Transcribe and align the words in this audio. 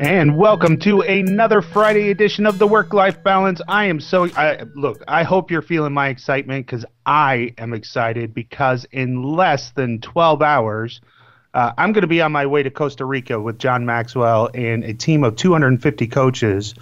And 0.00 0.38
welcome 0.38 0.78
to 0.78 1.02
another 1.02 1.60
Friday 1.60 2.08
edition 2.08 2.46
of 2.46 2.58
the 2.58 2.66
Work 2.66 2.94
Life 2.94 3.22
Balance. 3.22 3.60
I 3.68 3.84
am 3.84 4.00
so 4.00 4.30
I, 4.34 4.64
look. 4.74 5.04
I 5.06 5.24
hope 5.24 5.50
you're 5.50 5.60
feeling 5.60 5.92
my 5.92 6.08
excitement 6.08 6.64
because 6.64 6.86
I 7.04 7.52
am 7.58 7.74
excited 7.74 8.32
because 8.32 8.86
in 8.92 9.22
less 9.22 9.72
than 9.72 10.00
12 10.00 10.40
hours, 10.40 11.02
uh, 11.52 11.72
I'm 11.76 11.92
going 11.92 12.00
to 12.00 12.08
be 12.08 12.22
on 12.22 12.32
my 12.32 12.46
way 12.46 12.62
to 12.62 12.70
Costa 12.70 13.04
Rica 13.04 13.38
with 13.38 13.58
John 13.58 13.84
Maxwell 13.84 14.48
and 14.54 14.84
a 14.84 14.94
team 14.94 15.22
of 15.22 15.36
250 15.36 16.06
coaches 16.06 16.74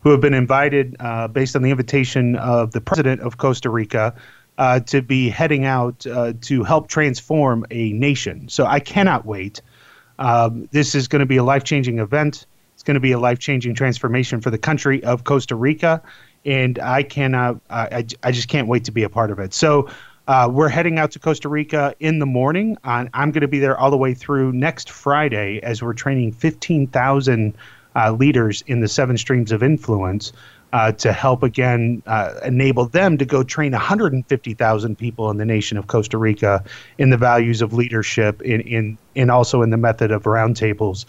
who 0.00 0.10
have 0.10 0.20
been 0.20 0.34
invited, 0.34 0.96
uh, 0.98 1.28
based 1.28 1.54
on 1.54 1.62
the 1.62 1.70
invitation 1.70 2.34
of 2.34 2.72
the 2.72 2.80
president 2.80 3.20
of 3.20 3.38
Costa 3.38 3.70
Rica, 3.70 4.16
uh, 4.58 4.80
to 4.80 5.00
be 5.00 5.28
heading 5.28 5.64
out 5.64 6.04
uh, 6.08 6.32
to 6.40 6.64
help 6.64 6.88
transform 6.88 7.64
a 7.70 7.92
nation. 7.92 8.48
So 8.48 8.66
I 8.66 8.80
cannot 8.80 9.24
wait. 9.24 9.62
Um, 10.18 10.68
this 10.72 10.96
is 10.96 11.06
going 11.06 11.20
to 11.20 11.26
be 11.26 11.36
a 11.36 11.44
life 11.44 11.62
changing 11.62 12.00
event 12.00 12.46
going 12.84 12.94
to 12.94 13.00
be 13.00 13.12
a 13.12 13.18
life 13.18 13.38
changing 13.38 13.74
transformation 13.74 14.40
for 14.40 14.50
the 14.50 14.58
country 14.58 15.02
of 15.04 15.24
Costa 15.24 15.54
Rica. 15.54 16.02
And 16.44 16.78
I 16.78 17.02
cannot, 17.02 17.60
I, 17.70 18.06
I 18.22 18.32
just 18.32 18.48
can't 18.48 18.68
wait 18.68 18.84
to 18.84 18.92
be 18.92 19.02
a 19.02 19.08
part 19.08 19.30
of 19.30 19.38
it. 19.38 19.54
So, 19.54 19.88
uh, 20.26 20.48
we're 20.50 20.70
heading 20.70 20.98
out 20.98 21.10
to 21.10 21.18
Costa 21.18 21.50
Rica 21.50 21.94
in 22.00 22.18
the 22.18 22.26
morning. 22.26 22.78
Uh, 22.82 23.06
I'm 23.12 23.30
going 23.30 23.42
to 23.42 23.48
be 23.48 23.58
there 23.58 23.76
all 23.76 23.90
the 23.90 23.98
way 23.98 24.14
through 24.14 24.52
next 24.52 24.90
Friday 24.90 25.60
as 25.62 25.82
we're 25.82 25.92
training 25.92 26.32
15,000 26.32 27.54
uh, 27.94 28.12
leaders 28.12 28.64
in 28.66 28.80
the 28.80 28.88
seven 28.88 29.18
streams 29.18 29.52
of 29.52 29.62
influence 29.62 30.32
uh, 30.72 30.92
to 30.92 31.12
help 31.12 31.42
again 31.42 32.02
uh, 32.06 32.34
enable 32.44 32.86
them 32.86 33.18
to 33.18 33.24
go 33.24 33.44
train 33.44 33.72
150,000 33.72 34.98
people 34.98 35.30
in 35.30 35.36
the 35.36 35.44
nation 35.44 35.78
of 35.78 35.86
Costa 35.86 36.18
Rica 36.18 36.64
in 36.98 37.10
the 37.10 37.16
values 37.16 37.62
of 37.62 37.72
leadership, 37.74 38.42
in, 38.42 38.60
in, 38.62 38.98
and 39.14 39.30
also 39.30 39.62
in 39.62 39.70
the 39.70 39.76
method 39.76 40.10
of 40.10 40.24
roundtables 40.24 41.04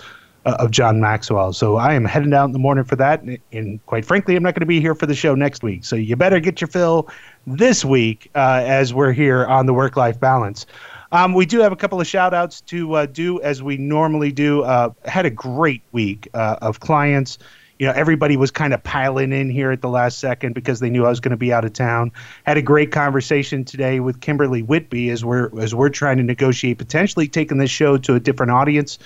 uh, 0.45 0.55
of 0.59 0.71
John 0.71 0.99
Maxwell. 0.99 1.53
So 1.53 1.77
I 1.77 1.93
am 1.93 2.05
heading 2.05 2.33
out 2.33 2.45
in 2.45 2.51
the 2.51 2.59
morning 2.59 2.83
for 2.83 2.95
that. 2.95 3.21
And, 3.21 3.37
and 3.51 3.85
quite 3.85 4.05
frankly, 4.05 4.35
I'm 4.35 4.43
not 4.43 4.53
going 4.53 4.61
to 4.61 4.65
be 4.67 4.79
here 4.79 4.95
for 4.95 5.05
the 5.05 5.15
show 5.15 5.35
next 5.35 5.63
week. 5.63 5.83
So 5.83 5.95
you 5.95 6.15
better 6.15 6.39
get 6.39 6.61
your 6.61 6.67
fill 6.67 7.09
this 7.47 7.83
week 7.83 8.29
uh, 8.35 8.61
as 8.63 8.93
we're 8.93 9.11
here 9.11 9.45
on 9.45 9.65
the 9.65 9.73
work 9.73 9.97
life 9.97 10.19
balance. 10.19 10.65
Um, 11.11 11.33
we 11.33 11.45
do 11.45 11.59
have 11.59 11.71
a 11.71 11.75
couple 11.75 12.01
of 12.01 12.07
shout 12.07 12.33
outs 12.33 12.61
to 12.61 12.93
uh, 12.93 13.05
do 13.05 13.41
as 13.41 13.63
we 13.63 13.77
normally 13.77 14.31
do. 14.31 14.63
Uh, 14.63 14.91
had 15.05 15.25
a 15.25 15.29
great 15.29 15.81
week 15.91 16.27
uh, 16.33 16.57
of 16.61 16.79
clients. 16.79 17.37
You 17.79 17.87
know, 17.87 17.93
everybody 17.93 18.37
was 18.37 18.51
kind 18.51 18.73
of 18.73 18.81
piling 18.83 19.33
in 19.33 19.49
here 19.49 19.71
at 19.71 19.81
the 19.81 19.89
last 19.89 20.19
second 20.19 20.53
because 20.53 20.79
they 20.79 20.89
knew 20.89 21.05
I 21.05 21.09
was 21.09 21.19
going 21.19 21.31
to 21.31 21.37
be 21.37 21.51
out 21.51 21.65
of 21.65 21.73
town. 21.73 22.11
Had 22.45 22.57
a 22.57 22.61
great 22.61 22.91
conversation 22.91 23.65
today 23.65 23.99
with 23.99 24.21
Kimberly 24.21 24.61
Whitby 24.61 25.09
as 25.09 25.25
we're 25.25 25.49
as 25.59 25.75
we're 25.75 25.89
trying 25.89 26.17
to 26.17 26.23
negotiate 26.23 26.77
potentially 26.77 27.27
taking 27.27 27.57
this 27.57 27.71
show 27.71 27.97
to 27.97 28.15
a 28.15 28.19
different 28.19 28.51
audience 28.53 28.97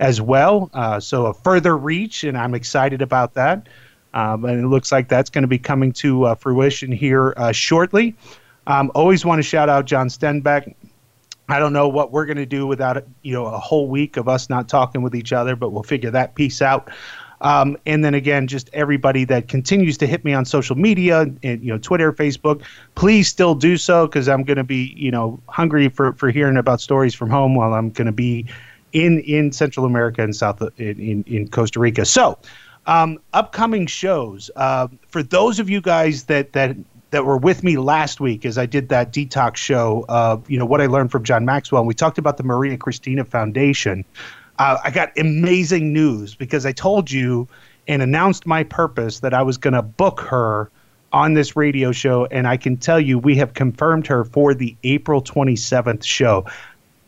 as 0.00 0.20
well. 0.20 0.70
Uh, 0.74 1.00
so 1.00 1.26
a 1.26 1.34
further 1.34 1.76
reach, 1.76 2.24
and 2.24 2.36
I'm 2.36 2.54
excited 2.54 3.02
about 3.02 3.34
that. 3.34 3.68
Um, 4.14 4.44
and 4.44 4.64
it 4.64 4.66
looks 4.68 4.90
like 4.90 5.08
that's 5.08 5.30
going 5.30 5.42
to 5.42 5.48
be 5.48 5.58
coming 5.58 5.92
to 5.94 6.24
uh, 6.24 6.34
fruition 6.34 6.90
here 6.90 7.34
uh, 7.36 7.52
shortly. 7.52 8.16
Um, 8.66 8.90
always 8.94 9.24
want 9.24 9.38
to 9.38 9.42
shout 9.42 9.68
out 9.68 9.84
John 9.84 10.08
Stenbeck. 10.08 10.74
I 11.48 11.58
don't 11.58 11.72
know 11.72 11.88
what 11.88 12.12
we're 12.12 12.26
going 12.26 12.36
to 12.36 12.46
do 12.46 12.66
without 12.66 13.02
you 13.22 13.32
know 13.32 13.46
a 13.46 13.58
whole 13.58 13.88
week 13.88 14.16
of 14.16 14.28
us 14.28 14.50
not 14.50 14.68
talking 14.68 15.02
with 15.02 15.14
each 15.14 15.32
other, 15.32 15.56
but 15.56 15.70
we'll 15.70 15.82
figure 15.82 16.10
that 16.10 16.34
piece 16.34 16.60
out. 16.60 16.90
Um, 17.40 17.76
and 17.86 18.04
then 18.04 18.14
again, 18.14 18.48
just 18.48 18.68
everybody 18.72 19.24
that 19.26 19.48
continues 19.48 19.96
to 19.98 20.06
hit 20.06 20.24
me 20.24 20.34
on 20.34 20.44
social 20.44 20.76
media 20.76 21.26
and 21.42 21.62
you 21.62 21.68
know 21.72 21.78
Twitter, 21.78 22.12
Facebook, 22.12 22.62
please 22.94 23.28
still 23.28 23.54
do 23.54 23.76
so 23.76 24.06
because 24.06 24.28
I'm 24.28 24.42
going 24.42 24.56
to 24.56 24.64
be 24.64 24.92
you 24.96 25.10
know 25.10 25.40
hungry 25.48 25.88
for 25.88 26.12
for 26.14 26.30
hearing 26.30 26.56
about 26.56 26.80
stories 26.80 27.14
from 27.14 27.30
home 27.30 27.54
while 27.54 27.74
I'm 27.74 27.90
going 27.90 28.06
to 28.06 28.12
be 28.12 28.46
in 28.92 29.20
in 29.20 29.52
Central 29.52 29.86
America 29.86 30.22
and 30.22 30.34
South 30.34 30.62
in 30.78 31.24
in, 31.24 31.48
Costa 31.48 31.80
Rica. 31.80 32.04
So, 32.04 32.38
um, 32.86 33.18
upcoming 33.32 33.86
shows 33.86 34.50
uh, 34.56 34.88
for 35.08 35.22
those 35.22 35.58
of 35.58 35.68
you 35.68 35.80
guys 35.80 36.24
that 36.24 36.52
that 36.52 36.76
that 37.10 37.24
were 37.24 37.38
with 37.38 37.62
me 37.62 37.78
last 37.78 38.20
week 38.20 38.44
as 38.44 38.58
I 38.58 38.66
did 38.66 38.90
that 38.90 39.12
detox 39.12 39.56
show 39.56 40.04
of 40.08 40.48
you 40.50 40.58
know 40.58 40.66
what 40.66 40.80
I 40.80 40.86
learned 40.86 41.10
from 41.10 41.24
John 41.24 41.44
Maxwell, 41.44 41.82
and 41.82 41.88
we 41.88 41.94
talked 41.94 42.18
about 42.18 42.36
the 42.36 42.44
Maria 42.44 42.76
Christina 42.76 43.24
Foundation. 43.24 44.04
Uh, 44.58 44.78
I 44.82 44.90
got 44.90 45.16
amazing 45.16 45.92
news 45.92 46.34
because 46.34 46.66
I 46.66 46.72
told 46.72 47.10
you 47.10 47.48
and 47.86 48.02
announced 48.02 48.44
my 48.44 48.64
purpose 48.64 49.20
that 49.20 49.32
I 49.32 49.42
was 49.42 49.56
going 49.56 49.74
to 49.74 49.82
book 49.82 50.20
her 50.20 50.70
on 51.12 51.34
this 51.34 51.56
radio 51.56 51.90
show, 51.92 52.26
and 52.26 52.46
I 52.46 52.56
can 52.56 52.76
tell 52.76 53.00
you 53.00 53.18
we 53.18 53.36
have 53.36 53.54
confirmed 53.54 54.06
her 54.08 54.24
for 54.24 54.52
the 54.52 54.76
April 54.82 55.22
27th 55.22 56.04
show 56.04 56.44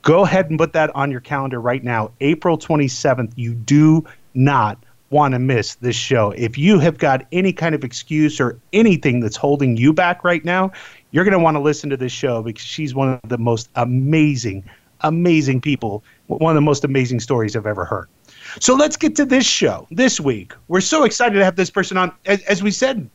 go 0.03 0.25
ahead 0.25 0.50
and 0.50 0.59
put 0.59 0.72
that 0.72 0.94
on 0.94 1.11
your 1.11 1.21
calendar 1.21 1.61
right 1.61 1.83
now. 1.83 2.11
April 2.21 2.59
27th. 2.59 3.33
You 3.37 3.55
do 3.55 4.05
not 4.34 4.78
want 5.11 5.33
to 5.33 5.38
miss 5.38 5.75
this 5.77 5.97
show. 5.97 6.31
If 6.31 6.56
you 6.56 6.78
have 6.78 6.99
got 6.99 7.27
any 7.33 7.53
kind 7.53 7.75
of 7.75 7.84
excuse 7.84 8.41
or 8.41 8.59
anything 8.72 9.21
that's 9.21 9.37
holding 9.37 9.77
you 9.77 9.93
back 9.93 10.22
right 10.25 10.44
now, 10.44 10.71
you're 11.10 11.25
going 11.25 11.33
to 11.33 11.43
want 11.43 11.56
to 11.56 11.60
listen 11.60 11.91
to 11.91 11.97
this 11.97 12.12
show 12.12 12.43
because 12.43 12.62
she's 12.62 12.94
one 12.94 13.09
of 13.22 13.28
the 13.28 13.39
most 13.39 13.69
amazing, 13.75 14.65
amazing 15.00 15.60
people, 15.60 16.05
one 16.28 16.53
of 16.53 16.55
the 16.55 16.60
most 16.60 16.84
amazing 16.84 17.19
stories 17.21 17.56
I've 17.56 17.66
ever 17.66 17.84
heard. 17.84 18.09
So 18.60 18.75
let's 18.75 18.97
get 18.97 19.16
to 19.16 19.25
this 19.25 19.47
show 19.47 19.87
this 19.91 20.21
week. 20.21 20.53
We're 20.69 20.81
so 20.81 21.05
excited 21.05 21.37
to 21.37 21.44
have 21.44 21.56
this 21.56 21.71
person 21.71 21.97
on. 21.97 22.12
As, 22.27 22.43
as 22.43 22.62
we 22.62 22.71
said, 22.71 23.09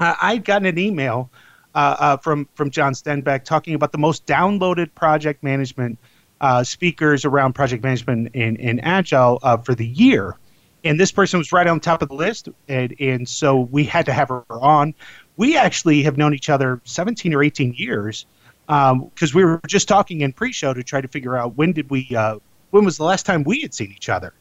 uh, 0.00 0.14
I'd 0.20 0.44
gotten 0.44 0.66
an 0.66 0.78
email 0.78 1.30
uh, 1.74 1.96
uh, 1.98 2.16
from 2.16 2.48
from 2.54 2.70
John 2.70 2.94
Stenbeck 2.94 3.44
talking 3.44 3.74
about 3.74 3.92
the 3.92 3.98
most 3.98 4.26
downloaded 4.26 4.94
project 4.94 5.42
management 5.42 5.98
uh, 6.40 6.62
speakers 6.62 7.24
around 7.24 7.54
project 7.54 7.82
management 7.82 8.30
and, 8.34 8.60
and 8.60 8.84
agile 8.84 9.38
uh, 9.42 9.56
for 9.56 9.74
the 9.74 9.86
year. 9.86 10.36
And 10.84 11.00
this 11.00 11.10
person 11.10 11.38
was 11.38 11.52
right 11.52 11.66
on 11.66 11.80
top 11.80 12.02
of 12.02 12.08
the 12.08 12.14
list. 12.14 12.48
And, 12.68 12.94
and 13.00 13.28
so 13.28 13.60
we 13.60 13.84
had 13.84 14.06
to 14.06 14.12
have 14.12 14.28
her 14.28 14.44
on. 14.50 14.94
We 15.36 15.56
actually 15.56 16.02
have 16.02 16.16
known 16.16 16.34
each 16.34 16.48
other 16.48 16.80
17 16.84 17.34
or 17.34 17.42
18 17.42 17.74
years 17.74 18.26
because 18.66 18.90
um, 18.92 19.10
we 19.34 19.44
were 19.44 19.60
just 19.66 19.88
talking 19.88 20.20
in 20.20 20.32
pre 20.32 20.52
show 20.52 20.74
to 20.74 20.82
try 20.82 21.00
to 21.00 21.08
figure 21.08 21.36
out 21.36 21.56
when 21.56 21.72
did 21.72 21.90
we, 21.90 22.08
uh, 22.16 22.38
when 22.70 22.84
was 22.84 22.96
the 22.96 23.04
last 23.04 23.26
time 23.26 23.42
we 23.44 23.60
had 23.60 23.74
seen 23.74 23.92
each 23.92 24.08
other. 24.08 24.32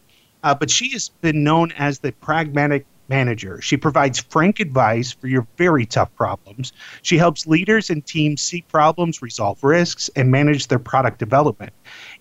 Uh, 0.44 0.54
but 0.54 0.70
she 0.70 0.92
has 0.92 1.10
been 1.22 1.44
known 1.44 1.72
as 1.74 2.00
the 2.00 2.12
pragmatic 2.12 2.86
manager. 3.10 3.62
She 3.62 3.78
provides 3.78 4.20
frank 4.20 4.60
advice 4.60 5.12
for 5.12 5.28
your 5.28 5.48
very 5.58 5.86
tough 5.86 6.14
problems. 6.16 6.74
She 7.02 7.18
helps 7.18 7.48
leaders 7.48 7.90
and 7.90 8.06
teams 8.06 8.42
see 8.42 8.62
problems, 8.62 9.22
resolve 9.22 9.64
risks, 9.64 10.10
and 10.16 10.32
manage 10.32 10.68
their 10.68 10.80
product 10.80 11.20
development. 11.20 11.74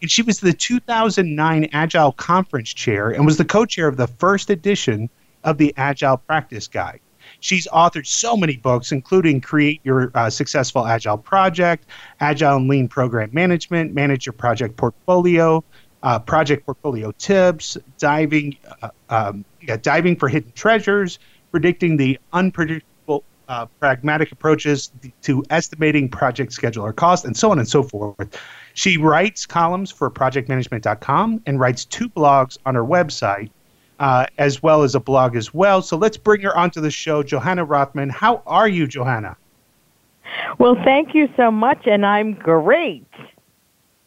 And 0.02 0.10
she 0.10 0.22
was 0.22 0.40
the 0.40 0.52
2009 0.52 1.68
Agile 1.72 2.12
Conference 2.12 2.72
Chair 2.72 3.10
and 3.10 3.26
was 3.26 3.36
the 3.36 3.44
co 3.44 3.64
chair 3.64 3.88
of 3.88 3.96
the 3.96 4.06
first 4.06 4.50
edition 4.50 5.08
of 5.44 5.58
the 5.58 5.74
Agile 5.76 6.16
Practice 6.16 6.68
Guide. 6.68 7.00
She's 7.40 7.66
authored 7.68 8.06
so 8.06 8.36
many 8.36 8.56
books, 8.56 8.92
including 8.92 9.40
Create 9.40 9.80
Your 9.84 10.10
uh, 10.14 10.30
Successful 10.30 10.86
Agile 10.86 11.18
Project, 11.18 11.86
Agile 12.20 12.56
and 12.56 12.68
Lean 12.68 12.88
Program 12.88 13.30
Management, 13.32 13.94
Manage 13.94 14.26
Your 14.26 14.32
Project 14.32 14.76
Portfolio, 14.76 15.64
uh, 16.04 16.18
Project 16.20 16.64
Portfolio 16.64 17.10
Tips, 17.12 17.76
Diving 17.98 18.56
uh, 18.82 18.90
um, 19.08 19.44
yeah, 19.62 19.76
diving 19.76 20.14
for 20.16 20.28
hidden 20.28 20.52
treasures, 20.54 21.18
predicting 21.50 21.96
the 21.96 22.18
unpredictable 22.32 23.24
uh, 23.48 23.66
pragmatic 23.80 24.30
approaches 24.30 24.92
to 25.22 25.42
estimating 25.50 26.08
project 26.08 26.52
schedule 26.52 26.84
or 26.84 26.92
cost, 26.92 27.24
and 27.24 27.36
so 27.36 27.50
on 27.50 27.58
and 27.58 27.68
so 27.68 27.82
forth. 27.82 28.38
She 28.74 28.96
writes 28.96 29.46
columns 29.46 29.90
for 29.90 30.10
projectmanagement.com 30.10 31.42
and 31.46 31.58
writes 31.58 31.84
two 31.84 32.08
blogs 32.10 32.58
on 32.66 32.74
her 32.74 32.84
website, 32.84 33.50
uh, 33.98 34.26
as 34.38 34.62
well 34.62 34.82
as 34.82 34.94
a 34.94 35.00
blog 35.00 35.36
as 35.36 35.54
well. 35.54 35.80
So 35.80 35.96
let's 35.96 36.16
bring 36.16 36.42
her 36.42 36.56
onto 36.56 36.80
the 36.80 36.90
show, 36.90 37.22
Johanna 37.22 37.64
Rothman. 37.64 38.10
How 38.10 38.42
are 38.46 38.68
you, 38.68 38.86
Johanna? 38.86 39.36
Well, 40.58 40.76
thank 40.84 41.14
you 41.14 41.28
so 41.36 41.50
much, 41.50 41.86
and 41.86 42.04
I'm 42.04 42.34
great. 42.34 43.06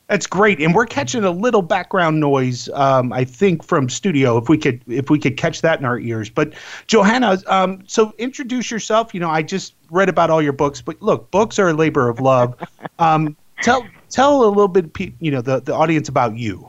That's 0.08 0.26
great, 0.26 0.62
and 0.62 0.74
we're 0.74 0.86
catching 0.86 1.26
a 1.26 1.32
little 1.32 1.62
background 1.62 2.22
noise. 2.22 2.70
Um, 2.70 3.12
I 3.12 3.26
think 3.26 3.62
from 3.62 3.90
studio, 3.90 4.38
if 4.38 4.48
we 4.48 4.58
could, 4.58 4.82
if 4.88 5.10
we 5.10 5.20
could 5.20 5.36
catch 5.36 5.62
that 5.62 5.80
in 5.80 5.86
our 5.86 6.00
ears. 6.00 6.30
But 6.30 6.54
Johanna, 6.88 7.40
um, 7.48 7.84
so 7.88 8.14
introduce 8.18 8.72
yourself. 8.72 9.14
You 9.14 9.20
know, 9.20 9.30
I 9.30 9.42
just 9.42 9.74
read 9.92 10.08
about 10.08 10.30
all 10.30 10.42
your 10.42 10.54
books, 10.54 10.82
but 10.82 11.02
look, 11.02 11.30
books 11.32 11.60
are 11.60 11.68
a 11.68 11.74
labor 11.74 12.10
of 12.10 12.20
love. 12.20 12.56
Um, 13.00 13.38
tell 13.62 13.86
tell 14.10 14.44
a 14.44 14.48
little 14.48 14.68
bit, 14.68 14.90
you 15.20 15.30
know, 15.30 15.42
the 15.42 15.60
the 15.60 15.72
audience 15.72 16.10
about 16.10 16.36
you. 16.36 16.68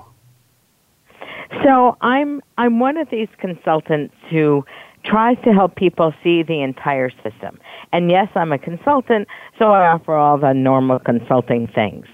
So 1.64 1.96
I'm 2.02 2.42
I'm 2.58 2.80
one 2.80 2.98
of 2.98 3.08
these 3.08 3.28
consultants 3.38 4.14
who 4.28 4.62
tries 5.04 5.38
to 5.44 5.52
help 5.54 5.76
people 5.76 6.12
see 6.22 6.42
the 6.42 6.60
entire 6.60 7.10
system. 7.22 7.58
And 7.92 8.10
yes, 8.10 8.28
I'm 8.34 8.52
a 8.52 8.58
consultant, 8.58 9.26
so 9.58 9.72
I 9.72 9.88
offer 9.88 10.14
all 10.14 10.36
the 10.36 10.52
normal 10.52 10.98
consulting 10.98 11.66
things. 11.66 12.06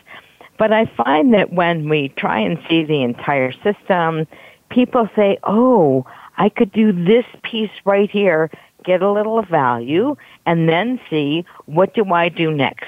But 0.58 0.72
I 0.72 0.86
find 0.96 1.34
that 1.34 1.52
when 1.52 1.88
we 1.88 2.10
try 2.16 2.38
and 2.38 2.58
see 2.68 2.84
the 2.84 3.02
entire 3.02 3.52
system, 3.52 4.26
people 4.70 5.08
say, 5.16 5.38
oh, 5.44 6.06
I 6.36 6.48
could 6.48 6.72
do 6.72 6.92
this 6.92 7.24
piece 7.42 7.70
right 7.84 8.10
here, 8.10 8.50
get 8.84 9.02
a 9.02 9.10
little 9.10 9.42
value, 9.42 10.16
and 10.46 10.68
then 10.68 11.00
see 11.10 11.44
what 11.66 11.94
do 11.94 12.12
I 12.12 12.28
do 12.28 12.50
next. 12.50 12.86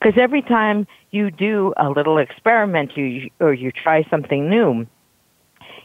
Because 0.00 0.18
every 0.18 0.42
time 0.42 0.86
you 1.10 1.30
do 1.30 1.74
a 1.76 1.90
little 1.90 2.18
experiment 2.18 2.96
you, 2.96 3.30
or 3.40 3.52
you 3.52 3.70
try 3.72 4.04
something 4.10 4.48
new, 4.48 4.86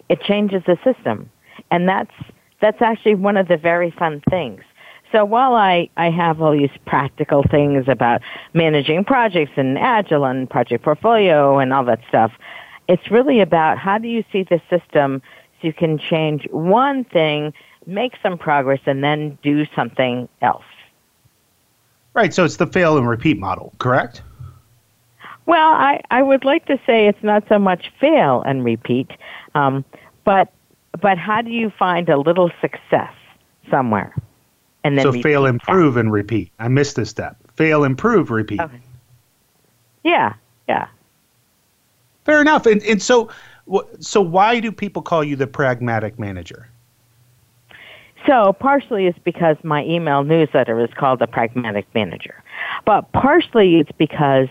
it 0.09 0.21
changes 0.21 0.63
the 0.65 0.77
system. 0.83 1.29
And 1.71 1.87
that's, 1.87 2.13
that's 2.61 2.81
actually 2.81 3.15
one 3.15 3.37
of 3.37 3.47
the 3.47 3.57
very 3.57 3.91
fun 3.91 4.21
things. 4.29 4.63
So 5.11 5.23
while 5.23 5.55
I, 5.55 5.89
I 5.97 6.09
have 6.09 6.41
all 6.41 6.51
these 6.51 6.71
practical 6.85 7.43
things 7.43 7.85
about 7.87 8.21
managing 8.53 9.05
projects 9.05 9.53
and 9.55 9.77
Agile 9.77 10.25
and 10.25 10.49
project 10.49 10.83
portfolio 10.83 11.59
and 11.59 11.71
all 11.71 11.85
that 11.85 12.01
stuff, 12.09 12.31
it's 12.87 13.09
really 13.09 13.39
about 13.39 13.77
how 13.77 13.97
do 13.97 14.07
you 14.07 14.23
see 14.31 14.43
the 14.43 14.61
system 14.69 15.21
so 15.61 15.67
you 15.67 15.73
can 15.73 15.97
change 15.97 16.47
one 16.51 17.03
thing, 17.05 17.53
make 17.85 18.13
some 18.21 18.37
progress, 18.37 18.79
and 18.85 19.03
then 19.03 19.37
do 19.41 19.65
something 19.75 20.27
else. 20.41 20.63
Right. 22.13 22.33
So 22.33 22.43
it's 22.43 22.57
the 22.57 22.67
fail 22.67 22.97
and 22.97 23.07
repeat 23.07 23.37
model, 23.39 23.73
correct? 23.77 24.21
Well, 25.45 25.69
I, 25.69 26.01
I 26.11 26.21
would 26.23 26.43
like 26.43 26.65
to 26.65 26.77
say 26.85 27.07
it's 27.07 27.23
not 27.23 27.43
so 27.47 27.57
much 27.57 27.91
fail 27.99 28.43
and 28.45 28.65
repeat, 28.65 29.11
um, 29.55 29.85
but 30.25 30.51
but 31.01 31.17
how 31.17 31.41
do 31.41 31.51
you 31.51 31.69
find 31.69 32.09
a 32.09 32.17
little 32.17 32.49
success 32.59 33.13
somewhere? 33.69 34.13
And 34.87 34.97
then 34.97 35.03
so 35.03 35.21
fail, 35.21 35.45
improve, 35.45 35.97
and 35.97 36.13
repeat. 36.13 36.49
I 36.59 36.69
missed 36.69 36.95
this 36.95 37.09
step. 37.09 37.35
Fail, 37.57 37.83
improve, 37.83 38.31
repeat. 38.31 38.61
Okay. 38.61 38.79
Yeah, 40.05 40.33
yeah. 40.69 40.87
Fair 42.23 42.39
enough. 42.39 42.65
And 42.65 42.81
and 42.83 43.03
so 43.03 43.29
so 43.99 44.21
why 44.21 44.61
do 44.61 44.71
people 44.71 45.01
call 45.01 45.25
you 45.25 45.35
the 45.35 45.45
pragmatic 45.45 46.17
manager? 46.17 46.69
So 48.25 48.53
partially 48.53 49.07
it's 49.07 49.19
because 49.19 49.57
my 49.63 49.83
email 49.83 50.23
newsletter 50.23 50.79
is 50.79 50.89
called 50.95 51.19
the 51.19 51.27
pragmatic 51.27 51.85
manager. 51.93 52.41
But 52.85 53.11
partially 53.11 53.81
it's 53.81 53.91
because 53.97 54.47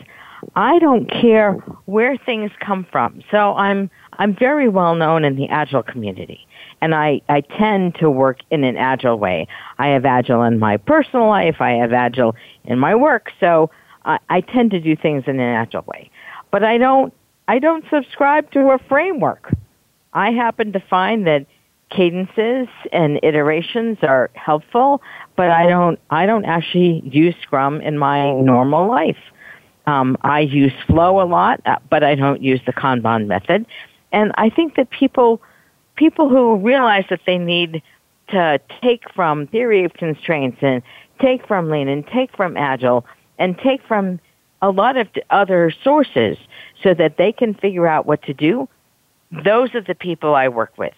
I 0.55 0.79
don't 0.81 1.11
care 1.11 1.53
where 1.87 2.19
things 2.19 2.51
come 2.61 2.85
from. 2.93 3.23
So 3.31 3.55
I'm 3.55 3.91
I'm 4.19 4.35
very 4.35 4.69
well 4.69 4.95
known 4.95 5.25
in 5.25 5.37
the 5.37 5.49
agile 5.49 5.83
community 5.83 6.47
and 6.81 6.95
I, 6.95 7.21
I 7.29 7.41
tend 7.41 7.97
to 7.97 8.11
work 8.11 8.41
in 8.51 8.65
an 8.65 8.77
agile 8.77 9.19
way. 9.19 9.47
I 9.79 9.89
have 9.89 10.05
agile 10.05 10.43
in 10.43 10.59
my 10.59 10.77
personal 10.77 11.29
life, 11.29 11.57
I 11.61 11.73
have 11.73 11.93
agile 11.93 12.35
in 12.65 12.79
my 12.79 12.95
work, 12.95 13.31
so 13.41 13.71
I, 14.05 14.19
I 14.29 14.41
tend 14.41 14.71
to 14.73 14.81
do 14.81 14.97
things 14.97 15.25
in 15.27 15.41
an 15.41 15.55
agile 15.55 15.85
way. 15.87 16.11
But 16.51 16.65
I 16.65 16.79
don't 16.79 17.13
I 17.49 17.59
don't 17.59 17.85
subscribe 17.91 18.51
to 18.53 18.71
a 18.71 18.79
framework. 18.89 19.55
I 20.13 20.33
happen 20.33 20.73
to 20.73 20.81
find 20.81 21.27
that 21.27 21.47
cadences 21.91 22.67
and 22.93 23.21
iterations 23.23 23.99
are 24.03 24.31
helpful, 24.35 25.03
but 25.37 25.51
I 25.51 25.67
don't 25.69 25.99
I 26.11 26.27
don't 26.27 26.45
actually 26.45 27.03
use 27.05 27.35
Scrum 27.43 27.81
in 27.81 27.99
my 27.99 28.33
normal 28.33 28.89
life. 28.89 29.19
Um, 29.87 30.17
I 30.23 30.41
use 30.41 30.73
Flow 30.87 31.23
a 31.23 31.27
lot, 31.27 31.61
uh, 31.65 31.77
but 31.89 32.03
I 32.03 32.17
don't 32.17 32.43
use 32.43 32.61
the 32.67 32.73
Kanban 32.73 33.27
method. 33.27 33.67
And 34.17 34.33
I 34.37 34.49
think 34.49 34.77
that 34.77 34.89
people 34.89 35.43
people 35.95 36.31
who 36.31 36.57
realize 36.57 37.05
that 37.11 37.21
they 37.27 37.37
need 37.37 37.83
to 38.29 38.59
take 38.83 39.03
from 39.15 39.47
theory 39.49 39.85
of 39.85 39.93
constraints 39.93 40.57
and 40.63 40.83
take 41.21 41.47
from 41.47 41.69
Lean 41.69 41.87
and 41.87 42.05
take 42.07 42.35
from 42.35 42.57
Agile 42.57 43.05
and 43.39 43.59
take 43.59 43.83
from 43.87 44.19
a 44.63 44.71
lot 44.71 44.97
of 44.97 45.07
other 45.29 45.71
sources 45.85 46.39
so 46.83 46.95
that 46.95 47.19
they 47.19 47.31
can 47.31 47.53
figure 47.53 47.87
out 47.87 48.07
what 48.07 48.23
to 48.23 48.33
do. 48.33 48.67
Those 49.45 49.75
are 49.75 49.83
the 49.83 49.95
people 49.95 50.35
I 50.35 50.49
work 50.49 50.73
with. 50.79 50.95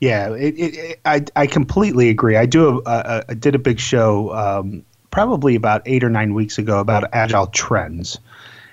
Yeah, 0.00 0.34
it, 0.34 0.54
it, 0.58 1.00
I 1.06 1.24
I 1.34 1.46
completely 1.46 2.10
agree. 2.10 2.36
I 2.36 2.44
do 2.44 2.82
a, 2.84 2.90
a, 2.90 3.24
I 3.30 3.34
did 3.34 3.54
a 3.54 3.58
big 3.58 3.80
show 3.80 4.34
um, 4.34 4.84
probably 5.10 5.54
about 5.54 5.80
eight 5.86 6.04
or 6.04 6.10
nine 6.10 6.34
weeks 6.34 6.58
ago 6.58 6.78
about 6.78 7.04
agile 7.14 7.46
trends. 7.46 8.20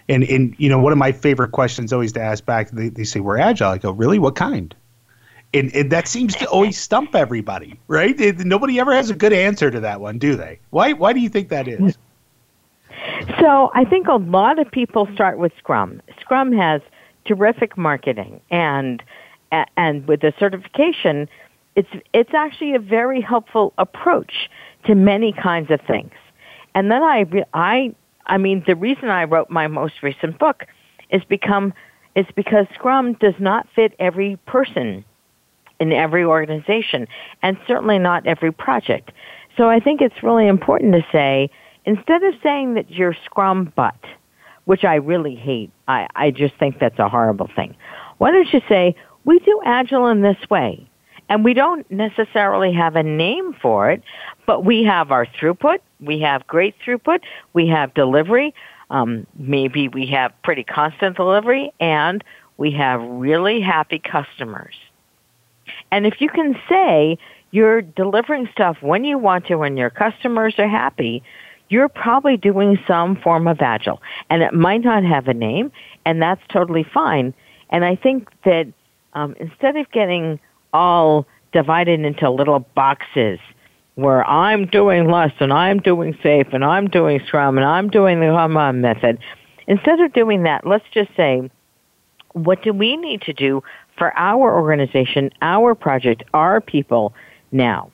And, 0.10 0.24
and 0.24 0.56
you 0.58 0.68
know 0.68 0.80
one 0.80 0.92
of 0.92 0.98
my 0.98 1.12
favorite 1.12 1.52
questions 1.52 1.94
always 1.94 2.12
to 2.14 2.22
ask 2.22 2.46
back 2.46 2.72
they, 2.72 2.90
they 2.90 3.04
say 3.04 3.20
we're 3.20 3.38
agile. 3.38 3.70
I 3.70 3.78
go 3.78 3.92
really? 3.92 4.20
What 4.20 4.36
kind? 4.36 4.76
And, 5.52 5.74
and 5.74 5.92
that 5.92 6.08
seems 6.08 6.36
to 6.36 6.46
always 6.48 6.78
stump 6.78 7.16
everybody 7.16 7.80
right? 7.88 8.20
It, 8.20 8.40
nobody 8.40 8.80
ever 8.80 8.94
has 8.94 9.10
a 9.10 9.16
good 9.16 9.34
answer 9.34 9.72
to 9.72 9.80
that 9.80 10.02
one 10.02 10.18
do 10.18 10.36
they? 10.36 10.60
Why 10.72 10.94
why 10.94 11.14
do 11.14 11.20
you 11.20 11.30
think 11.30 11.50
that 11.50 11.68
is? 11.68 11.98
So 13.40 13.72
I 13.74 13.86
think 13.86 14.08
a 14.08 14.16
lot 14.16 14.60
of 14.60 14.70
people 14.72 15.08
start 15.14 15.38
with 15.38 15.52
Scrum. 15.58 16.02
Scrum 16.20 16.52
has 16.54 16.82
terrific 17.26 17.78
marketing 17.78 18.42
and 18.50 19.04
and 19.78 20.08
with 20.08 20.22
the 20.22 20.34
certification 20.40 21.30
it's 21.76 21.90
it's 22.14 22.34
actually 22.34 22.76
a 22.76 22.80
very 22.80 23.22
helpful 23.22 23.74
approach 23.78 24.50
to 24.86 24.96
many 24.96 25.32
kinds 25.32 25.72
of 25.72 25.80
things. 25.82 26.14
And 26.76 26.92
then 26.92 27.02
I 27.04 27.26
I 27.54 27.96
I 28.30 28.38
mean 28.38 28.64
the 28.66 28.76
reason 28.76 29.10
I 29.10 29.26
wrote 29.26 29.50
my 29.50 29.68
most 29.68 29.96
recent 30.02 30.40
book 30.40 30.66
is 31.10 31.22
become 31.28 31.74
is 32.16 32.26
because 32.36 32.66
Scrum 32.74 33.14
does 33.14 33.36
not 33.40 33.68
fit 33.76 33.94
every 34.00 34.38
person 34.46 35.04
in 35.80 35.94
every 35.94 36.24
organization 36.24 37.08
and 37.42 37.58
certainly 37.68 38.00
not 38.00 38.26
every 38.28 38.52
project. 38.52 39.12
So 39.58 39.70
I 39.70 39.80
think 39.80 40.02
it's 40.02 40.24
really 40.24 40.48
important 40.48 40.94
to 40.94 41.06
say 41.12 41.50
instead 41.86 42.24
of 42.24 42.34
saying 42.44 42.76
that 42.76 42.92
you're 42.92 43.16
scrum 43.26 43.72
butt, 43.76 44.00
which 44.66 44.84
I 44.84 44.96
really 44.96 45.36
hate, 45.36 45.72
I, 45.88 46.08
I 46.16 46.32
just 46.32 46.56
think 46.60 46.80
that's 46.80 47.00
a 47.00 47.10
horrible 47.10 47.50
thing. 47.56 47.76
Why 48.18 48.32
don't 48.32 48.52
you 48.52 48.62
say, 48.68 48.96
we 49.26 49.40
do 49.40 49.62
agile 49.66 50.08
in 50.08 50.22
this 50.22 50.38
way. 50.50 50.88
And 51.30 51.46
we 51.46 51.54
don't 51.54 51.90
necessarily 51.92 52.74
have 52.74 52.96
a 52.96 53.04
name 53.04 53.54
for 53.62 53.92
it, 53.92 54.02
but 54.48 54.66
we 54.66 54.84
have 54.86 55.12
our 55.12 55.28
throughput. 55.28 55.80
We 56.00 56.20
have 56.22 56.46
great 56.48 56.76
throughput. 56.86 57.22
We 57.54 57.68
have 57.68 57.94
delivery. 57.94 58.54
Um, 58.90 59.28
maybe 59.38 59.88
we 59.88 60.08
have 60.08 60.34
pretty 60.44 60.64
constant 60.64 61.16
delivery 61.16 61.72
and 61.80 62.24
we 62.58 62.72
have 62.72 63.02
really 63.02 63.62
happy 63.62 64.00
customers. 64.00 64.76
And 65.92 66.06
if 66.06 66.20
you 66.20 66.30
can 66.30 66.60
say 66.68 67.18
you're 67.52 67.82
delivering 67.82 68.50
stuff 68.52 68.78
when 68.82 69.04
you 69.04 69.18
want 69.18 69.48
to 69.48 69.62
and 69.62 69.78
your 69.78 69.90
customers 69.90 70.56
are 70.58 70.68
happy, 70.68 71.24
you're 71.70 71.90
probably 71.90 72.36
doing 72.36 72.78
some 72.88 73.16
form 73.16 73.48
of 73.48 73.62
agile 73.62 74.02
and 74.30 74.42
it 74.42 74.54
might 74.54 74.84
not 74.84 75.04
have 75.04 75.28
a 75.28 75.34
name 75.34 75.72
and 76.06 76.22
that's 76.22 76.42
totally 76.52 76.84
fine 76.84 77.34
and 77.70 77.86
i 77.86 77.96
think 77.96 78.30
that 78.44 78.68
um, 79.14 79.36
instead 79.40 79.76
of 79.78 79.90
getting 79.92 80.40
all 80.74 81.26
divided 81.52 82.00
into 82.02 82.30
little 82.30 82.60
boxes 82.60 83.40
where 84.00 84.28
i'm 84.28 84.66
doing 84.66 85.06
LeSS 85.06 85.34
and 85.40 85.54
i'm 85.54 85.80
doing 85.80 86.14
SAFe 86.24 86.54
and 86.54 86.64
i'm 86.64 86.88
doing 86.88 87.20
scrum 87.28 87.58
and 87.58 87.66
i'm 87.66 87.90
doing 87.90 88.20
the 88.20 88.28
kanban 88.28 88.80
method. 88.80 89.20
Instead 89.68 90.00
of 90.00 90.14
doing 90.14 90.44
that 90.44 90.66
let's 90.66 90.86
just 90.92 91.16
say 91.16 91.50
what 92.34 92.64
do 92.64 92.74
we 92.74 92.96
need 92.98 93.22
to 93.22 93.34
do 93.34 93.64
for 93.98 94.18
our 94.18 94.56
organization 94.56 95.32
our 95.42 95.76
project 95.76 96.24
our 96.34 96.62
people 96.62 97.14
now? 97.52 97.92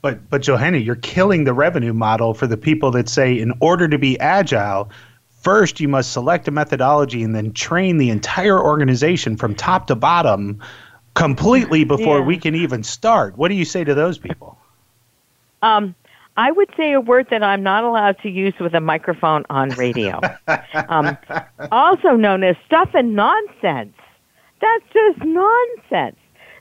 But 0.00 0.30
but 0.30 0.42
Johanna, 0.42 0.78
you're 0.78 0.94
killing 0.94 1.44
the 1.44 1.52
revenue 1.52 1.92
model 1.92 2.34
for 2.34 2.46
the 2.46 2.56
people 2.56 2.90
that 2.92 3.08
say 3.08 3.38
in 3.38 3.52
order 3.60 3.88
to 3.88 3.98
be 3.98 4.18
agile, 4.20 4.90
first 5.40 5.80
you 5.80 5.88
must 5.88 6.12
select 6.12 6.46
a 6.46 6.50
methodology 6.50 7.22
and 7.22 7.34
then 7.34 7.52
train 7.52 7.98
the 7.98 8.10
entire 8.10 8.62
organization 8.62 9.36
from 9.36 9.54
top 9.54 9.88
to 9.88 9.96
bottom 9.96 10.62
completely 11.18 11.84
before 11.84 12.18
yeah. 12.18 12.24
we 12.24 12.38
can 12.38 12.54
even 12.54 12.82
start. 12.82 13.36
What 13.36 13.48
do 13.48 13.54
you 13.54 13.64
say 13.64 13.84
to 13.84 13.94
those 13.94 14.18
people? 14.18 14.56
Um, 15.62 15.94
I 16.36 16.52
would 16.52 16.70
say 16.76 16.92
a 16.92 17.00
word 17.00 17.26
that 17.30 17.42
I'm 17.42 17.64
not 17.64 17.82
allowed 17.82 18.18
to 18.22 18.28
use 18.28 18.54
with 18.60 18.74
a 18.74 18.80
microphone 18.80 19.44
on 19.50 19.70
radio. 19.70 20.20
um, 20.88 21.18
also 21.72 22.10
known 22.10 22.44
as 22.44 22.54
stuff 22.64 22.90
and 22.94 23.16
nonsense. 23.16 23.96
That's 24.60 24.84
just 24.92 25.18
nonsense. 25.24 26.16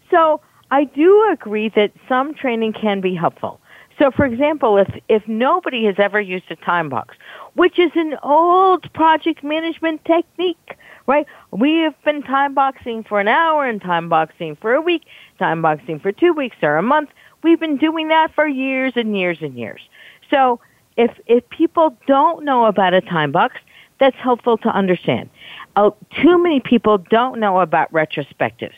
So 0.10 0.42
I 0.72 0.86
do 0.86 1.30
agree 1.32 1.70
that 1.76 1.92
some 2.10 2.34
training 2.34 2.74
can 2.74 3.02
be 3.02 3.14
helpful. 3.14 3.60
So, 4.00 4.12
for 4.12 4.26
example, 4.26 4.78
if, 4.78 4.90
if 5.10 5.28
nobody 5.28 5.86
has 5.86 5.96
ever 5.98 6.20
used 6.20 6.46
a 6.50 6.56
time 6.56 6.90
box, 6.90 7.16
which 7.54 7.80
is 7.80 7.92
an 7.96 8.16
old 8.24 8.92
project 8.94 9.44
management 9.44 10.06
technique, 10.06 10.78
right? 11.08 11.26
We 11.52 11.78
have 11.80 11.96
been 12.04 12.22
time 12.22 12.54
boxing 12.54 13.04
for 13.04 13.20
an 13.20 13.28
hour 13.28 13.66
and 13.66 13.82
time 13.82 14.10
boxing 14.10 14.56
for 14.58 14.74
a 14.74 14.82
week, 14.82 15.04
time 15.40 15.62
boxing 15.62 16.00
for 16.00 16.12
two 16.12 16.34
weeks 16.34 16.58
or 16.62 16.78
a 16.78 16.84
month. 16.84 17.10
We've 17.44 17.60
been 17.60 17.78
doing 17.78 18.10
that 18.10 18.34
for 18.36 18.48
years 18.48 18.94
and 18.96 19.18
years 19.18 19.38
and 19.42 19.58
years. 19.58 19.82
So, 20.30 20.60
if, 20.98 21.12
if 21.28 21.48
people 21.50 21.96
don't 22.08 22.44
know 22.44 22.66
about 22.66 22.96
a 22.96 23.02
time 23.02 23.32
box, 23.32 23.58
that's 24.00 24.16
helpful 24.18 24.58
to 24.58 24.70
understand. 24.70 25.30
Uh, 25.76 25.92
too 26.22 26.42
many 26.42 26.60
people 26.60 26.98
don't 26.98 27.40
know 27.40 27.60
about 27.60 27.92
retrospectives. 27.92 28.74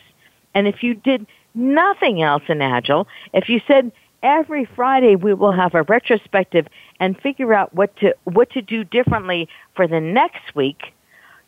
And 0.54 0.68
if 0.68 0.82
you 0.82 0.94
did 0.94 1.26
nothing 1.54 2.22
else 2.22 2.42
in 2.48 2.60
Agile, 2.60 3.08
if 3.32 3.48
you 3.48 3.60
said 3.66 3.90
every 4.22 4.66
Friday 4.66 5.16
we 5.16 5.32
will 5.32 5.52
have 5.52 5.74
a 5.74 5.82
retrospective 5.84 6.66
and 7.00 7.18
figure 7.20 7.54
out 7.54 7.74
what 7.74 7.96
to 7.96 8.14
what 8.24 8.50
to 8.50 8.60
do 8.60 8.84
differently 8.84 9.48
for 9.74 9.86
the 9.86 10.00
next 10.00 10.54
week, 10.54 10.92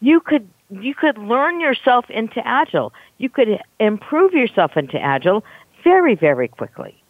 you 0.00 0.20
could 0.20 0.48
you 0.80 0.94
could 0.94 1.18
learn 1.18 1.60
yourself 1.60 2.08
into 2.08 2.46
Agile. 2.46 2.92
You 3.18 3.28
could 3.28 3.60
improve 3.78 4.32
yourself 4.32 4.76
into 4.76 4.98
Agile 4.98 5.44
very, 5.84 6.14
very 6.14 6.48
quickly. 6.48 7.02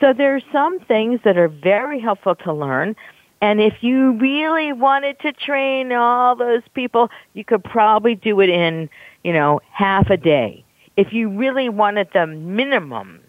So 0.00 0.12
there 0.12 0.34
are 0.34 0.42
some 0.52 0.80
things 0.80 1.20
that 1.24 1.36
are 1.36 1.48
very 1.48 2.00
helpful 2.00 2.34
to 2.36 2.52
learn. 2.52 2.96
And 3.40 3.60
if 3.60 3.82
you 3.82 4.12
really 4.18 4.72
wanted 4.72 5.18
to 5.20 5.32
train 5.32 5.92
all 5.92 6.36
those 6.36 6.62
people, 6.74 7.10
you 7.34 7.44
could 7.44 7.62
probably 7.62 8.14
do 8.14 8.40
it 8.40 8.48
in, 8.48 8.88
you 9.24 9.32
know, 9.32 9.60
half 9.70 10.10
a 10.10 10.16
day. 10.16 10.64
If 10.96 11.12
you 11.12 11.28
really 11.28 11.68
wanted 11.68 12.08
the 12.12 12.26
minimum 12.26 13.20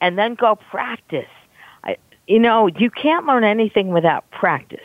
and 0.00 0.18
then 0.18 0.34
go 0.34 0.56
practice. 0.70 1.28
I, 1.84 1.96
you 2.26 2.38
know, 2.38 2.66
you 2.66 2.90
can't 2.90 3.26
learn 3.26 3.44
anything 3.44 3.88
without 3.88 4.30
practice. 4.30 4.80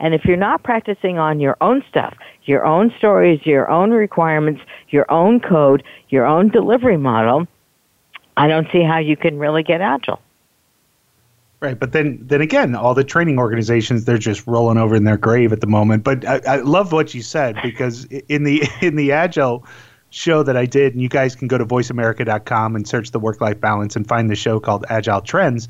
And 0.00 0.14
if 0.14 0.24
you're 0.24 0.36
not 0.36 0.62
practicing 0.62 1.18
on 1.18 1.40
your 1.40 1.56
own 1.60 1.82
stuff, 1.88 2.14
your 2.44 2.64
own 2.64 2.92
stories, 2.98 3.40
your 3.44 3.68
own 3.70 3.90
requirements, 3.90 4.60
your 4.90 5.10
own 5.10 5.40
code, 5.40 5.82
your 6.08 6.24
own 6.24 6.48
delivery 6.48 6.96
model, 6.96 7.46
I 8.36 8.46
don't 8.46 8.68
see 8.70 8.82
how 8.82 8.98
you 8.98 9.16
can 9.16 9.38
really 9.38 9.62
get 9.62 9.80
agile. 9.80 10.20
Right, 11.60 11.76
but 11.76 11.90
then 11.90 12.20
then 12.22 12.40
again, 12.40 12.76
all 12.76 12.94
the 12.94 13.02
training 13.02 13.40
organizations 13.40 14.04
they're 14.04 14.16
just 14.16 14.46
rolling 14.46 14.78
over 14.78 14.94
in 14.94 15.02
their 15.02 15.16
grave 15.16 15.52
at 15.52 15.60
the 15.60 15.66
moment. 15.66 16.04
But 16.04 16.24
I, 16.24 16.40
I 16.46 16.56
love 16.58 16.92
what 16.92 17.14
you 17.14 17.22
said 17.22 17.58
because 17.62 18.04
in 18.04 18.44
the 18.44 18.62
in 18.80 18.94
the 18.94 19.10
agile 19.10 19.66
show 20.10 20.44
that 20.44 20.56
I 20.56 20.66
did, 20.66 20.92
and 20.92 21.02
you 21.02 21.08
guys 21.08 21.34
can 21.34 21.48
go 21.48 21.58
to 21.58 21.66
voiceamerica.com 21.66 22.76
and 22.76 22.86
search 22.86 23.10
the 23.10 23.18
work 23.18 23.40
life 23.40 23.60
balance 23.60 23.96
and 23.96 24.06
find 24.06 24.30
the 24.30 24.36
show 24.36 24.60
called 24.60 24.86
Agile 24.88 25.20
Trends. 25.20 25.68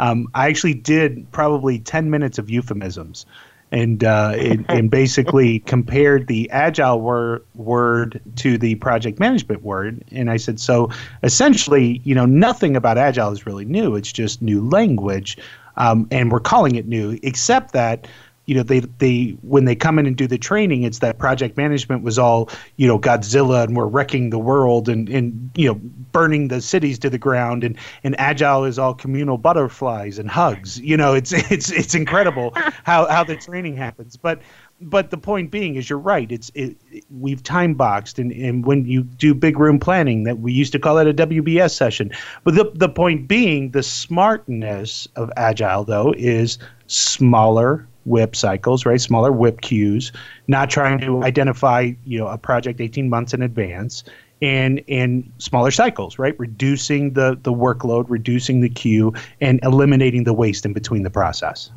Um, 0.00 0.26
I 0.34 0.48
actually 0.48 0.74
did 0.74 1.30
probably 1.30 1.78
ten 1.78 2.10
minutes 2.10 2.38
of 2.38 2.50
euphemisms 2.50 3.24
and 3.70 4.02
uh, 4.04 4.32
it, 4.34 4.60
and 4.68 4.90
basically 4.98 5.60
compared 5.60 6.26
the 6.26 6.50
agile 6.50 7.00
wor- 7.00 7.42
word 7.54 8.20
to 8.36 8.58
the 8.58 8.76
project 8.76 9.18
management 9.18 9.62
word. 9.62 10.02
And 10.10 10.30
I 10.30 10.36
said, 10.36 10.60
so 10.60 10.90
essentially, 11.22 12.00
you 12.04 12.14
know, 12.14 12.26
nothing 12.26 12.76
about 12.76 12.98
agile 12.98 13.30
is 13.32 13.46
really 13.46 13.64
new. 13.64 13.96
It's 13.96 14.12
just 14.12 14.42
new 14.42 14.66
language, 14.66 15.38
um, 15.76 16.08
and 16.10 16.32
we're 16.32 16.40
calling 16.40 16.74
it 16.74 16.86
new, 16.86 17.18
except 17.22 17.72
that 17.72 18.08
you 18.48 18.54
know 18.54 18.62
they 18.62 18.80
they 18.80 19.36
when 19.42 19.66
they 19.66 19.76
come 19.76 19.98
in 19.98 20.06
and 20.06 20.16
do 20.16 20.26
the 20.26 20.38
training 20.38 20.82
it's 20.82 21.00
that 21.00 21.18
project 21.18 21.56
management 21.56 22.02
was 22.02 22.18
all 22.18 22.48
you 22.76 22.88
know 22.88 22.98
godzilla 22.98 23.62
and 23.62 23.76
we're 23.76 23.86
wrecking 23.86 24.30
the 24.30 24.38
world 24.38 24.88
and 24.88 25.08
and 25.10 25.50
you 25.54 25.68
know 25.68 25.78
burning 26.12 26.48
the 26.48 26.60
cities 26.60 26.98
to 26.98 27.10
the 27.10 27.18
ground 27.18 27.64
and 27.64 27.76
and 28.04 28.18
agile 28.18 28.64
is 28.64 28.78
all 28.78 28.94
communal 28.94 29.38
butterflies 29.38 30.18
and 30.18 30.30
hugs. 30.30 30.80
You 30.80 30.96
know 30.96 31.14
it's 31.14 31.32
it's 31.50 31.70
it's 31.70 31.94
incredible 31.94 32.52
how 32.84 33.06
how 33.06 33.24
the 33.24 33.36
training 33.36 33.76
happens. 33.76 34.16
But 34.16 34.40
but 34.80 35.10
the 35.10 35.18
point 35.18 35.50
being 35.50 35.74
is 35.74 35.90
you're 35.90 35.98
right. 35.98 36.30
It's 36.30 36.50
it, 36.54 36.76
we've 37.10 37.42
time 37.42 37.74
boxed 37.74 38.18
and, 38.18 38.32
and 38.32 38.64
when 38.64 38.84
you 38.84 39.02
do 39.02 39.34
big 39.34 39.58
room 39.58 39.78
planning 39.80 40.24
that 40.24 40.38
we 40.38 40.52
used 40.52 40.72
to 40.72 40.78
call 40.78 40.98
it 40.98 41.06
a 41.06 41.14
WBS 41.14 41.74
session. 41.74 42.10
But 42.44 42.54
the 42.54 42.70
the 42.74 42.88
point 42.88 43.28
being 43.28 43.70
the 43.72 43.82
smartness 43.82 45.08
of 45.16 45.30
agile 45.36 45.84
though 45.84 46.14
is 46.16 46.58
smaller 46.86 47.87
WIP 48.08 48.34
cycles, 48.34 48.86
right? 48.86 49.00
Smaller 49.00 49.32
WIP 49.32 49.60
queues, 49.60 50.12
not 50.46 50.70
trying 50.70 50.98
to 51.00 51.22
identify, 51.22 51.92
you 52.04 52.18
know, 52.18 52.26
a 52.26 52.38
project 52.38 52.80
18 52.80 53.08
months 53.08 53.34
in 53.34 53.42
advance 53.42 54.04
and 54.40 54.82
and 54.88 55.30
smaller 55.38 55.70
cycles, 55.70 56.18
right? 56.18 56.38
Reducing 56.38 57.14
the 57.14 57.38
the 57.42 57.52
workload, 57.52 58.06
reducing 58.08 58.60
the 58.60 58.68
queue 58.68 59.12
and 59.40 59.60
eliminating 59.62 60.24
the 60.24 60.32
waste 60.32 60.64
in 60.64 60.72
between 60.72 61.02
the 61.02 61.10
process. 61.10 61.70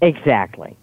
Exactly. 0.00 0.76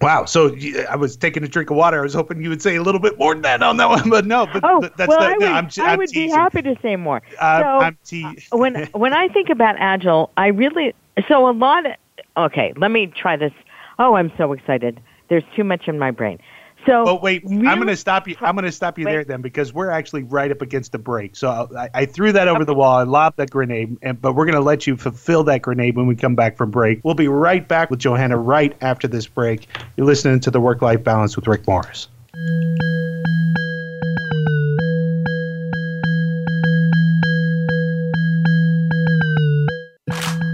Wow. 0.00 0.24
So 0.24 0.56
I 0.88 0.96
was 0.96 1.16
taking 1.16 1.44
a 1.44 1.48
drink 1.48 1.70
of 1.70 1.76
water. 1.76 1.98
I 1.98 2.02
was 2.02 2.14
hoping 2.14 2.42
you 2.42 2.48
would 2.48 2.62
say 2.62 2.76
a 2.76 2.82
little 2.82 3.00
bit 3.00 3.18
more 3.18 3.34
than 3.34 3.42
that 3.42 3.62
on 3.62 3.76
that 3.76 3.88
one, 3.90 4.08
but 4.08 4.26
no. 4.26 4.46
But 4.46 4.64
oh, 4.64 4.80
that's 4.96 5.08
well, 5.08 5.20
the, 5.20 5.26
I 5.26 5.36
would, 5.36 5.42
I'm, 5.42 5.68
I 5.80 5.92
I'm 5.92 5.98
would 5.98 6.10
be 6.10 6.28
happy 6.30 6.62
to 6.62 6.74
say 6.80 6.96
more. 6.96 7.20
Uh, 7.38 7.90
so 7.90 7.96
te- 8.04 8.38
when 8.50 8.86
when 8.92 9.12
I 9.12 9.28
think 9.28 9.50
about 9.50 9.76
agile, 9.78 10.30
I 10.38 10.48
really 10.48 10.94
so 11.28 11.48
a 11.48 11.52
lot. 11.52 11.86
Of, 11.86 11.92
okay, 12.36 12.72
let 12.76 12.90
me 12.90 13.06
try 13.06 13.36
this. 13.36 13.52
Oh, 13.98 14.14
I'm 14.14 14.32
so 14.36 14.52
excited. 14.52 15.00
There's 15.28 15.44
too 15.54 15.64
much 15.64 15.88
in 15.88 15.98
my 15.98 16.10
brain. 16.10 16.38
So, 16.86 17.04
oh 17.06 17.18
wait, 17.20 17.44
really 17.44 17.66
I'm 17.66 17.76
going 17.76 17.88
to 17.88 17.96
stop 17.96 18.26
you. 18.26 18.36
I'm 18.40 18.54
going 18.54 18.64
to 18.64 18.72
stop 18.72 18.98
you 18.98 19.04
wait. 19.04 19.12
there 19.12 19.24
then 19.24 19.42
because 19.42 19.72
we're 19.72 19.90
actually 19.90 20.22
right 20.22 20.50
up 20.50 20.62
against 20.62 20.92
the 20.92 20.98
break. 20.98 21.36
So 21.36 21.68
I, 21.76 21.90
I 21.92 22.06
threw 22.06 22.32
that 22.32 22.48
over 22.48 22.64
the 22.64 22.74
wall. 22.74 22.96
I 22.96 23.02
lobbed 23.02 23.36
that 23.36 23.50
grenade, 23.50 23.98
and, 24.00 24.20
but 24.20 24.34
we're 24.34 24.46
going 24.46 24.54
to 24.54 24.62
let 24.62 24.86
you 24.86 24.96
fulfill 24.96 25.44
that 25.44 25.60
grenade 25.60 25.96
when 25.96 26.06
we 26.06 26.16
come 26.16 26.34
back 26.34 26.56
from 26.56 26.70
break. 26.70 27.00
We'll 27.04 27.14
be 27.14 27.28
right 27.28 27.66
back 27.66 27.90
with 27.90 27.98
Johanna 27.98 28.38
right 28.38 28.74
after 28.80 29.06
this 29.06 29.26
break. 29.26 29.68
You're 29.96 30.06
listening 30.06 30.40
to 30.40 30.50
the 30.50 30.60
Work 30.60 30.80
Life 30.80 31.04
Balance 31.04 31.36
with 31.36 31.46
Rick 31.46 31.66
Morris. 31.66 32.08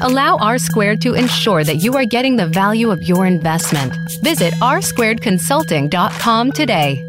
Allow 0.00 0.36
R 0.36 0.58
Squared 0.58 1.00
to 1.02 1.14
ensure 1.14 1.64
that 1.64 1.76
you 1.76 1.94
are 1.94 2.04
getting 2.04 2.36
the 2.36 2.46
value 2.46 2.90
of 2.90 3.02
your 3.02 3.26
investment. 3.26 3.94
Visit 4.22 4.54
rsquaredconsulting.com 4.54 6.52
today. 6.52 7.04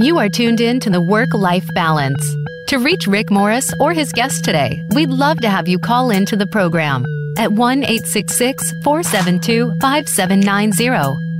You 0.00 0.18
are 0.18 0.28
tuned 0.28 0.60
in 0.60 0.80
to 0.80 0.90
the 0.90 1.00
Work 1.00 1.32
Life 1.32 1.66
Balance. 1.74 2.22
To 2.68 2.78
reach 2.78 3.06
Rick 3.06 3.30
Morris 3.30 3.72
or 3.78 3.92
his 3.92 4.10
guest 4.12 4.44
today, 4.44 4.82
we'd 4.94 5.10
love 5.10 5.38
to 5.40 5.48
have 5.48 5.68
you 5.68 5.78
call 5.78 6.10
in 6.10 6.26
to 6.26 6.36
the 6.36 6.46
program 6.46 7.04
at 7.38 7.52
1 7.52 7.84
866 7.84 8.72
472 8.82 9.72
5790. 9.80 11.31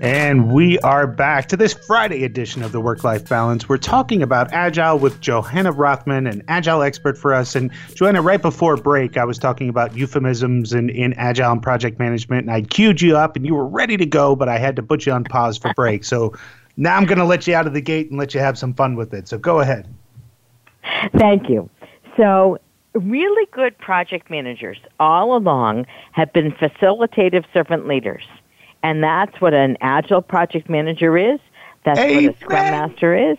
And 0.00 0.52
we 0.52 0.78
are 0.80 1.08
back 1.08 1.48
to 1.48 1.56
this 1.56 1.72
Friday 1.72 2.22
edition 2.22 2.62
of 2.62 2.70
the 2.70 2.80
Work 2.80 3.02
Life 3.02 3.28
Balance. 3.28 3.68
We're 3.68 3.78
talking 3.78 4.22
about 4.22 4.52
Agile 4.52 4.96
with 4.96 5.20
Johanna 5.20 5.72
Rothman, 5.72 6.28
an 6.28 6.42
Agile 6.46 6.82
expert 6.82 7.18
for 7.18 7.34
us. 7.34 7.56
And 7.56 7.72
Johanna, 7.94 8.22
right 8.22 8.40
before 8.40 8.76
break, 8.76 9.16
I 9.16 9.24
was 9.24 9.38
talking 9.38 9.68
about 9.68 9.96
euphemisms 9.96 10.72
in, 10.72 10.88
in 10.90 11.14
Agile 11.14 11.50
and 11.50 11.62
project 11.62 11.98
management, 11.98 12.46
and 12.46 12.50
I 12.52 12.62
queued 12.62 13.00
you 13.00 13.16
up 13.16 13.34
and 13.34 13.44
you 13.44 13.56
were 13.56 13.66
ready 13.66 13.96
to 13.96 14.06
go, 14.06 14.36
but 14.36 14.48
I 14.48 14.58
had 14.58 14.76
to 14.76 14.82
put 14.84 15.04
you 15.04 15.10
on 15.10 15.24
pause 15.24 15.58
for 15.58 15.74
break. 15.74 16.04
So 16.04 16.32
now 16.76 16.96
I'm 16.96 17.04
going 17.04 17.18
to 17.18 17.24
let 17.24 17.48
you 17.48 17.56
out 17.56 17.66
of 17.66 17.72
the 17.72 17.80
gate 17.80 18.08
and 18.08 18.20
let 18.20 18.34
you 18.34 18.40
have 18.40 18.56
some 18.56 18.74
fun 18.74 18.94
with 18.94 19.12
it. 19.12 19.26
So 19.26 19.36
go 19.36 19.58
ahead. 19.58 19.92
Thank 21.16 21.48
you. 21.48 21.68
So, 22.16 22.58
really 22.94 23.46
good 23.52 23.76
project 23.78 24.30
managers 24.30 24.78
all 24.98 25.36
along 25.36 25.86
have 26.12 26.32
been 26.32 26.52
facilitative 26.52 27.44
servant 27.52 27.86
leaders. 27.86 28.24
And 28.82 29.02
that's 29.02 29.40
what 29.40 29.54
an 29.54 29.76
agile 29.80 30.22
project 30.22 30.68
manager 30.68 31.16
is. 31.16 31.40
That's 31.84 31.98
Amen. 31.98 32.26
what 32.26 32.34
a 32.34 32.38
scrum 32.38 32.64
master 32.70 33.32
is. 33.32 33.38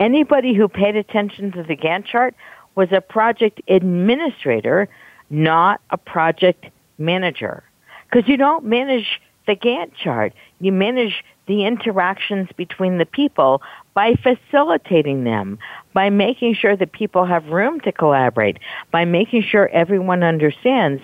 Anybody 0.00 0.54
who 0.54 0.68
paid 0.68 0.96
attention 0.96 1.52
to 1.52 1.62
the 1.62 1.76
Gantt 1.76 2.06
chart 2.06 2.34
was 2.74 2.88
a 2.90 3.00
project 3.00 3.60
administrator, 3.68 4.88
not 5.30 5.80
a 5.90 5.98
project 5.98 6.66
manager. 6.98 7.62
Because 8.10 8.28
you 8.28 8.36
don't 8.36 8.64
manage 8.64 9.20
the 9.46 9.54
Gantt 9.54 9.94
chart. 9.94 10.32
You 10.60 10.72
manage 10.72 11.24
the 11.46 11.64
interactions 11.64 12.48
between 12.56 12.98
the 12.98 13.06
people 13.06 13.62
by 13.94 14.14
facilitating 14.14 15.24
them, 15.24 15.58
by 15.92 16.08
making 16.08 16.54
sure 16.54 16.76
that 16.76 16.92
people 16.92 17.24
have 17.24 17.46
room 17.46 17.80
to 17.80 17.92
collaborate, 17.92 18.58
by 18.90 19.04
making 19.04 19.42
sure 19.42 19.68
everyone 19.68 20.22
understands 20.22 21.02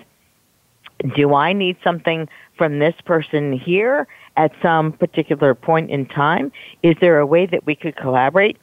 do 1.15 1.33
I 1.33 1.53
need 1.53 1.77
something 1.83 2.27
from 2.59 2.77
this 2.77 2.93
person 3.05 3.53
here 3.53 4.05
at 4.37 4.51
some 4.61 4.91
particular 4.91 5.55
point 5.55 5.89
in 5.89 6.05
time? 6.05 6.51
Is 6.83 6.95
there 7.01 7.17
a 7.17 7.25
way 7.25 7.47
that 7.47 7.65
we 7.65 7.73
could 7.73 7.95
collaborate? 7.95 8.57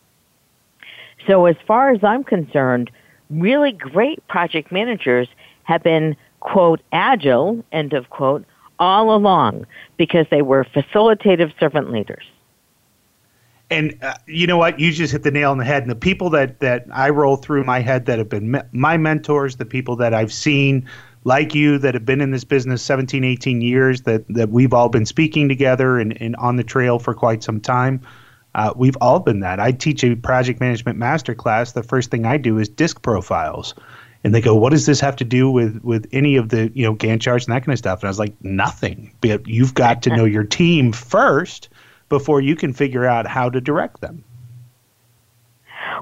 So 1.26 1.47
as 1.47 1.57
far 1.67 1.91
as 1.91 2.05
I'm 2.05 2.23
concerned, 2.23 2.91
really 3.31 3.73
great 3.73 4.25
project 4.29 4.71
managers 4.71 5.29
have 5.65 5.83
been, 5.83 6.15
quote, 6.41 6.81
agile, 6.93 7.65
end 7.73 7.95
of 7.95 8.11
quote, 8.11 8.45
all 8.79 9.17
along 9.17 9.67
because 9.97 10.26
they 10.31 10.43
were 10.43 10.65
facilitative 10.65 11.59
servant 11.59 11.91
leaders. 11.91 12.25
And 13.71 13.99
uh, 14.03 14.15
you 14.26 14.47
know 14.47 14.59
what? 14.59 14.79
You 14.79 14.93
just 14.93 15.12
hit 15.12 15.23
the 15.25 15.31
nail 15.31 15.50
on 15.50 15.59
the 15.59 15.65
head. 15.65 15.83
And 15.83 15.91
the 15.91 15.97
people 15.97 16.31
that, 16.31 16.61
that 16.61 16.87
I 16.93 17.09
roll 17.09 17.37
through 17.37 17.65
my 17.65 17.81
head 17.81 18.07
that 18.07 18.19
have 18.19 18.29
been 18.29 18.53
me- 18.53 18.61
my 18.73 18.97
mentors, 18.97 19.57
the 19.57 19.65
people 19.65 19.97
that 19.97 20.15
I've 20.15 20.33
seen 20.33 20.87
like 21.26 21.56
you 21.56 21.76
that 21.76 21.92
have 21.92 22.04
been 22.04 22.21
in 22.21 22.30
this 22.30 22.45
business 22.45 22.80
17, 22.83 23.25
18 23.25 23.61
years, 23.61 24.02
that, 24.02 24.25
that 24.28 24.50
we've 24.50 24.73
all 24.73 24.88
been 24.88 25.04
speaking 25.04 25.49
together 25.49 25.99
and, 25.99 26.16
and 26.23 26.37
on 26.37 26.54
the 26.54 26.62
trail 26.62 27.00
for 27.00 27.14
quite 27.14 27.42
some 27.42 27.61
time. 27.61 28.00
Uh, 28.54 28.73
we've 28.76 28.97
all 29.00 29.18
been 29.18 29.40
that. 29.40 29.59
I 29.59 29.73
teach 29.73 30.05
a 30.05 30.14
project 30.14 30.61
management 30.61 31.01
masterclass. 31.01 31.74
The 31.74 31.83
first 31.83 32.12
thing 32.12 32.24
I 32.27 32.37
do 32.37 32.59
is 32.59 32.68
DISC 32.68 33.03
profiles. 33.03 33.74
And 34.22 34.33
they 34.33 34.40
go, 34.40 34.55
what 34.55 34.70
does 34.70 34.87
this 34.87 35.01
have 35.01 35.16
to 35.16 35.24
do 35.24 35.51
with, 35.51 35.81
with 35.83 36.07
any 36.12 36.37
of 36.37 36.51
the, 36.51 36.70
you 36.74 36.85
know, 36.85 36.94
Gantt 36.94 37.22
charts 37.22 37.46
and 37.46 37.55
that 37.57 37.64
kind 37.64 37.72
of 37.72 37.79
stuff? 37.79 38.01
And 38.01 38.07
I 38.07 38.11
was 38.11 38.20
like, 38.20 38.35
nothing. 38.44 39.12
But 39.20 39.48
you've 39.48 39.74
got 39.74 40.03
to 40.03 40.14
know 40.14 40.24
your 40.24 40.44
team 40.44 40.92
first 40.92 41.68
before 42.09 42.40
you 42.40 42.55
can 42.55 42.72
figure 42.72 43.05
out 43.05 43.27
how 43.27 43.51
to 43.51 43.61
direct 43.61 44.01
them. 44.01 44.22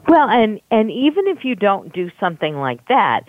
Well, 0.07 0.29
and 0.29 0.61
and 0.71 0.91
even 0.91 1.27
if 1.29 1.45
you 1.45 1.55
don't 1.55 1.93
do 1.93 2.11
something 2.21 2.57
like 2.57 2.87
that, 2.89 3.23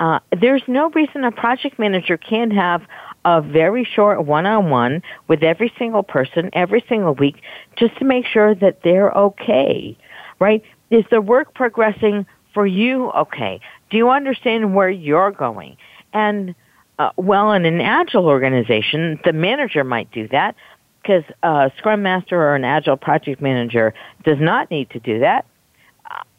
uh, 0.00 0.18
there's 0.40 0.62
no 0.66 0.90
reason 0.90 1.24
a 1.24 1.30
project 1.30 1.78
manager 1.78 2.16
can't 2.16 2.52
have 2.52 2.82
a 3.26 3.42
very 3.42 3.84
short 3.84 4.24
one-on-one 4.24 5.02
with 5.28 5.42
every 5.42 5.70
single 5.78 6.02
person 6.02 6.48
every 6.54 6.82
single 6.88 7.14
week 7.14 7.36
just 7.76 7.96
to 7.98 8.04
make 8.06 8.24
sure 8.24 8.54
that 8.54 8.78
they're 8.82 9.10
okay, 9.12 9.96
right? 10.38 10.62
Is 10.90 11.04
the 11.10 11.20
work 11.20 11.54
progressing 11.54 12.26
for 12.54 12.66
you 12.66 13.10
okay? 13.10 13.60
Do 13.90 13.98
you 13.98 14.08
understand 14.08 14.74
where 14.74 14.88
you're 14.88 15.32
going? 15.32 15.76
And 16.14 16.54
uh, 16.98 17.10
well, 17.16 17.52
in 17.52 17.66
an 17.66 17.82
agile 17.82 18.26
organization, 18.26 19.20
the 19.24 19.34
manager 19.34 19.84
might 19.84 20.10
do 20.12 20.28
that 20.28 20.56
because 21.02 21.24
a 21.42 21.70
scrum 21.76 22.02
master 22.02 22.40
or 22.40 22.54
an 22.54 22.64
agile 22.64 22.96
project 22.96 23.42
manager 23.42 23.92
does 24.24 24.38
not 24.40 24.70
need 24.70 24.88
to 24.90 24.98
do 24.98 25.20
that. 25.20 25.44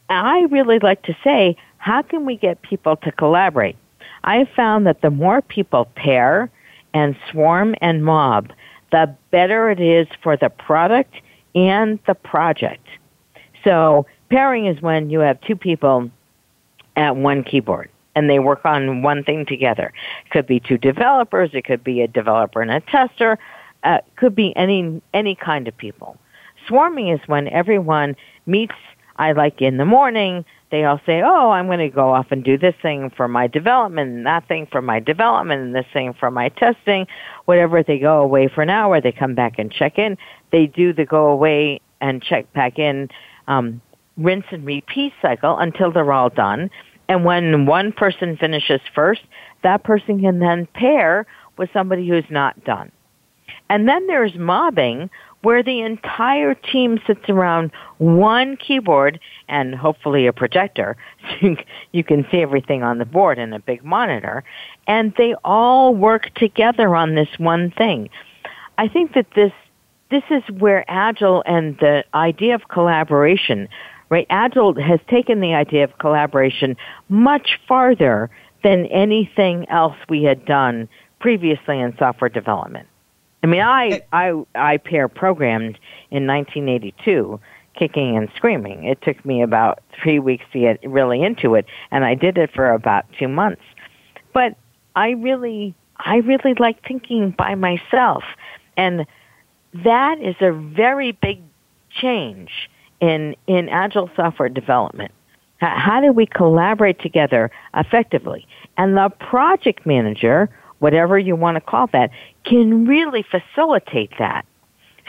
I 0.10 0.42
really 0.52 0.80
like 0.80 1.04
to 1.04 1.16
say, 1.24 1.56
how 1.82 2.04
can 2.04 2.26
we 2.26 2.38
get 2.38 2.62
people 2.62 2.96
to 2.98 3.12
collaborate? 3.12 3.76
I 4.24 4.46
found 4.56 4.86
that 4.86 5.02
the 5.02 5.10
more 5.10 5.42
people 5.42 5.86
pair 5.96 6.52
and 6.94 7.16
swarm 7.30 7.74
and 7.82 8.06
mob, 8.06 8.52
the 8.92 9.16
better 9.32 9.72
it 9.72 9.80
is 9.80 10.08
for 10.22 10.38
the 10.38 10.50
product 10.50 11.16
and 11.56 11.98
the 12.06 12.14
project. 12.14 12.88
So 13.64 14.06
pairing 14.30 14.68
is 14.68 14.80
when 14.80 15.10
you 15.10 15.22
have 15.22 15.42
two 15.42 15.56
people 15.56 16.12
at 16.96 17.16
one 17.16 17.44
keyboard 17.44 17.90
and 18.14 18.30
they 18.30 18.38
work 18.38 18.64
on 18.64 19.02
one 19.02 19.24
thing 19.24 19.48
together. 19.48 19.92
It 20.26 20.30
could 20.30 20.46
be 20.46 20.60
two 20.60 20.78
developers, 20.78 21.50
it 21.54 21.66
could 21.66 21.84
be 21.84 22.02
a 22.02 22.08
developer 22.08 22.62
and 22.62 22.70
a 22.70 22.82
tester, 22.82 23.40
uh, 23.84 24.02
could 24.18 24.36
be 24.36 24.56
any 24.56 25.02
any 25.16 25.34
kind 25.34 25.68
of 25.68 25.76
people. 25.76 26.16
Swarming 26.68 27.08
is 27.08 27.22
when 27.26 27.48
everyone 27.48 28.16
meets 28.46 28.76
I 29.16 29.32
like 29.32 29.64
in 29.64 29.78
the 29.78 29.86
morning, 29.86 30.46
they 30.72 30.86
all 30.86 31.00
say, 31.06 31.22
oh, 31.22 31.52
I'm 31.52 31.68
going 31.68 31.80
to 31.80 31.90
go 31.90 32.14
off 32.14 32.28
and 32.32 32.44
do 32.44 32.58
this 32.58 32.76
thing 32.82 33.12
for 33.16 33.28
my 33.28 33.48
development, 33.48 34.12
and 34.12 34.26
that 34.26 34.48
thing 34.48 34.68
for 34.72 34.82
my 34.82 35.00
development, 35.00 35.62
and 35.62 35.76
this 35.76 35.86
thing 35.94 36.14
for 36.14 36.32
my 36.32 36.50
testing. 36.50 37.08
Whatever, 37.46 37.84
they 37.84 38.00
go 38.00 38.22
away 38.22 38.48
for 38.48 38.62
an 38.62 38.70
hour, 38.70 39.02
they 39.02 39.12
come 39.12 39.36
back 39.36 39.60
and 39.60 39.72
check 39.72 40.00
in. 40.00 40.18
They 40.52 40.68
do 40.68 40.94
the 40.94 41.06
go 41.06 41.28
away 41.28 41.82
and 42.00 42.24
check 42.24 42.52
back 42.54 42.80
in, 42.80 43.10
um, 43.48 43.82
rinse 44.18 44.46
and 44.52 44.66
repeat 44.66 45.14
cycle 45.22 45.58
until 45.58 45.92
they're 45.92 46.12
all 46.12 46.30
done. 46.30 46.70
And 47.10 47.26
when 47.26 47.66
one 47.66 47.92
person 47.92 48.38
finishes 48.38 48.80
first, 48.96 49.22
that 49.64 49.84
person 49.84 50.22
can 50.22 50.40
then 50.40 50.68
pair 50.74 51.26
with 51.58 51.70
somebody 51.74 52.08
who's 52.08 52.24
not 52.30 52.64
done. 52.64 52.92
And 53.70 53.88
then 53.88 54.08
there's 54.08 54.36
mobbing, 54.36 55.10
where 55.42 55.64
the 55.64 55.82
entire 55.82 56.54
team 56.54 57.00
sits 57.08 57.28
around 57.30 57.72
one 57.98 58.58
keyboard 58.58 59.20
and 59.48 59.76
hopefully 59.76 60.28
a 60.28 60.34
projector 60.34 60.96
so 61.42 61.56
you 61.92 62.04
can 62.04 62.26
see 62.32 62.42
everything 62.42 62.84
on 62.84 62.98
the 62.98 63.06
board 63.06 63.40
and 63.40 63.54
a 63.54 63.60
big 63.60 63.84
monitor 63.84 64.44
and 64.88 65.14
they 65.18 65.36
all 65.44 65.96
work 65.96 66.34
together 66.36 66.96
on 66.96 67.16
this 67.16 67.30
one 67.38 67.72
thing. 67.72 68.10
I 68.78 68.88
think 68.88 69.14
that 69.14 69.28
this 69.36 69.54
this 70.10 70.24
is 70.30 70.44
where 70.60 70.84
agile 70.90 71.42
and 71.46 71.78
the 71.78 72.04
idea 72.14 72.54
of 72.54 72.68
collaboration, 72.68 73.70
right? 74.10 74.28
Agile 74.30 74.76
has 74.82 75.00
taken 75.10 75.40
the 75.40 75.54
idea 75.54 75.86
of 75.86 75.98
collaboration 76.00 76.76
much 77.08 77.58
farther 77.66 78.30
than 78.62 78.88
anything 78.88 79.68
else 79.70 79.96
we 80.10 80.24
had 80.24 80.46
done 80.46 80.90
previously 81.22 81.80
in 81.80 81.96
software 81.98 82.30
development. 82.30 82.88
I 83.44 83.48
mean, 83.48 83.62
I 83.62 84.02
I 84.14 84.34
I 84.56 84.78
pair 84.78 85.08
programmed 85.08 85.80
in 86.12 86.28
1982, 86.28 87.40
kicking 87.76 88.16
and 88.18 88.30
screaming. 88.36 88.84
It 88.84 89.02
took 89.02 89.24
me 89.26 89.42
about 89.42 89.80
three 90.02 90.20
weeks 90.20 90.46
to 90.54 90.60
get 90.60 90.80
really 90.84 91.24
into 91.24 91.56
it, 91.56 91.66
and 91.90 92.06
I 92.06 92.16
did 92.16 92.38
it 92.38 92.52
for 92.54 92.72
about 92.72 93.06
two 93.18 93.28
months. 93.28 93.64
But 94.34 94.56
I 94.96 95.12
really 95.12 95.74
I 95.98 96.18
really 96.18 96.54
like 96.60 96.86
thinking 96.88 97.32
by 97.32 97.56
myself, 97.56 98.24
and 98.78 99.06
that 99.74 100.22
is 100.22 100.36
a 100.42 100.52
very 100.52 101.14
big 101.14 101.42
change 101.90 102.70
in 103.00 103.36
in 103.48 103.70
agile 103.70 104.10
software 104.16 104.50
development. 104.50 105.12
How 105.58 106.02
do 106.02 106.12
we 106.12 106.26
collaborate 106.26 107.00
together 107.00 107.52
effectively? 107.76 108.48
And 108.78 108.98
the 108.98 109.10
project 109.20 109.86
manager 109.86 110.50
whatever 110.82 111.18
you 111.18 111.36
want 111.36 111.56
to 111.56 111.62
call 111.62 111.88
that, 111.88 112.10
can 112.44 112.86
really 112.88 113.24
facilitate 113.24 114.12
that. 114.18 114.46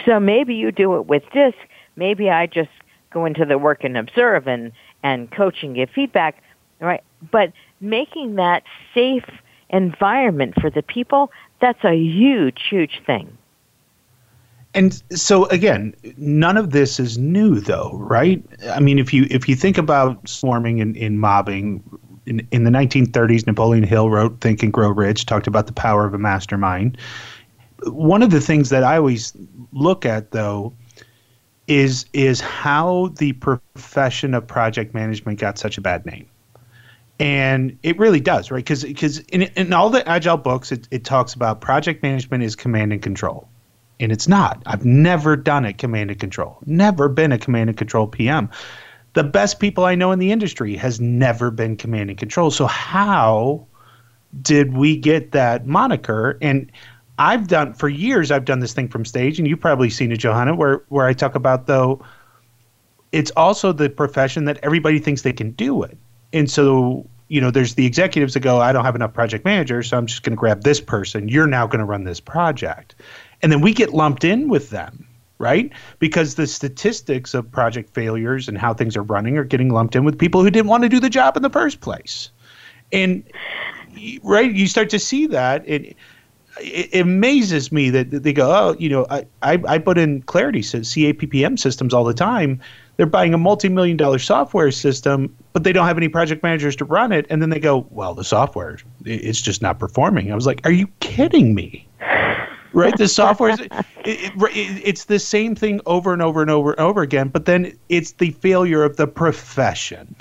So 0.05 0.21
maybe 0.21 0.55
you 0.55 0.71
do 0.71 0.97
it 0.97 1.07
with 1.07 1.23
DISC. 1.33 1.57
Maybe 1.97 2.29
I 2.29 2.47
just 2.47 2.71
go 3.11 3.25
into 3.25 3.47
the 3.47 3.57
work 3.57 3.83
and 3.83 3.97
observe 3.97 4.47
and, 4.47 4.71
and 5.03 5.31
coach 5.31 5.63
and 5.63 5.75
give 5.75 5.89
feedback, 5.89 6.43
right? 6.79 7.03
But 7.31 7.53
making 7.81 8.35
that 8.35 8.65
safe 8.93 9.25
environment 9.71 10.61
for 10.61 10.69
the 10.69 10.83
people, 10.83 11.31
that's 11.63 11.83
a 11.85 11.97
huge, 11.97 12.61
huge 12.69 13.01
thing. 13.07 13.39
And 14.75 15.03
so 15.11 15.47
again, 15.47 15.95
none 16.19 16.59
of 16.59 16.71
this 16.71 17.01
is 17.01 17.17
new 17.17 17.61
though, 17.61 17.93
right? 17.95 18.43
I 18.71 18.81
mean, 18.81 18.99
if 18.99 19.13
you 19.13 19.27
if 19.31 19.49
you 19.49 19.55
think 19.55 19.77
about 19.77 20.27
swarming 20.27 20.81
and, 20.81 20.97
in 20.97 21.19
mobbing, 21.19 21.83
in, 22.27 22.47
in 22.51 22.65
the 22.65 22.71
1930s, 22.71 23.47
Napoleon 23.47 23.85
Hill 23.85 24.11
wrote 24.11 24.41
Think 24.41 24.63
and 24.63 24.73
Grow 24.73 24.91
Rich, 24.91 25.27
talked 25.27 25.47
about 25.47 25.67
the 25.67 25.73
power 25.73 26.05
of 26.05 26.15
a 26.15 26.19
mastermind. 26.19 26.99
One 27.85 28.23
of 28.23 28.31
the 28.31 28.41
things 28.41 28.71
that 28.71 28.85
I 28.85 28.97
always 28.97 29.33
look 29.73 30.07
at 30.07 30.31
though 30.31 30.73
is 31.67 32.07
is 32.13 32.41
how 32.41 33.09
the 33.19 33.33
profession 33.35 34.35
of 34.35 34.47
project 34.47 34.95
management 34.95 35.39
got 35.39 35.59
such 35.59 35.79
a 35.79 35.81
bad 35.81 36.05
name. 36.07 36.29
And 37.19 37.79
it 37.83 37.99
really 37.99 38.21
does 38.21 38.51
right? 38.51 38.65
Because 38.65 38.85
because 38.85 39.19
in, 39.19 39.43
in 39.43 39.73
all 39.73 39.91
the 39.91 40.07
agile 40.09 40.37
books 40.37 40.71
it, 40.71 40.87
it 40.91 41.05
talks 41.05 41.35
about 41.35 41.61
project 41.61 42.03
management 42.03 42.45
is 42.45 42.55
command 42.55 42.93
and 42.93 43.03
control. 43.03 43.49
And 44.01 44.11
it's 44.11 44.27
not. 44.27 44.63
I've 44.67 44.85
never 44.85 45.37
done 45.37 45.65
it 45.65 45.79
command 45.79 46.11
and 46.11 46.19
control. 46.19 46.59
Never 46.67 47.09
been 47.09 47.31
a 47.31 47.39
command 47.39 47.71
and 47.71 47.79
control 47.79 48.07
pm 48.07 48.51
the 49.15 49.25
best 49.25 49.61
people 49.61 49.85
i 49.85 49.95
know 49.95 50.13
in 50.13 50.19
the 50.19 50.33
industry 50.33 50.77
has 50.77 51.01
never 51.01 51.51
been 51.51 51.77
command 51.77 52.11
and 52.11 52.19
control 52.19 52.51
so 52.51 52.67
how 52.67 53.67
did 54.41 54.75
we 54.75 54.97
get 54.97 55.33
that 55.33 55.67
moniker 55.67 56.39
and 56.41 56.71
I've 57.19 57.47
done 57.47 57.75
for 57.75 57.89
years. 57.89 58.31
I've 58.31 58.45
done 58.45 58.61
this 58.61 58.73
thing 58.73 58.89
from 58.89 59.05
stage, 59.05 59.39
and 59.39 59.47
you've 59.47 59.61
probably 59.61 59.91
seen 59.91 60.13
it, 60.13 60.17
Johanna, 60.17 60.55
where 60.55 60.83
where 60.89 61.07
I 61.07 61.13
talk 61.13 61.35
about 61.35 61.67
though. 61.67 62.05
It's 63.13 63.31
also 63.33 63.73
the 63.73 63.91
profession 63.91 64.47
that 64.47 64.59
everybody 64.63 64.99
thinks 64.99 65.21
they 65.23 65.35
can 65.35 65.51
do 65.53 65.83
it, 65.83 65.97
and 66.33 66.51
so 66.51 67.07
you 67.29 67.41
know, 67.41 67.51
there's 67.51 67.77
the 67.77 67.87
executives 67.87 68.35
that 68.35 68.41
go, 68.41 68.61
I 68.61 68.73
don't 68.73 68.85
have 68.85 68.95
enough 68.95 69.15
project 69.15 69.47
managers, 69.47 69.89
so 69.89 69.97
I'm 69.97 70.05
just 70.05 70.23
going 70.23 70.35
to 70.35 70.37
grab 70.37 70.65
this 70.65 70.83
person. 70.83 71.29
You're 71.29 71.47
now 71.47 71.67
going 71.67 71.79
to 71.79 71.87
run 71.87 72.05
this 72.05 72.21
project, 72.21 72.95
and 73.41 73.51
then 73.51 73.61
we 73.61 73.73
get 73.73 73.95
lumped 73.95 74.25
in 74.25 74.49
with 74.49 74.69
them, 74.71 75.07
right? 75.43 75.71
Because 75.99 76.37
the 76.37 76.47
statistics 76.47 77.35
of 77.35 77.51
project 77.51 77.93
failures 77.93 78.49
and 78.49 78.57
how 78.57 78.73
things 78.73 78.97
are 78.97 79.03
running 79.03 79.37
are 79.37 79.45
getting 79.45 79.71
lumped 79.71 79.97
in 79.97 80.05
with 80.05 80.19
people 80.19 80.43
who 80.43 80.51
didn't 80.51 80.69
want 80.69 80.85
to 80.85 80.89
do 80.89 81.01
the 81.01 81.11
job 81.11 81.37
in 81.37 81.43
the 81.43 81.51
first 81.51 81.81
place, 81.81 82.31
and 82.93 83.25
right, 84.23 84.53
you 84.53 84.67
start 84.67 84.89
to 84.91 84.99
see 84.99 85.27
that 85.27 85.69
it 85.69 85.97
it, 86.61 87.01
amazes 87.01 87.73
me 87.73 87.91
that 87.91 88.11
they 88.11 88.33
go, 88.33 88.51
oh, 88.51 88.77
you 88.79 88.89
know, 88.89 89.07
I, 89.11 89.27
I, 89.43 89.63
I 89.67 89.79
put 89.79 89.99
in 89.99 90.23
Clarity 90.23 90.61
CAPPM 90.61 91.59
systems 91.59 91.95
all 91.95 92.05
the 92.05 92.15
time. 92.15 92.61
They're 92.97 93.07
buying 93.07 93.33
a 93.33 93.39
multi-million 93.39 93.97
dollar 93.97 94.19
software 94.19 94.71
system, 94.71 95.35
but 95.55 95.65
they 95.65 95.73
don't 95.73 95.87
have 95.87 95.97
any 95.97 96.09
project 96.09 96.43
managers 96.43 96.77
to 96.77 96.85
run 96.85 97.11
it. 97.11 97.27
And 97.31 97.41
then 97.41 97.51
they 97.51 97.59
go, 97.59 97.87
well, 97.91 98.15
the 98.15 98.25
software, 98.25 98.79
it's 99.05 99.41
just 99.41 99.63
not 99.63 99.79
performing. 99.79 100.31
I 100.31 100.35
was 100.35 100.47
like, 100.47 100.61
are 100.65 100.73
you 100.73 100.89
kidding 101.01 101.55
me? 101.55 101.89
Right 102.73 102.97
the 102.97 103.09
software 103.09 103.51
is 103.51 103.61
it, 103.61 103.69
it, 104.05 104.83
it's 104.85 105.05
the 105.05 105.19
same 105.19 105.55
thing 105.55 105.81
over 105.87 106.13
and 106.13 106.23
over 106.23 106.43
and 106.43 106.51
over 106.51 106.73
and 106.73 106.81
over 106.81 107.03
again 107.03 107.29
but 107.29 107.45
then 107.45 107.77
it's 107.89 108.13
the 108.13 108.31
failure 108.31 108.83
of 108.83 108.97
the 108.97 109.07
profession 109.07 110.15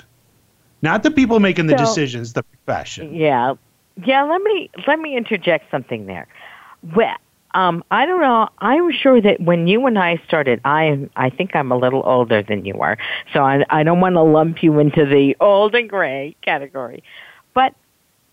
not 0.82 1.02
the 1.02 1.10
people 1.10 1.40
making 1.40 1.66
the 1.66 1.78
so, 1.78 1.84
decisions 1.84 2.32
the 2.32 2.42
profession 2.42 3.14
yeah 3.14 3.54
yeah, 3.96 4.22
let 4.22 4.42
me 4.42 4.70
let 4.86 4.98
me 4.98 5.16
interject 5.16 5.70
something 5.70 6.06
there. 6.06 6.26
Well, 6.94 7.16
um, 7.54 7.84
I 7.90 8.06
don't 8.06 8.20
know. 8.20 8.48
I'm 8.58 8.90
sure 8.90 9.20
that 9.20 9.40
when 9.40 9.68
you 9.68 9.86
and 9.86 9.98
I 9.98 10.20
started, 10.26 10.60
I 10.64 11.08
I 11.16 11.30
think 11.30 11.54
I'm 11.54 11.70
a 11.70 11.76
little 11.76 12.02
older 12.04 12.42
than 12.42 12.64
you 12.64 12.80
are, 12.80 12.96
so 13.32 13.44
I 13.44 13.64
I 13.70 13.82
don't 13.82 14.00
want 14.00 14.14
to 14.14 14.22
lump 14.22 14.62
you 14.62 14.78
into 14.78 15.04
the 15.04 15.36
old 15.40 15.74
and 15.74 15.88
gray 15.88 16.36
category, 16.42 17.02
but 17.54 17.74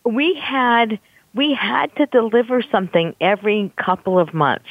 we 0.05 0.33
had 0.35 0.99
we 1.33 1.53
had 1.53 1.95
to 1.97 2.05
deliver 2.07 2.61
something 2.71 3.15
every 3.21 3.71
couple 3.77 4.19
of 4.19 4.33
months. 4.33 4.65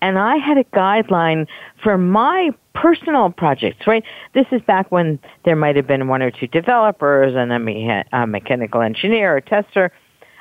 And 0.00 0.18
I 0.18 0.36
had 0.36 0.56
a 0.56 0.64
guideline 0.64 1.46
for 1.82 1.98
my 1.98 2.50
personal 2.74 3.30
projects, 3.30 3.86
right? 3.86 4.04
This 4.34 4.46
is 4.52 4.62
back 4.62 4.90
when 4.92 5.18
there 5.44 5.56
might 5.56 5.76
have 5.76 5.86
been 5.86 6.06
one 6.06 6.22
or 6.22 6.30
two 6.30 6.46
developers 6.46 7.34
and 7.34 7.52
a, 7.52 8.04
a 8.12 8.26
mechanical 8.26 8.82
engineer 8.82 9.36
or 9.36 9.40
tester 9.40 9.90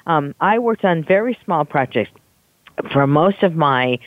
um, 0.09 0.33
I 0.41 0.57
worked 0.57 0.83
on 0.83 1.03
very 1.03 1.37
small 1.45 1.65
projects 1.65 2.11
for 2.91 3.05
most 3.07 3.43
of 3.43 3.55
my 3.55 3.99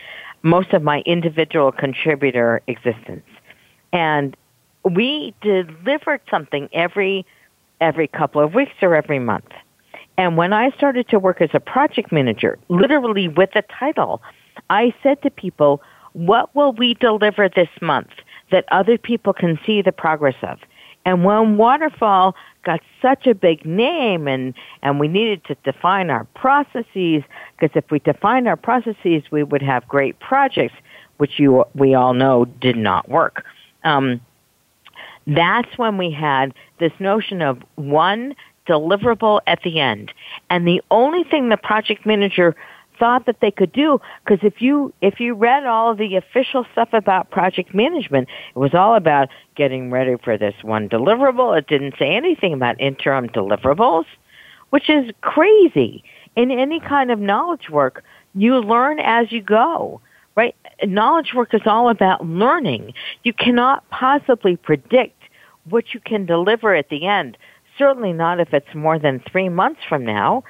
most 0.42 0.72
of 0.72 0.82
my 0.82 1.02
individual 1.06 1.70
contributor 1.70 2.60
existence, 2.66 3.28
and 3.92 4.36
we 4.84 5.32
delivered 5.40 6.20
something 6.28 6.68
every 6.72 7.24
every 7.80 8.08
couple 8.08 8.42
of 8.42 8.52
weeks 8.52 8.72
or 8.82 8.96
every 8.96 9.20
month. 9.20 9.50
And 10.18 10.36
when 10.36 10.52
I 10.52 10.70
started 10.70 11.08
to 11.08 11.18
work 11.18 11.40
as 11.40 11.50
a 11.52 11.60
project 11.60 12.12
manager, 12.12 12.58
literally 12.68 13.28
with 13.28 13.54
a 13.56 13.62
title, 13.62 14.22
I 14.70 14.94
said 15.02 15.22
to 15.22 15.30
people, 15.30 15.82
what 16.12 16.54
will 16.54 16.72
we 16.72 16.94
deliver 16.94 17.48
this 17.48 17.70
month 17.80 18.10
that 18.50 18.66
other 18.70 18.98
people 18.98 19.32
can 19.32 19.58
see 19.64 19.80
the 19.80 19.92
progress 19.92 20.36
of? 20.42 20.58
And 21.04 21.24
when 21.24 21.56
Waterfall 21.56 22.36
got 22.64 22.80
such 23.00 23.26
a 23.26 23.34
big 23.34 23.66
name 23.66 24.28
and, 24.28 24.54
and 24.82 25.00
we 25.00 25.08
needed 25.08 25.44
to 25.46 25.56
define 25.64 26.10
our 26.10 26.24
processes, 26.34 27.24
because 27.58 27.74
if 27.74 27.90
we 27.90 27.98
defined 27.98 28.46
our 28.46 28.56
processes, 28.56 29.24
we 29.30 29.42
would 29.42 29.62
have 29.62 29.88
great 29.88 30.18
projects, 30.20 30.74
which 31.16 31.40
you, 31.40 31.64
we 31.74 31.94
all 31.94 32.14
know 32.14 32.44
did 32.44 32.76
not 32.76 33.08
work. 33.08 33.44
Um, 33.82 34.20
that's 35.26 35.76
when 35.78 35.98
we 35.98 36.10
had 36.10 36.54
this 36.78 36.92
notion 37.00 37.42
of 37.42 37.62
one 37.76 38.34
deliverable 38.66 39.40
at 39.46 39.62
the 39.62 39.80
end. 39.80 40.12
And 40.50 40.66
the 40.66 40.82
only 40.90 41.24
thing 41.24 41.48
the 41.48 41.56
project 41.56 42.06
manager 42.06 42.54
thought 42.98 43.26
that 43.26 43.40
they 43.40 43.50
could 43.50 43.72
do 43.72 44.00
because 44.24 44.38
if 44.44 44.60
you 44.60 44.92
if 45.00 45.18
you 45.18 45.34
read 45.34 45.66
all 45.66 45.90
of 45.90 45.98
the 45.98 46.14
official 46.14 46.64
stuff 46.72 46.90
about 46.92 47.30
project 47.30 47.74
management 47.74 48.28
it 48.54 48.58
was 48.58 48.74
all 48.74 48.94
about 48.94 49.28
getting 49.56 49.90
ready 49.90 50.14
for 50.22 50.36
this 50.36 50.54
one 50.62 50.88
deliverable. 50.88 51.56
It 51.58 51.66
didn't 51.66 51.94
say 51.98 52.14
anything 52.14 52.52
about 52.52 52.80
interim 52.80 53.28
deliverables 53.28 54.04
which 54.70 54.88
is 54.88 55.10
crazy. 55.20 56.04
In 56.36 56.50
any 56.50 56.80
kind 56.80 57.10
of 57.10 57.18
knowledge 57.18 57.70
work 57.70 58.04
you 58.34 58.58
learn 58.58 59.00
as 59.00 59.32
you 59.32 59.42
go 59.42 60.00
right? 60.34 60.54
Knowledge 60.84 61.34
work 61.34 61.52
is 61.52 61.60
all 61.66 61.90
about 61.90 62.26
learning. 62.26 62.94
You 63.22 63.32
cannot 63.32 63.88
possibly 63.90 64.56
predict 64.56 65.20
what 65.68 65.94
you 65.94 66.00
can 66.00 66.26
deliver 66.26 66.74
at 66.74 66.88
the 66.88 67.06
end 67.06 67.36
certainly 67.78 68.12
not 68.12 68.40
if 68.40 68.52
it's 68.52 68.74
more 68.74 68.98
than 68.98 69.22
3 69.30 69.48
months 69.48 69.80
from 69.88 70.04
now 70.04 70.44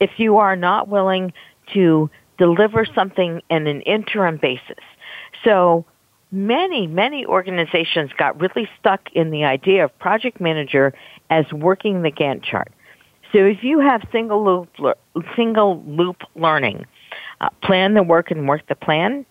if 0.00 0.10
you 0.18 0.38
are 0.38 0.56
not 0.56 0.88
willing 0.88 1.32
to 1.72 2.10
deliver 2.36 2.84
something 2.84 3.40
in 3.50 3.66
an 3.68 3.82
interim 3.82 4.36
basis. 4.36 4.82
So 5.44 5.84
many, 6.32 6.88
many 6.88 7.24
organizations 7.24 8.10
got 8.16 8.40
really 8.40 8.68
stuck 8.80 9.12
in 9.12 9.30
the 9.30 9.44
idea 9.44 9.84
of 9.84 9.96
project 10.00 10.40
manager 10.40 10.92
as 11.30 11.44
working 11.52 12.02
the 12.02 12.10
Gantt 12.10 12.42
chart. 12.42 12.72
So 13.32 13.38
if 13.38 13.62
you 13.62 13.78
have 13.78 14.02
single 14.10 14.44
loop, 14.44 14.96
single 15.36 15.82
loop 15.86 16.22
learning, 16.34 16.84
uh, 17.40 17.48
plan 17.62 17.94
the 17.94 18.02
work 18.02 18.30
and 18.30 18.48
work 18.48 18.66
the 18.68 18.74
plan, 18.74 19.24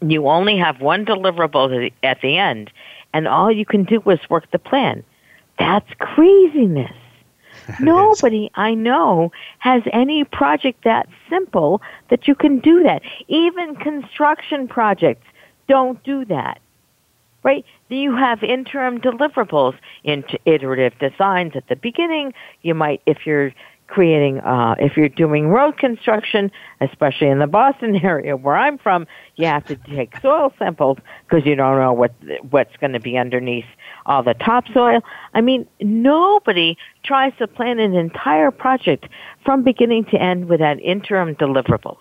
you 0.00 0.28
only 0.28 0.58
have 0.58 0.80
one 0.80 1.04
deliverable 1.04 1.90
at 2.02 2.20
the 2.20 2.38
end, 2.38 2.70
and 3.12 3.28
all 3.28 3.50
you 3.50 3.66
can 3.66 3.84
do 3.84 4.00
is 4.06 4.18
work 4.30 4.50
the 4.50 4.58
plan. 4.58 5.04
That's 5.62 5.94
craziness. 6.00 6.90
Nobody 7.80 8.50
I 8.56 8.74
know 8.74 9.30
has 9.60 9.84
any 9.92 10.24
project 10.24 10.82
that 10.82 11.08
simple 11.30 11.80
that 12.10 12.26
you 12.26 12.34
can 12.34 12.58
do 12.58 12.82
that. 12.82 13.02
Even 13.28 13.76
construction 13.76 14.66
projects 14.66 15.24
don't 15.68 16.02
do 16.02 16.24
that. 16.24 16.60
Right? 17.44 17.64
You 17.88 18.16
have 18.16 18.42
interim 18.42 19.00
deliverables 19.00 19.76
into 20.02 20.36
iterative 20.46 20.98
designs 20.98 21.52
at 21.54 21.68
the 21.68 21.76
beginning. 21.76 22.34
You 22.62 22.74
might, 22.74 23.00
if 23.06 23.24
you're 23.24 23.52
creating, 23.92 24.40
uh, 24.40 24.74
if 24.78 24.96
you're 24.96 25.10
doing 25.10 25.48
road 25.48 25.76
construction, 25.76 26.50
especially 26.80 27.28
in 27.28 27.40
the 27.40 27.46
Boston 27.46 27.94
area 28.02 28.34
where 28.38 28.56
I'm 28.56 28.78
from, 28.78 29.06
you 29.36 29.44
have 29.46 29.66
to 29.66 29.76
take 29.76 30.16
soil 30.22 30.50
samples 30.58 30.96
because 31.28 31.44
you 31.46 31.54
don't 31.54 31.78
know 31.78 31.92
what 31.92 32.14
what's 32.48 32.74
going 32.78 32.94
to 32.94 33.00
be 33.00 33.18
underneath 33.18 33.66
all 34.06 34.22
the 34.22 34.32
topsoil. 34.32 35.02
I 35.34 35.42
mean, 35.42 35.66
nobody 35.80 36.78
tries 37.04 37.34
to 37.38 37.46
plan 37.46 37.78
an 37.78 37.94
entire 37.94 38.50
project 38.50 39.08
from 39.44 39.62
beginning 39.62 40.06
to 40.06 40.16
end 40.16 40.48
without 40.48 40.80
interim 40.80 41.34
deliverables. 41.34 42.00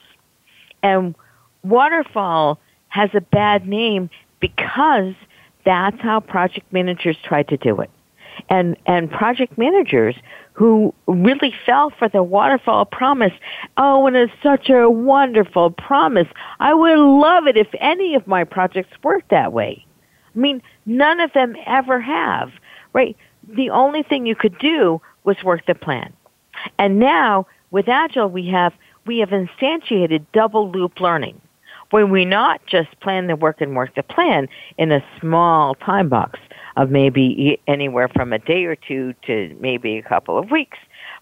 And 0.81 1.13
waterfall 1.61 2.57
has 2.87 3.09
a 3.13 3.21
bad 3.21 3.67
name 3.67 4.09
because 4.39 5.13
that's 5.65 5.99
how 5.99 6.21
project 6.21 6.71
managers 6.71 7.17
try 7.21 7.43
to 7.43 7.57
do 7.57 7.81
it. 7.81 7.89
And, 8.49 8.77
and 8.85 9.09
project 9.09 9.57
managers 9.57 10.15
who 10.53 10.93
really 11.07 11.53
fell 11.65 11.91
for 11.91 12.09
the 12.09 12.23
waterfall 12.23 12.85
promise. 12.85 13.33
Oh, 13.77 14.05
and 14.07 14.15
it's 14.15 14.33
such 14.43 14.69
a 14.69 14.89
wonderful 14.89 15.71
promise. 15.71 16.27
I 16.59 16.73
would 16.73 16.99
love 16.99 17.47
it 17.47 17.57
if 17.57 17.67
any 17.79 18.15
of 18.15 18.27
my 18.27 18.43
projects 18.43 18.91
worked 19.03 19.29
that 19.29 19.53
way. 19.53 19.85
I 20.35 20.39
mean, 20.39 20.61
none 20.85 21.19
of 21.19 21.33
them 21.33 21.55
ever 21.65 21.99
have, 21.99 22.51
right? 22.93 23.15
the 23.47 23.69
only 23.69 24.03
thing 24.03 24.25
you 24.25 24.35
could 24.35 24.57
do 24.59 25.01
was 25.23 25.43
work 25.43 25.65
the 25.65 25.75
plan. 25.75 26.13
And 26.77 26.99
now 26.99 27.47
with 27.71 27.87
Agile, 27.87 28.29
we 28.29 28.47
have 28.49 28.73
we 29.05 29.19
have 29.19 29.29
instantiated 29.29 30.25
double 30.31 30.69
loop 30.69 30.99
learning, 30.99 31.41
where 31.89 32.05
we 32.05 32.23
not 32.23 32.63
just 32.67 32.99
plan 32.99 33.27
the 33.27 33.35
work 33.35 33.59
and 33.59 33.75
work 33.75 33.95
the 33.95 34.03
plan 34.03 34.47
in 34.77 34.91
a 34.91 35.03
small 35.19 35.75
time 35.75 36.07
box 36.07 36.39
of 36.77 36.89
maybe 36.89 37.59
anywhere 37.67 38.07
from 38.07 38.33
a 38.33 38.39
day 38.39 38.65
or 38.65 38.75
two 38.75 39.13
to 39.27 39.55
maybe 39.59 39.97
a 39.97 40.03
couple 40.03 40.37
of 40.37 40.51
weeks, 40.51 40.77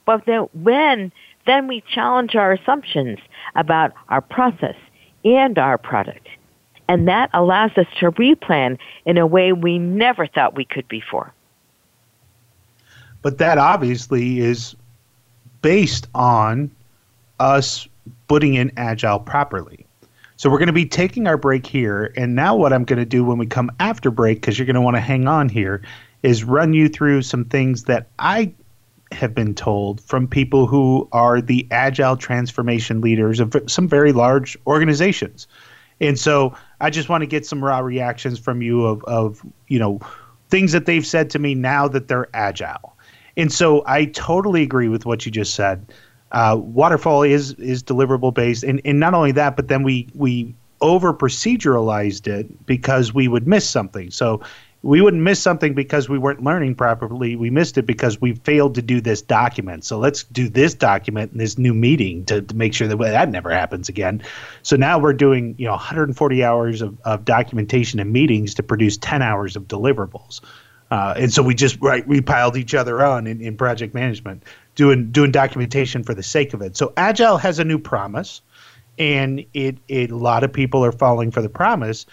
but 0.05 0.25
then 0.25 0.47
when 0.53 1.11
then 1.45 1.67
we 1.67 1.81
challenge 1.93 2.35
our 2.35 2.51
assumptions 2.51 3.17
about 3.55 3.91
our 4.09 4.21
process 4.21 4.75
and 5.25 5.57
our 5.57 5.77
product. 5.77 6.27
And 6.87 7.07
that 7.07 7.29
allows 7.33 7.71
us 7.77 7.87
to 7.99 8.11
replan 8.11 8.77
in 9.05 9.17
a 9.17 9.25
way 9.25 9.53
we 9.53 9.79
never 9.79 10.27
thought 10.27 10.55
we 10.55 10.65
could 10.65 10.87
before. 10.87 11.33
But 13.21 13.37
that 13.39 13.57
obviously 13.57 14.39
is 14.39 14.75
based 15.61 16.07
on 16.13 16.71
us 17.39 17.87
putting 18.27 18.55
in 18.55 18.71
agile 18.77 19.19
properly. 19.19 19.85
So 20.39 20.49
we're 20.49 20.57
going 20.57 20.67
to 20.67 20.73
be 20.73 20.85
taking 20.85 21.27
our 21.27 21.35
break 21.35 21.67
here. 21.67 22.13
And 22.15 22.33
now, 22.33 22.55
what 22.55 22.71
I'm 22.71 22.85
going 22.85 22.97
to 22.97 23.05
do 23.05 23.25
when 23.25 23.37
we 23.37 23.45
come 23.45 23.69
after 23.81 24.09
break, 24.09 24.37
because 24.37 24.57
you're 24.57 24.65
going 24.65 24.75
to 24.75 24.81
want 24.81 24.95
to 24.95 25.01
hang 25.01 25.27
on 25.27 25.49
here, 25.49 25.81
is 26.23 26.45
run 26.45 26.71
you 26.71 26.87
through 26.87 27.23
some 27.23 27.43
things 27.43 27.83
that 27.83 28.07
I 28.19 28.53
have 29.11 29.35
been 29.35 29.53
told 29.53 29.99
from 29.99 30.29
people 30.29 30.65
who 30.65 31.09
are 31.11 31.41
the 31.41 31.67
agile 31.71 32.15
transformation 32.15 33.01
leaders 33.01 33.41
of 33.41 33.53
some 33.67 33.85
very 33.85 34.13
large 34.13 34.57
organizations. 34.65 35.45
And 35.99 36.17
so 36.17 36.55
I 36.79 36.89
just 36.89 37.09
want 37.09 37.21
to 37.21 37.27
get 37.27 37.45
some 37.45 37.61
raw 37.61 37.79
reactions 37.79 38.39
from 38.39 38.61
you 38.61 38.85
of, 38.85 39.03
of 39.03 39.45
you 39.67 39.77
know, 39.77 39.99
things 40.47 40.71
that 40.71 40.85
they've 40.85 41.05
said 41.05 41.29
to 41.31 41.39
me 41.39 41.53
now 41.53 41.89
that 41.89 42.07
they're 42.07 42.29
agile. 42.33 42.95
And 43.35 43.51
so 43.51 43.83
I 43.85 44.05
totally 44.05 44.63
agree 44.63 44.87
with 44.87 45.05
what 45.05 45.25
you 45.25 45.33
just 45.33 45.53
said. 45.53 45.93
Uh, 46.31 46.57
waterfall 46.59 47.23
is 47.23 47.53
is 47.53 47.83
deliverable 47.83 48.33
based, 48.33 48.63
and, 48.63 48.81
and 48.85 48.99
not 48.99 49.13
only 49.13 49.31
that, 49.31 49.55
but 49.55 49.67
then 49.67 49.83
we 49.83 50.07
we 50.13 50.53
over 50.81 51.13
proceduralized 51.13 52.27
it 52.27 52.65
because 52.65 53.13
we 53.13 53.27
would 53.27 53.47
miss 53.47 53.67
something. 53.69 54.11
So 54.11 54.41
we 54.81 55.01
wouldn't 55.01 55.23
miss 55.23 55.41
something 55.41 55.73
because 55.73 56.07
we 56.07 56.17
weren't 56.17 56.41
learning 56.41 56.75
properly. 56.75 57.35
We 57.35 57.49
missed 57.49 57.77
it 57.77 57.85
because 57.85 58.21
we 58.21 58.35
failed 58.35 58.75
to 58.75 58.81
do 58.81 59.01
this 59.01 59.21
document. 59.21 59.83
So 59.83 59.99
let's 59.99 60.23
do 60.23 60.47
this 60.47 60.73
document 60.73 61.33
in 61.33 61.37
this 61.37 61.57
new 61.57 61.73
meeting 61.73 62.23
to, 62.25 62.41
to 62.41 62.55
make 62.55 62.73
sure 62.73 62.87
that 62.87 62.95
well, 62.95 63.11
that 63.11 63.29
never 63.29 63.49
happens 63.49 63.89
again. 63.89 64.21
So 64.63 64.77
now 64.77 64.97
we're 64.97 65.13
doing 65.13 65.55
you 65.57 65.65
know 65.65 65.73
140 65.73 66.43
hours 66.43 66.81
of, 66.81 66.97
of 67.03 67.25
documentation 67.25 67.99
and 67.99 68.13
meetings 68.13 68.53
to 68.55 68.63
produce 68.63 68.97
10 68.97 69.21
hours 69.21 69.55
of 69.55 69.67
deliverables. 69.67 70.39
Uh, 70.91 71.13
and 71.17 71.31
so 71.31 71.43
we 71.43 71.53
just 71.53 71.79
right 71.81 72.07
we 72.07 72.21
piled 72.21 72.55
each 72.57 72.73
other 72.73 73.03
on 73.03 73.27
in, 73.27 73.41
in 73.41 73.57
project 73.57 73.93
management, 73.93 74.43
doing 74.79 75.11
doing 75.11 75.29
documentation 75.29 76.05
for 76.05 76.13
the 76.13 76.23
sake 76.23 76.53
of 76.53 76.61
it. 76.61 76.77
So 76.77 76.93
agile 76.95 77.37
has 77.37 77.59
a 77.59 77.65
new 77.65 77.77
promise, 77.77 78.41
and 78.97 79.43
it, 79.53 79.77
it 79.89 80.09
a 80.09 80.15
lot 80.15 80.45
of 80.45 80.53
people 80.53 80.85
are 80.85 80.93
falling 80.93 81.31
for 81.31 81.41
the 81.41 81.49
promise. 81.49 82.05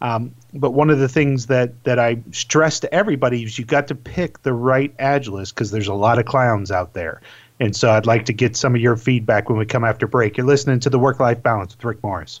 Um, 0.00 0.34
but 0.54 0.70
one 0.70 0.88
of 0.88 0.98
the 0.98 1.08
things 1.08 1.46
that 1.48 1.84
that 1.84 1.98
I 1.98 2.22
stress 2.32 2.80
to 2.80 2.94
everybody 2.94 3.44
is 3.44 3.58
you 3.58 3.66
got 3.66 3.88
to 3.88 3.94
pick 3.94 4.42
the 4.42 4.54
right 4.54 4.96
agilist 4.96 5.54
because 5.54 5.70
there's 5.70 5.86
a 5.86 5.92
lot 5.92 6.18
of 6.18 6.24
clowns 6.24 6.70
out 6.70 6.94
there. 6.94 7.20
And 7.60 7.76
so 7.76 7.90
I'd 7.90 8.06
like 8.06 8.24
to 8.24 8.32
get 8.32 8.56
some 8.56 8.74
of 8.74 8.80
your 8.80 8.96
feedback 8.96 9.50
when 9.50 9.58
we 9.58 9.66
come 9.66 9.84
after 9.84 10.06
break. 10.06 10.38
You're 10.38 10.46
listening 10.46 10.80
to 10.80 10.90
the 10.90 10.98
Work 10.98 11.20
Life 11.20 11.42
Balance 11.42 11.76
with 11.76 11.84
Rick 11.84 12.02
Morris. 12.02 12.40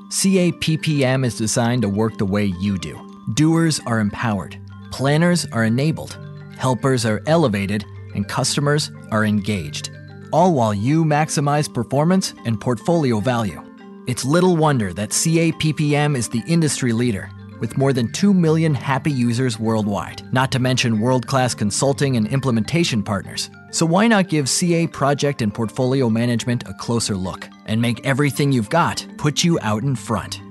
CAPPM 0.11 1.23
is 1.25 1.37
designed 1.37 1.83
to 1.83 1.87
work 1.89 2.17
the 2.17 2.25
way 2.25 2.43
you 2.59 2.77
do. 2.77 2.99
Doers 3.33 3.79
are 3.85 4.01
empowered, 4.01 4.59
planners 4.91 5.45
are 5.53 5.63
enabled, 5.63 6.19
helpers 6.57 7.05
are 7.05 7.21
elevated, 7.27 7.85
and 8.13 8.27
customers 8.27 8.91
are 9.09 9.23
engaged. 9.23 9.89
All 10.33 10.53
while 10.53 10.73
you 10.73 11.05
maximize 11.05 11.73
performance 11.73 12.33
and 12.43 12.59
portfolio 12.59 13.21
value. 13.21 13.63
It's 14.05 14.25
little 14.25 14.57
wonder 14.57 14.91
that 14.91 15.11
CAPPM 15.11 16.17
is 16.17 16.27
the 16.27 16.43
industry 16.45 16.91
leader, 16.91 17.29
with 17.61 17.77
more 17.77 17.93
than 17.93 18.11
2 18.11 18.33
million 18.33 18.73
happy 18.73 19.11
users 19.13 19.59
worldwide, 19.59 20.23
not 20.33 20.51
to 20.51 20.59
mention 20.59 20.99
world 20.99 21.25
class 21.25 21.55
consulting 21.55 22.17
and 22.17 22.27
implementation 22.27 23.01
partners. 23.01 23.49
So, 23.71 23.85
why 23.85 24.07
not 24.07 24.27
give 24.27 24.47
CA 24.47 24.87
project 24.87 25.41
and 25.41 25.53
portfolio 25.53 26.09
management 26.09 26.67
a 26.67 26.73
closer 26.73 27.15
look 27.15 27.49
and 27.65 27.81
make 27.81 28.05
everything 28.05 28.51
you've 28.51 28.69
got 28.69 29.05
put 29.17 29.43
you 29.43 29.57
out 29.61 29.83
in 29.83 29.95
front? 29.95 30.41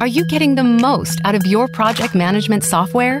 Are 0.00 0.06
you 0.08 0.26
getting 0.26 0.56
the 0.56 0.64
most 0.64 1.20
out 1.24 1.34
of 1.34 1.46
your 1.46 1.68
project 1.68 2.14
management 2.14 2.64
software? 2.64 3.20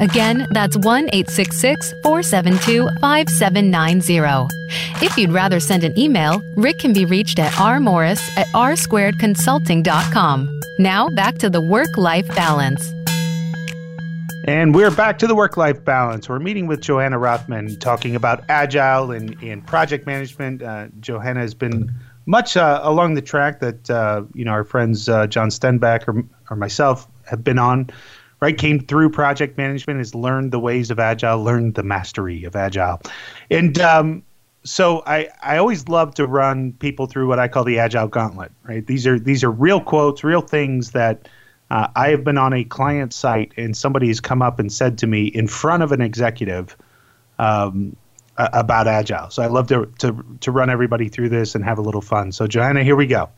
Again, 0.00 0.48
that's 0.50 0.76
1 0.78 1.10
866 1.12 1.92
472 2.02 2.88
5790. 3.00 4.48
If 5.04 5.18
you'd 5.18 5.30
rather 5.30 5.60
send 5.60 5.84
an 5.84 5.96
email, 5.98 6.42
Rick 6.56 6.78
can 6.78 6.94
be 6.94 7.04
reached 7.04 7.38
at 7.38 7.52
rmorris 7.52 8.18
at 8.38 8.46
rsquaredconsulting.com. 8.48 10.60
Now 10.78 11.10
back 11.10 11.36
to 11.38 11.50
the 11.50 11.60
work 11.60 11.98
life 11.98 12.26
balance. 12.28 12.90
And 14.46 14.74
we're 14.74 14.90
back 14.90 15.18
to 15.18 15.26
the 15.26 15.34
work 15.34 15.58
life 15.58 15.84
balance. 15.84 16.30
We're 16.30 16.38
meeting 16.38 16.66
with 16.66 16.80
Johanna 16.80 17.18
Rothman 17.18 17.76
talking 17.76 18.16
about 18.16 18.42
agile 18.48 19.10
and, 19.10 19.36
and 19.42 19.66
project 19.66 20.06
management. 20.06 20.62
Uh, 20.62 20.86
Johanna 21.00 21.40
has 21.40 21.52
been 21.52 21.92
much 22.24 22.56
uh, 22.56 22.80
along 22.82 23.12
the 23.14 23.22
track 23.22 23.60
that 23.60 23.90
uh, 23.90 24.22
you 24.32 24.46
know 24.46 24.52
our 24.52 24.64
friends 24.64 25.10
uh, 25.10 25.26
John 25.26 25.50
Stenbeck 25.50 26.08
or, 26.08 26.24
or 26.48 26.56
myself 26.56 27.06
have 27.26 27.44
been 27.44 27.58
on. 27.58 27.90
Right, 28.40 28.56
came 28.56 28.80
through 28.80 29.10
project 29.10 29.58
management, 29.58 29.98
has 29.98 30.14
learned 30.14 30.50
the 30.50 30.58
ways 30.58 30.90
of 30.90 30.98
agile, 30.98 31.44
learned 31.44 31.74
the 31.74 31.82
mastery 31.82 32.44
of 32.44 32.56
agile, 32.56 33.00
and 33.50 33.78
um, 33.78 34.22
so 34.64 35.02
I, 35.06 35.28
I 35.42 35.56
always 35.56 35.88
love 35.88 36.14
to 36.14 36.26
run 36.26 36.72
people 36.74 37.06
through 37.06 37.28
what 37.28 37.38
I 37.38 37.48
call 37.48 37.64
the 37.64 37.78
agile 37.78 38.08
gauntlet. 38.08 38.52
Right, 38.62 38.86
these 38.86 39.06
are 39.06 39.18
these 39.18 39.44
are 39.44 39.50
real 39.50 39.80
quotes, 39.80 40.24
real 40.24 40.40
things 40.40 40.92
that 40.92 41.28
uh, 41.70 41.88
I 41.94 42.08
have 42.08 42.24
been 42.24 42.38
on 42.38 42.52
a 42.52 42.64
client 42.64 43.12
site 43.12 43.52
and 43.56 43.76
somebody 43.76 44.08
has 44.08 44.20
come 44.20 44.42
up 44.42 44.58
and 44.58 44.72
said 44.72 44.98
to 44.98 45.06
me 45.06 45.26
in 45.26 45.46
front 45.46 45.82
of 45.82 45.92
an 45.92 46.00
executive 46.00 46.76
um, 47.38 47.96
about 48.36 48.86
agile. 48.86 49.30
So 49.30 49.42
I 49.42 49.46
love 49.46 49.66
to, 49.68 49.86
to 49.98 50.24
to 50.40 50.50
run 50.50 50.70
everybody 50.70 51.08
through 51.08 51.28
this 51.28 51.54
and 51.54 51.64
have 51.64 51.78
a 51.78 51.82
little 51.82 52.00
fun. 52.00 52.32
So 52.32 52.46
Johanna, 52.46 52.84
here 52.84 52.96
we 52.96 53.06
go. 53.06 53.30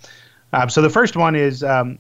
Um, 0.53 0.69
so 0.69 0.83
the 0.83 0.91
first 0.91 1.17
one 1.17 1.35
is 1.35 1.63
um, 1.63 1.99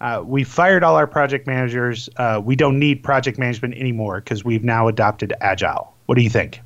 uh, 0.00 0.22
we 0.24 0.44
fired 0.44 0.82
all 0.82 0.96
our 0.96 1.06
project 1.06 1.46
managers. 1.46 2.08
Uh, 2.16 2.40
we 2.42 2.56
don't 2.56 2.78
need 2.78 3.02
project 3.02 3.38
management 3.38 3.74
anymore 3.74 4.20
because 4.20 4.44
we've 4.44 4.64
now 4.64 4.88
adopted 4.88 5.32
agile. 5.40 5.92
What 6.06 6.16
do 6.16 6.22
you 6.22 6.30
think? 6.30 6.60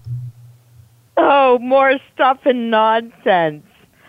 Oh, 1.17 1.59
more 1.59 1.95
stuff 2.13 2.39
and 2.45 2.71
nonsense. 2.71 3.67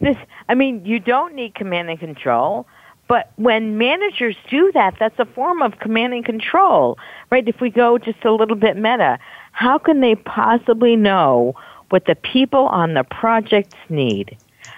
this, 0.00 0.16
I 0.48 0.54
mean, 0.54 0.84
you 0.84 0.98
don't 0.98 1.34
need 1.34 1.54
command 1.54 1.90
and 1.90 1.98
control. 1.98 2.66
But 3.08 3.32
when 3.36 3.76
managers 3.76 4.36
do 4.48 4.70
that, 4.72 4.94
that's 5.00 5.18
a 5.18 5.24
form 5.24 5.62
of 5.62 5.80
command 5.80 6.14
and 6.14 6.24
control, 6.24 6.96
right? 7.30 7.46
If 7.46 7.60
we 7.60 7.68
go 7.68 7.98
just 7.98 8.24
a 8.24 8.30
little 8.30 8.54
bit 8.54 8.76
meta, 8.76 9.18
how 9.50 9.78
can 9.78 10.00
they 10.00 10.14
possibly 10.14 10.94
know 10.94 11.56
what 11.88 12.04
the 12.04 12.14
people 12.14 12.66
on 12.66 12.94
the 12.94 13.02
projects 13.02 13.76
need? 13.88 14.36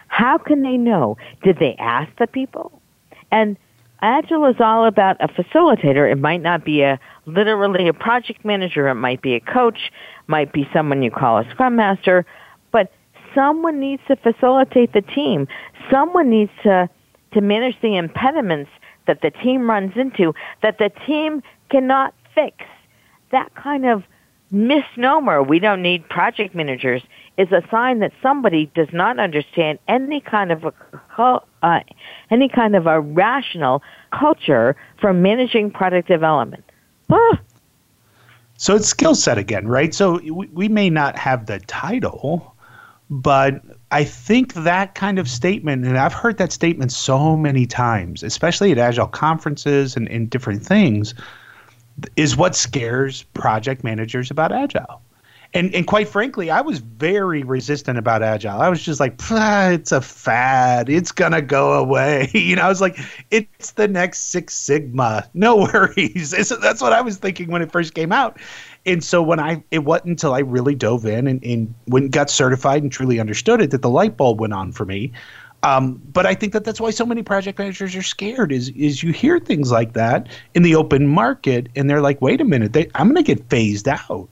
How 0.08 0.38
can 0.38 0.62
they 0.62 0.78
know? 0.78 1.18
Did 1.42 1.58
they 1.58 1.76
ask 1.78 2.10
the 2.16 2.26
people? 2.26 2.81
And 3.32 3.56
Agile 4.02 4.46
is 4.46 4.56
all 4.60 4.84
about 4.84 5.16
a 5.20 5.28
facilitator. 5.28 6.10
It 6.10 6.18
might 6.18 6.42
not 6.42 6.64
be 6.64 6.82
a 6.82 7.00
literally 7.24 7.88
a 7.88 7.92
project 7.92 8.44
manager. 8.44 8.88
It 8.88 8.96
might 8.96 9.22
be 9.22 9.34
a 9.34 9.40
coach, 9.40 9.90
might 10.26 10.52
be 10.52 10.68
someone 10.72 11.02
you 11.02 11.10
call 11.10 11.38
a 11.38 11.48
scrum 11.50 11.76
master, 11.76 12.26
but 12.72 12.92
someone 13.34 13.80
needs 13.80 14.02
to 14.08 14.16
facilitate 14.16 14.92
the 14.92 15.02
team. 15.02 15.48
Someone 15.90 16.30
needs 16.30 16.52
to 16.62 16.88
to 17.32 17.40
manage 17.40 17.80
the 17.80 17.96
impediments 17.96 18.70
that 19.06 19.22
the 19.22 19.30
team 19.30 19.70
runs 19.70 19.92
into 19.96 20.34
that 20.62 20.76
the 20.78 20.90
team 21.06 21.42
cannot 21.70 22.12
fix. 22.34 22.56
That 23.30 23.54
kind 23.54 23.86
of 23.86 24.02
misnomer, 24.52 25.42
we 25.42 25.58
don't 25.58 25.82
need 25.82 26.08
project 26.08 26.54
managers, 26.54 27.02
is 27.38 27.50
a 27.50 27.62
sign 27.70 28.00
that 28.00 28.12
somebody 28.22 28.70
does 28.74 28.88
not 28.92 29.18
understand 29.18 29.78
any 29.88 30.20
kind 30.20 30.52
of 30.52 30.64
a, 30.64 31.40
uh, 31.62 31.80
any 32.30 32.48
kind 32.48 32.76
of 32.76 32.86
a 32.86 33.00
rational 33.00 33.82
culture 34.12 34.76
for 35.00 35.12
managing 35.12 35.70
product 35.70 36.06
development. 36.06 36.62
Ah. 37.10 37.40
So 38.58 38.76
it's 38.76 38.86
skill 38.86 39.14
set 39.14 39.38
again, 39.38 39.66
right? 39.66 39.94
So 39.94 40.20
we, 40.20 40.46
we 40.48 40.68
may 40.68 40.90
not 40.90 41.18
have 41.18 41.46
the 41.46 41.58
title, 41.60 42.54
but 43.10 43.62
I 43.90 44.04
think 44.04 44.54
that 44.54 44.94
kind 44.94 45.18
of 45.18 45.28
statement, 45.28 45.84
and 45.84 45.98
I've 45.98 46.12
heard 46.12 46.36
that 46.38 46.52
statement 46.52 46.92
so 46.92 47.36
many 47.36 47.66
times, 47.66 48.22
especially 48.22 48.70
at 48.72 48.78
Agile 48.78 49.08
conferences 49.08 49.96
and, 49.96 50.08
and 50.08 50.30
different 50.30 50.64
things, 50.64 51.14
is 52.16 52.36
what 52.36 52.54
scares 52.54 53.22
project 53.34 53.84
managers 53.84 54.30
about 54.30 54.52
Agile. 54.52 55.02
And, 55.54 55.74
and 55.74 55.86
quite 55.86 56.08
frankly, 56.08 56.50
I 56.50 56.62
was 56.62 56.78
very 56.78 57.42
resistant 57.42 57.98
about 57.98 58.22
Agile. 58.22 58.62
I 58.62 58.70
was 58.70 58.82
just 58.82 59.00
like, 59.00 59.20
it's 59.20 59.92
a 59.92 60.00
fad. 60.00 60.88
It's 60.88 61.12
to 61.12 61.42
go 61.42 61.74
away. 61.74 62.30
you 62.34 62.56
know, 62.56 62.62
I 62.62 62.68
was 62.68 62.80
like, 62.80 62.98
it's 63.30 63.72
the 63.72 63.86
next 63.86 64.30
Six 64.30 64.54
Sigma. 64.54 65.28
No 65.34 65.56
worries. 65.72 66.30
that's 66.30 66.80
what 66.80 66.94
I 66.94 67.02
was 67.02 67.18
thinking 67.18 67.50
when 67.50 67.60
it 67.60 67.70
first 67.70 67.92
came 67.92 68.12
out 68.12 68.38
and 68.84 69.02
so 69.02 69.22
when 69.22 69.38
I 69.38 69.62
it 69.70 69.80
wasn't 69.80 70.10
until 70.10 70.34
I 70.34 70.40
really 70.40 70.74
dove 70.74 71.06
in 71.06 71.26
and, 71.26 71.42
and 71.44 71.74
when 71.86 72.08
got 72.08 72.30
certified 72.30 72.82
and 72.82 72.90
truly 72.90 73.20
understood 73.20 73.60
it 73.60 73.70
that 73.70 73.82
the 73.82 73.90
light 73.90 74.16
bulb 74.16 74.40
went 74.40 74.52
on 74.52 74.72
for 74.72 74.84
me. 74.84 75.12
Um, 75.62 76.02
but 76.12 76.26
I 76.26 76.34
think 76.34 76.52
that 76.54 76.64
that's 76.64 76.80
why 76.80 76.90
so 76.90 77.06
many 77.06 77.22
project 77.22 77.58
managers 77.58 77.94
are 77.94 78.02
scared. 78.02 78.50
Is 78.50 78.70
is 78.70 79.02
you 79.02 79.12
hear 79.12 79.38
things 79.38 79.70
like 79.70 79.92
that 79.92 80.28
in 80.54 80.62
the 80.62 80.74
open 80.74 81.06
market, 81.06 81.68
and 81.76 81.88
they're 81.88 82.00
like, 82.00 82.20
"Wait 82.20 82.40
a 82.40 82.44
minute, 82.44 82.72
they, 82.72 82.90
I'm 82.94 83.12
going 83.12 83.24
to 83.24 83.34
get 83.34 83.48
phased 83.48 83.88
out." 83.88 84.28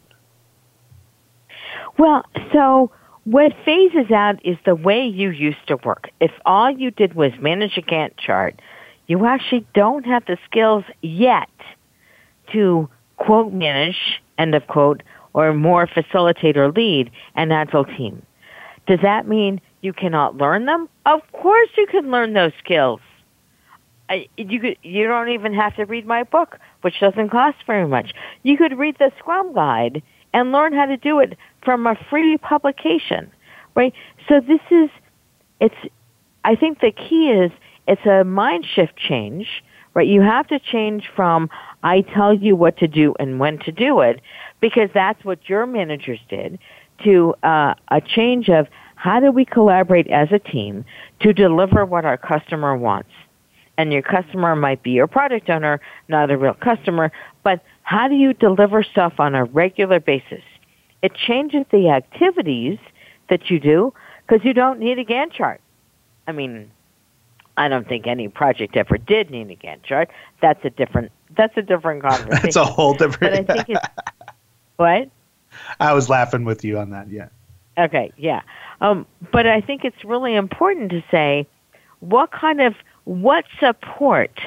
Well, 1.98 2.24
so 2.52 2.90
what 3.24 3.52
phases 3.64 4.10
out 4.10 4.44
is 4.44 4.56
the 4.64 4.74
way 4.74 5.06
you 5.06 5.30
used 5.30 5.66
to 5.68 5.76
work. 5.84 6.10
If 6.20 6.32
all 6.46 6.70
you 6.70 6.90
did 6.90 7.14
was 7.14 7.32
manage 7.40 7.76
a 7.76 7.82
Gantt 7.82 8.16
chart, 8.16 8.60
you 9.06 9.24
actually 9.26 9.66
don't 9.74 10.04
have 10.06 10.24
the 10.26 10.38
skills 10.46 10.84
yet 11.02 11.50
to 12.52 12.88
quote 13.18 13.52
manage 13.52 14.20
end 14.38 14.54
of 14.54 14.66
quote, 14.66 15.02
or 15.34 15.52
more 15.52 15.86
facilitate 15.86 16.56
or 16.56 16.72
lead 16.72 17.10
an 17.36 17.52
agile 17.52 17.84
team. 17.84 18.22
Does 18.86 19.00
that 19.02 19.28
mean 19.28 19.60
you 19.80 19.92
cannot 19.92 20.36
learn 20.36 20.66
them? 20.66 20.88
Of 21.06 21.20
course 21.32 21.68
you 21.76 21.86
can 21.86 22.10
learn 22.10 22.32
those 22.32 22.52
skills. 22.62 23.00
you 24.36 24.60
could, 24.60 24.76
you 24.82 25.06
don't 25.06 25.28
even 25.28 25.54
have 25.54 25.76
to 25.76 25.84
read 25.84 26.06
my 26.06 26.24
book, 26.24 26.58
which 26.82 27.00
doesn't 27.00 27.30
cost 27.30 27.58
very 27.66 27.86
much. 27.86 28.12
You 28.42 28.56
could 28.56 28.78
read 28.78 28.96
the 28.98 29.12
Scrum 29.18 29.54
Guide 29.54 30.02
and 30.32 30.52
learn 30.52 30.72
how 30.72 30.86
to 30.86 30.96
do 30.96 31.18
it 31.20 31.36
from 31.64 31.86
a 31.86 31.96
free 32.08 32.36
publication, 32.38 33.30
right? 33.74 33.92
So 34.28 34.40
this 34.40 34.60
is, 34.70 34.90
it's, 35.60 35.74
I 36.44 36.54
think 36.56 36.80
the 36.80 36.92
key 36.92 37.30
is 37.30 37.50
it's 37.86 38.06
a 38.06 38.24
mind 38.24 38.64
shift 38.72 38.96
change, 38.96 39.64
right? 39.94 40.06
You 40.06 40.22
have 40.22 40.46
to 40.48 40.58
change 40.60 41.10
from 41.14 41.50
I 41.82 42.02
tell 42.02 42.32
you 42.32 42.54
what 42.54 42.76
to 42.78 42.86
do 42.86 43.14
and 43.18 43.40
when 43.40 43.58
to 43.60 43.72
do 43.72 44.00
it 44.00 44.20
because 44.60 44.90
that's 44.94 45.24
what 45.24 45.48
your 45.48 45.66
managers 45.66 46.20
did 46.28 46.58
to 47.04 47.34
uh, 47.42 47.74
a 47.88 48.00
change 48.00 48.48
of 48.48 48.68
how 49.00 49.18
do 49.18 49.32
we 49.32 49.46
collaborate 49.46 50.06
as 50.08 50.30
a 50.30 50.38
team 50.38 50.84
to 51.20 51.32
deliver 51.32 51.86
what 51.86 52.04
our 52.04 52.18
customer 52.18 52.76
wants. 52.76 53.08
And 53.78 53.94
your 53.94 54.02
customer 54.02 54.54
might 54.54 54.82
be 54.82 54.90
your 54.90 55.06
product 55.06 55.48
owner, 55.48 55.80
not 56.08 56.30
a 56.30 56.36
real 56.36 56.52
customer, 56.52 57.10
but 57.42 57.64
how 57.80 58.08
do 58.08 58.14
you 58.14 58.34
deliver 58.34 58.82
stuff 58.82 59.14
on 59.18 59.34
a 59.34 59.44
regular 59.44 60.00
basis? 60.00 60.42
It 61.00 61.14
changes 61.14 61.64
the 61.72 61.88
activities 61.88 62.78
that 63.30 63.48
you 63.48 63.58
do 63.58 63.94
because 64.26 64.44
you 64.44 64.52
don't 64.52 64.78
need 64.78 64.98
a 64.98 65.04
Gantt 65.06 65.32
chart. 65.32 65.62
I 66.28 66.32
mean, 66.32 66.70
I 67.56 67.68
don't 67.68 67.88
think 67.88 68.06
any 68.06 68.28
project 68.28 68.76
ever 68.76 68.98
did 68.98 69.30
need 69.30 69.50
a 69.50 69.56
Gantt 69.56 69.82
chart. 69.82 70.10
That's 70.42 70.62
a 70.62 70.70
different 70.70 71.10
that's 71.38 71.56
a 71.56 71.62
different 71.62 72.02
conversation. 72.06 72.42
That's 72.42 72.56
a 72.56 72.66
whole 72.66 72.92
different. 72.92 73.46
But 73.46 73.50
I 73.50 73.64
think 73.64 73.78
it's 73.78 73.86
what. 74.76 75.08
I 75.80 75.94
was 75.94 76.10
laughing 76.10 76.44
with 76.44 76.66
you 76.66 76.78
on 76.78 76.90
that. 76.90 77.08
Yeah. 77.08 77.28
Okay. 77.78 78.12
Yeah. 78.18 78.42
Um, 78.80 79.06
but 79.32 79.46
I 79.46 79.60
think 79.60 79.84
it's 79.84 80.04
really 80.04 80.34
important 80.34 80.90
to 80.90 81.02
say 81.10 81.46
what 82.00 82.32
kind 82.32 82.60
of 82.60 82.74
what 83.04 83.44
support 83.58 84.40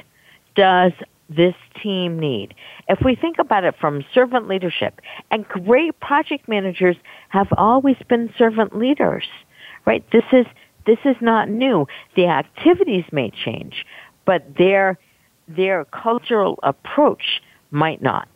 does 0.55 0.91
this 1.29 1.55
team 1.81 2.19
need? 2.19 2.53
If 2.87 2.99
we 3.03 3.15
think 3.15 3.37
about 3.39 3.63
it 3.63 3.75
from 3.79 4.03
servant 4.13 4.47
leadership, 4.47 5.01
and 5.31 5.47
great 5.47 5.99
project 5.99 6.47
managers 6.47 6.95
have 7.29 7.47
always 7.57 7.97
been 8.07 8.33
servant 8.37 8.77
leaders, 8.77 9.25
right? 9.85 10.03
This 10.11 10.25
is 10.31 10.45
this 10.85 10.99
is 11.05 11.15
not 11.21 11.49
new. 11.49 11.87
The 12.15 12.27
activities 12.27 13.05
may 13.11 13.31
change, 13.31 13.85
but 14.25 14.57
their 14.57 14.97
their 15.47 15.85
cultural 15.85 16.59
approach 16.63 17.41
might 17.71 18.01
not. 18.01 18.27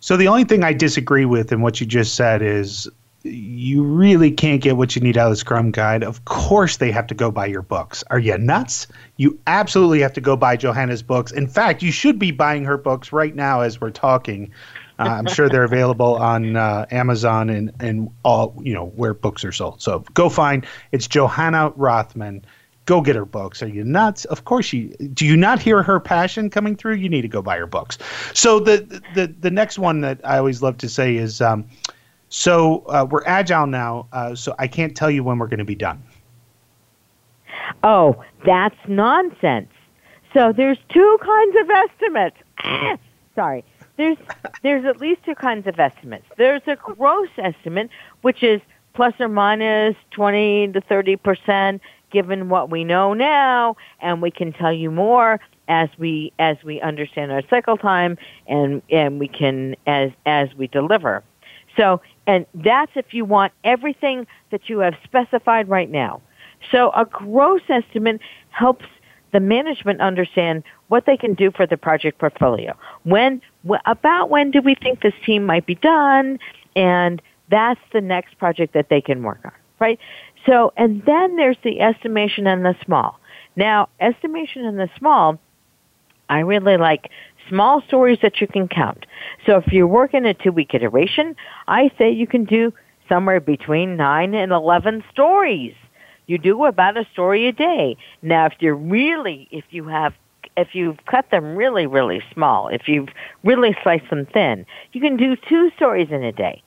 So 0.00 0.16
the 0.16 0.26
only 0.26 0.44
thing 0.44 0.64
I 0.64 0.72
disagree 0.72 1.24
with 1.24 1.52
in 1.52 1.60
what 1.60 1.80
you 1.80 1.86
just 1.86 2.16
said 2.16 2.42
is 2.42 2.90
you 3.24 3.82
really 3.82 4.30
can't 4.30 4.60
get 4.60 4.76
what 4.76 4.96
you 4.96 5.02
need 5.02 5.16
out 5.16 5.26
of 5.26 5.32
the 5.32 5.36
Scrum 5.36 5.70
Guide. 5.70 6.02
Of 6.02 6.24
course, 6.24 6.78
they 6.78 6.90
have 6.90 7.06
to 7.08 7.14
go 7.14 7.30
buy 7.30 7.46
your 7.46 7.62
books. 7.62 8.02
Are 8.10 8.18
you 8.18 8.36
nuts? 8.38 8.86
You 9.16 9.38
absolutely 9.46 10.00
have 10.00 10.12
to 10.14 10.20
go 10.20 10.36
buy 10.36 10.56
Johanna's 10.56 11.02
books. 11.02 11.32
In 11.32 11.46
fact, 11.46 11.82
you 11.82 11.92
should 11.92 12.18
be 12.18 12.30
buying 12.30 12.64
her 12.64 12.76
books 12.76 13.12
right 13.12 13.34
now 13.34 13.60
as 13.60 13.80
we're 13.80 13.90
talking. 13.90 14.52
Uh, 14.98 15.04
I'm 15.04 15.26
sure 15.26 15.48
they're 15.48 15.64
available 15.64 16.16
on 16.16 16.56
uh, 16.56 16.86
Amazon 16.90 17.50
and, 17.50 17.72
and 17.80 18.10
all, 18.24 18.54
you 18.62 18.74
know, 18.74 18.86
where 18.86 19.14
books 19.14 19.44
are 19.44 19.52
sold. 19.52 19.82
So 19.82 20.00
go 20.14 20.28
find 20.28 20.66
it's 20.92 21.06
Johanna 21.06 21.72
Rothman 21.76 22.44
go 22.84 23.00
get 23.00 23.16
her 23.16 23.24
books. 23.24 23.62
Are 23.62 23.68
you 23.68 23.84
nuts? 23.84 24.24
Of 24.26 24.44
course 24.44 24.72
you 24.72 24.88
do. 25.14 25.24
You 25.24 25.36
not 25.36 25.60
hear 25.60 25.82
her 25.82 26.00
passion 26.00 26.50
coming 26.50 26.76
through? 26.76 26.94
You 26.94 27.08
need 27.08 27.22
to 27.22 27.28
go 27.28 27.42
buy 27.42 27.56
her 27.58 27.66
books. 27.66 27.98
So 28.34 28.58
the 28.58 29.02
the 29.14 29.26
the 29.26 29.50
next 29.50 29.78
one 29.78 30.00
that 30.00 30.20
I 30.24 30.38
always 30.38 30.62
love 30.62 30.78
to 30.78 30.88
say 30.88 31.16
is, 31.16 31.40
um, 31.40 31.64
so 32.32 32.78
uh, 32.86 33.06
we're 33.08 33.24
agile 33.26 33.66
now. 33.66 34.08
Uh, 34.10 34.34
so 34.34 34.54
I 34.58 34.66
can't 34.66 34.96
tell 34.96 35.10
you 35.10 35.22
when 35.22 35.38
we're 35.38 35.48
going 35.48 35.58
to 35.58 35.66
be 35.66 35.74
done. 35.74 36.02
Oh, 37.84 38.24
that's 38.46 38.76
nonsense. 38.88 39.68
So 40.32 40.50
there's 40.50 40.78
two 40.88 41.18
kinds 41.20 41.56
of 41.60 41.70
estimates. 41.70 42.36
Sorry. 43.34 43.62
There's 43.98 44.16
there's 44.62 44.86
at 44.86 44.98
least 44.98 45.22
two 45.26 45.34
kinds 45.34 45.66
of 45.66 45.78
estimates. 45.78 46.24
There's 46.38 46.62
a 46.66 46.76
gross 46.76 47.28
estimate, 47.36 47.90
which 48.22 48.42
is 48.42 48.62
plus 48.94 49.12
or 49.20 49.28
minus 49.28 49.94
20 50.12 50.72
to 50.72 50.80
30 50.80 51.16
percent 51.16 51.82
given 52.10 52.48
what 52.48 52.70
we 52.70 52.82
know 52.82 53.12
now, 53.12 53.76
and 54.00 54.22
we 54.22 54.30
can 54.30 54.54
tell 54.54 54.72
you 54.72 54.90
more 54.90 55.38
as 55.68 55.90
we 55.98 56.32
as 56.38 56.56
we 56.64 56.80
understand 56.80 57.30
our 57.30 57.42
cycle 57.50 57.76
time 57.76 58.16
and 58.46 58.80
and 58.88 59.20
we 59.20 59.28
can 59.28 59.76
as 59.86 60.12
as 60.24 60.48
we 60.54 60.66
deliver. 60.66 61.22
So 61.76 62.00
and 62.26 62.46
that's 62.54 62.92
if 62.94 63.12
you 63.12 63.24
want 63.24 63.52
everything 63.64 64.26
that 64.50 64.68
you 64.68 64.78
have 64.78 64.94
specified 65.04 65.68
right 65.68 65.90
now. 65.90 66.20
So 66.70 66.90
a 66.90 67.04
gross 67.04 67.62
estimate 67.68 68.20
helps 68.50 68.86
the 69.32 69.40
management 69.40 70.00
understand 70.00 70.62
what 70.88 71.06
they 71.06 71.16
can 71.16 71.34
do 71.34 71.50
for 71.50 71.66
the 71.66 71.76
project 71.76 72.18
portfolio. 72.18 72.76
When 73.04 73.40
about 73.86 74.30
when 74.30 74.50
do 74.50 74.60
we 74.60 74.74
think 74.74 75.00
this 75.00 75.14
team 75.24 75.44
might 75.44 75.66
be 75.66 75.74
done 75.76 76.38
and 76.76 77.20
that's 77.50 77.80
the 77.92 78.00
next 78.00 78.38
project 78.38 78.74
that 78.74 78.88
they 78.88 79.00
can 79.00 79.22
work 79.22 79.40
on, 79.44 79.52
right? 79.80 79.98
So 80.46 80.72
and 80.76 81.02
then 81.06 81.36
there's 81.36 81.56
the 81.64 81.80
estimation 81.80 82.46
and 82.46 82.64
the 82.64 82.76
small. 82.84 83.18
Now, 83.56 83.88
estimation 84.00 84.64
and 84.64 84.78
the 84.78 84.88
small 84.98 85.38
I 86.32 86.40
really 86.40 86.78
like 86.78 87.10
small 87.48 87.82
stories 87.82 88.18
that 88.22 88.40
you 88.40 88.46
can 88.46 88.68
count. 88.68 89.06
So 89.46 89.56
if 89.56 89.72
you're 89.72 89.86
working 89.86 90.24
a 90.26 90.34
two 90.34 90.52
week 90.52 90.74
iteration, 90.74 91.36
I 91.68 91.90
say 91.98 92.10
you 92.10 92.26
can 92.26 92.44
do 92.44 92.72
somewhere 93.08 93.40
between 93.40 93.96
9 93.96 94.34
and 94.34 94.52
11 94.52 95.04
stories. 95.10 95.74
You 96.26 96.38
do 96.38 96.64
about 96.64 96.96
a 96.96 97.06
story 97.12 97.46
a 97.46 97.52
day. 97.52 97.96
Now 98.22 98.46
if 98.46 98.54
you're 98.60 98.74
really, 98.74 99.48
if 99.50 99.64
you 99.70 99.84
have 99.88 100.14
if 100.56 100.74
you've 100.74 100.98
cut 101.06 101.30
them 101.30 101.56
really, 101.56 101.86
really 101.86 102.22
small, 102.32 102.68
if 102.68 102.86
you've 102.86 103.08
really 103.42 103.76
sliced 103.82 104.10
them 104.10 104.26
thin, 104.26 104.66
you 104.92 105.00
can 105.00 105.16
do 105.16 105.34
two 105.36 105.70
stories 105.76 106.08
in 106.10 106.22
a 106.22 106.32
day. 106.32 106.62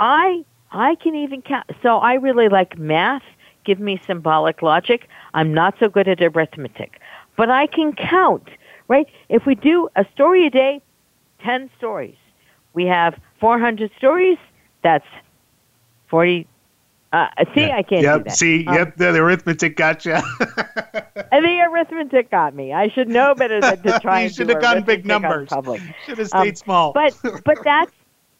I 0.00 0.44
I 0.70 0.94
can 0.96 1.14
even 1.14 1.42
count. 1.42 1.70
So 1.82 1.98
I 1.98 2.14
really 2.14 2.48
like 2.48 2.78
math. 2.78 3.22
Give 3.64 3.78
me 3.78 4.00
symbolic 4.06 4.62
logic. 4.62 5.08
I'm 5.34 5.54
not 5.54 5.74
so 5.78 5.88
good 5.88 6.08
at 6.08 6.20
arithmetic, 6.20 7.00
but 7.36 7.50
I 7.50 7.66
can 7.66 7.92
count 7.92 8.48
right? 8.88 9.06
If 9.28 9.46
we 9.46 9.54
do 9.54 9.88
a 9.96 10.04
story 10.14 10.46
a 10.46 10.50
day, 10.50 10.80
10 11.44 11.70
stories. 11.78 12.16
We 12.74 12.86
have 12.86 13.18
400 13.40 13.90
stories, 13.98 14.38
that's 14.82 15.06
40. 16.08 16.46
Uh, 17.12 17.26
see, 17.54 17.60
yeah. 17.60 17.76
I 17.76 17.82
can't 17.82 18.02
yep. 18.02 18.18
do 18.18 18.24
that. 18.24 18.36
See, 18.36 18.66
um, 18.66 18.74
yep, 18.74 18.96
the, 18.96 19.12
the 19.12 19.18
arithmetic 19.18 19.76
got 19.76 20.06
you. 20.06 20.12
and 21.32 21.44
the 21.44 21.68
arithmetic 21.70 22.30
got 22.30 22.54
me. 22.54 22.72
I 22.72 22.88
should 22.88 23.08
know 23.08 23.34
better 23.34 23.60
than 23.60 23.82
to 23.82 24.00
try 24.02 24.22
you 24.22 24.30
should 24.30 24.48
have 24.48 24.62
gone 24.62 24.82
big 24.82 25.04
numbers. 25.04 25.48
Public. 25.48 25.82
Should 26.06 26.18
have 26.18 26.28
stayed 26.28 26.48
um, 26.48 26.56
small. 26.56 26.92
but 26.92 27.14
but 27.44 27.58
that's 27.64 27.92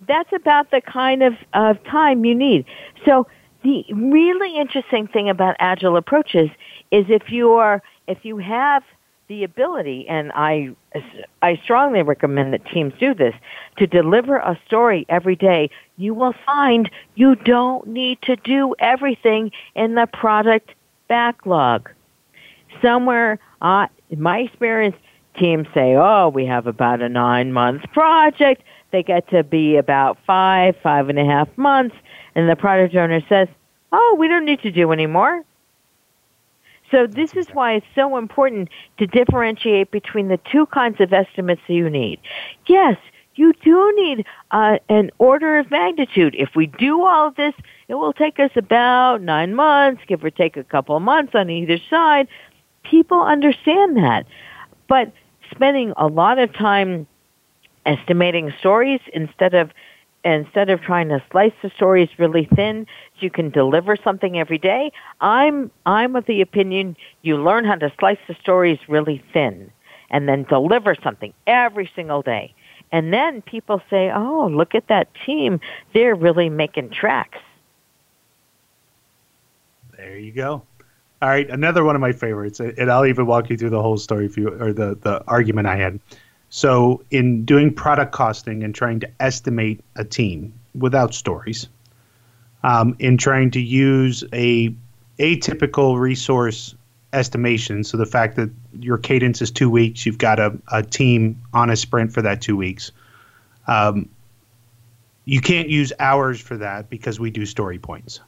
that's 0.07 0.33
about 0.33 0.71
the 0.71 0.81
kind 0.81 1.23
of, 1.23 1.35
of 1.53 1.83
time 1.85 2.25
you 2.25 2.35
need. 2.35 2.65
So 3.05 3.27
the 3.63 3.85
really 3.93 4.59
interesting 4.59 5.07
thing 5.07 5.29
about 5.29 5.57
agile 5.59 5.97
approaches 5.97 6.51
is 6.91 7.07
if 7.09 7.31
you 7.31 7.53
are 7.53 7.83
if 8.07 8.25
you 8.25 8.39
have 8.39 8.83
the 9.29 9.45
ability, 9.45 10.07
and 10.09 10.33
I, 10.35 10.71
I 11.41 11.57
strongly 11.63 12.03
recommend 12.03 12.53
that 12.53 12.67
teams 12.67 12.93
do 12.99 13.15
this, 13.15 13.35
to 13.79 13.87
deliver 13.87 14.37
a 14.37 14.59
story 14.67 15.07
every 15.09 15.37
day, 15.37 15.71
you 15.97 16.13
will 16.15 16.35
find 16.45 16.91
you 17.15 17.37
don't 17.37 17.87
need 17.87 18.21
to 18.23 18.37
do 18.37 18.75
everything 18.79 19.53
in 19.75 19.95
the 19.95 20.07
product 20.07 20.73
backlog. 21.09 21.91
Somewhere, 22.81 23.39
uh, 23.61 23.87
in 24.11 24.21
my 24.21 24.39
experience, 24.41 24.97
teams 25.39 25.67
say, 25.73 25.95
oh, 25.95 26.29
we 26.29 26.45
have 26.47 26.67
about 26.67 27.01
a 27.01 27.09
nine 27.09 27.53
month 27.53 27.83
project. 27.93 28.63
They 28.91 29.03
get 29.03 29.29
to 29.31 29.43
be 29.43 29.77
about 29.77 30.19
five, 30.27 30.77
five 30.83 31.09
and 31.09 31.19
a 31.19 31.25
half 31.25 31.49
months, 31.57 31.97
and 32.35 32.49
the 32.49 32.57
product 32.57 32.95
owner 32.95 33.21
says, 33.29 33.49
oh, 33.93 34.17
we 34.19 34.29
don't 34.29 34.45
need 34.45 34.61
to 34.61 34.71
do 34.71 34.93
any 34.93 35.07
more. 35.07 35.43
So 36.93 37.07
this 37.07 37.35
is 37.35 37.49
why 37.49 37.73
it's 37.73 37.87
so 37.97 38.17
important 38.17 38.69
to 38.99 39.07
differentiate 39.07 39.91
between 39.91 40.29
the 40.29 40.39
two 40.53 40.67
kinds 40.67 41.01
of 41.01 41.13
estimates 41.13 41.63
that 41.67 41.75
you 41.75 41.91
need. 41.91 42.21
Yes, 42.67 42.99
you 43.35 43.55
do 43.65 43.93
need 43.97 44.27
uh, 44.51 44.77
an 44.91 45.11
order 45.19 45.59
of 45.59 45.71
magnitude. 45.71 46.35
If 46.39 46.51
we 46.55 46.67
do 46.67 47.03
all 47.03 47.29
of 47.29 47.35
this, 47.37 47.55
it 47.89 47.95
will 47.95 48.13
take 48.13 48.39
us 48.39 48.51
about 48.57 49.23
nine 49.23 49.55
months, 49.55 50.03
give 50.07 50.23
or 50.23 50.31
take 50.31 50.59
a 50.59 50.65
couple 50.65 50.95
of 50.95 51.03
months 51.03 51.35
on 51.35 51.49
either 51.49 51.79
side. 51.89 52.29
People 52.85 53.23
understand 53.23 53.97
that. 53.97 54.27
But 54.87 55.13
spending 55.51 55.95
a 55.97 56.07
lot 56.07 56.39
of 56.39 56.53
time 56.53 57.07
estimating 57.87 58.53
stories 58.61 59.01
instead 59.15 59.55
of 59.55 59.71
instead 60.25 60.71
of 60.71 60.81
trying 60.81 61.09
to 61.09 61.23
slice 61.31 61.53
the 61.63 61.71
stories 61.71 62.09
really 62.19 62.49
thin 62.55 62.87
you 63.19 63.31
can 63.31 63.51
deliver 63.51 63.97
something 63.97 64.39
every 64.39 64.59
day. 64.59 64.93
I'm 65.21 65.71
i'm 65.87 66.17
of 66.17 66.27
the 66.27 66.41
opinion 66.41 66.97
you 67.23 67.37
learn 67.37 67.65
how 67.65 67.77
to 67.77 67.93
slice 67.99 68.19
the 68.29 68.35
stories 68.41 68.79
really 68.89 69.23
thin 69.33 69.71
and 70.11 70.29
then 70.29 70.45
deliver 70.45 70.95
something 71.03 71.33
every 71.47 71.91
single 71.95 72.23
day. 72.23 72.55
And 72.93 73.13
then 73.13 73.43
people 73.43 73.81
say 73.91 74.11
oh 74.11 74.49
look 74.49 74.75
at 74.75 74.89
that 74.89 75.09
team. 75.27 75.61
They're 75.95 76.15
really 76.15 76.49
making 76.49 76.91
tracks. 76.91 77.39
There 79.97 80.19
you 80.19 80.33
go. 80.33 80.63
All 81.21 81.29
right 81.29 81.49
another 81.49 81.85
one 81.85 81.95
of 81.95 82.01
my 82.01 82.13
favorites 82.13 82.59
and 82.59 82.91
i'll 82.91 83.07
even 83.07 83.27
walk 83.27 83.49
you 83.49 83.57
through 83.57 83.71
the 83.71 83.83
whole 83.83 83.97
story 83.97 84.27
if 84.27 84.37
you 84.37 84.49
or 84.49 84.73
the 84.73 84.97
the 85.01 85.23
argument 85.29 85.69
i 85.69 85.77
had 85.77 86.01
so, 86.55 87.03
in 87.11 87.47
doing 87.47 87.73
product 87.73 88.13
costing 88.13 88.63
and 88.63 88.75
trying 88.75 89.01
to 89.01 89.09
estimate 89.21 89.83
a 89.97 90.05
team 90.05 90.53
without 90.75 91.15
stories, 91.15 91.67
um, 92.63 92.95
in 92.99 93.17
trying 93.17 93.53
to 93.53 93.61
use 93.61 94.23
a 94.35 94.75
atypical 95.19 95.99
resource 95.99 96.75
estimation, 97.15 97.85
so 97.85 97.97
the 97.97 98.05
fact 98.05 98.37
that 98.37 98.51
your 98.79 98.99
cadence 98.99 99.41
is 99.41 99.51
two 99.51 99.71
weeks, 99.71 100.05
you've 100.05 100.19
got 100.19 100.39
a, 100.39 100.53
a 100.71 100.83
team 100.83 101.41
on 101.55 101.71
a 101.71 101.77
sprint 101.77 102.13
for 102.13 102.21
that 102.21 102.43
two 102.43 102.59
weeks. 102.59 102.93
Um, 103.67 104.11
you 105.25 105.41
can't 105.41 105.71
use 105.71 105.91
hours 105.99 106.39
for 106.39 106.59
that 106.59 106.91
because 106.91 107.19
we 107.19 107.31
do 107.31 107.47
story 107.47 107.79
points. 107.79 108.21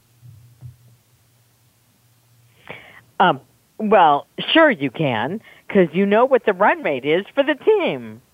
Um, 3.20 3.38
well, 3.76 4.26
sure 4.54 4.70
you 4.70 4.90
can 4.90 5.42
because 5.66 5.88
you 5.92 6.06
know 6.06 6.24
what 6.24 6.44
the 6.44 6.52
run 6.52 6.82
rate 6.82 7.04
is 7.04 7.24
for 7.34 7.42
the 7.42 7.54
team. 7.54 8.20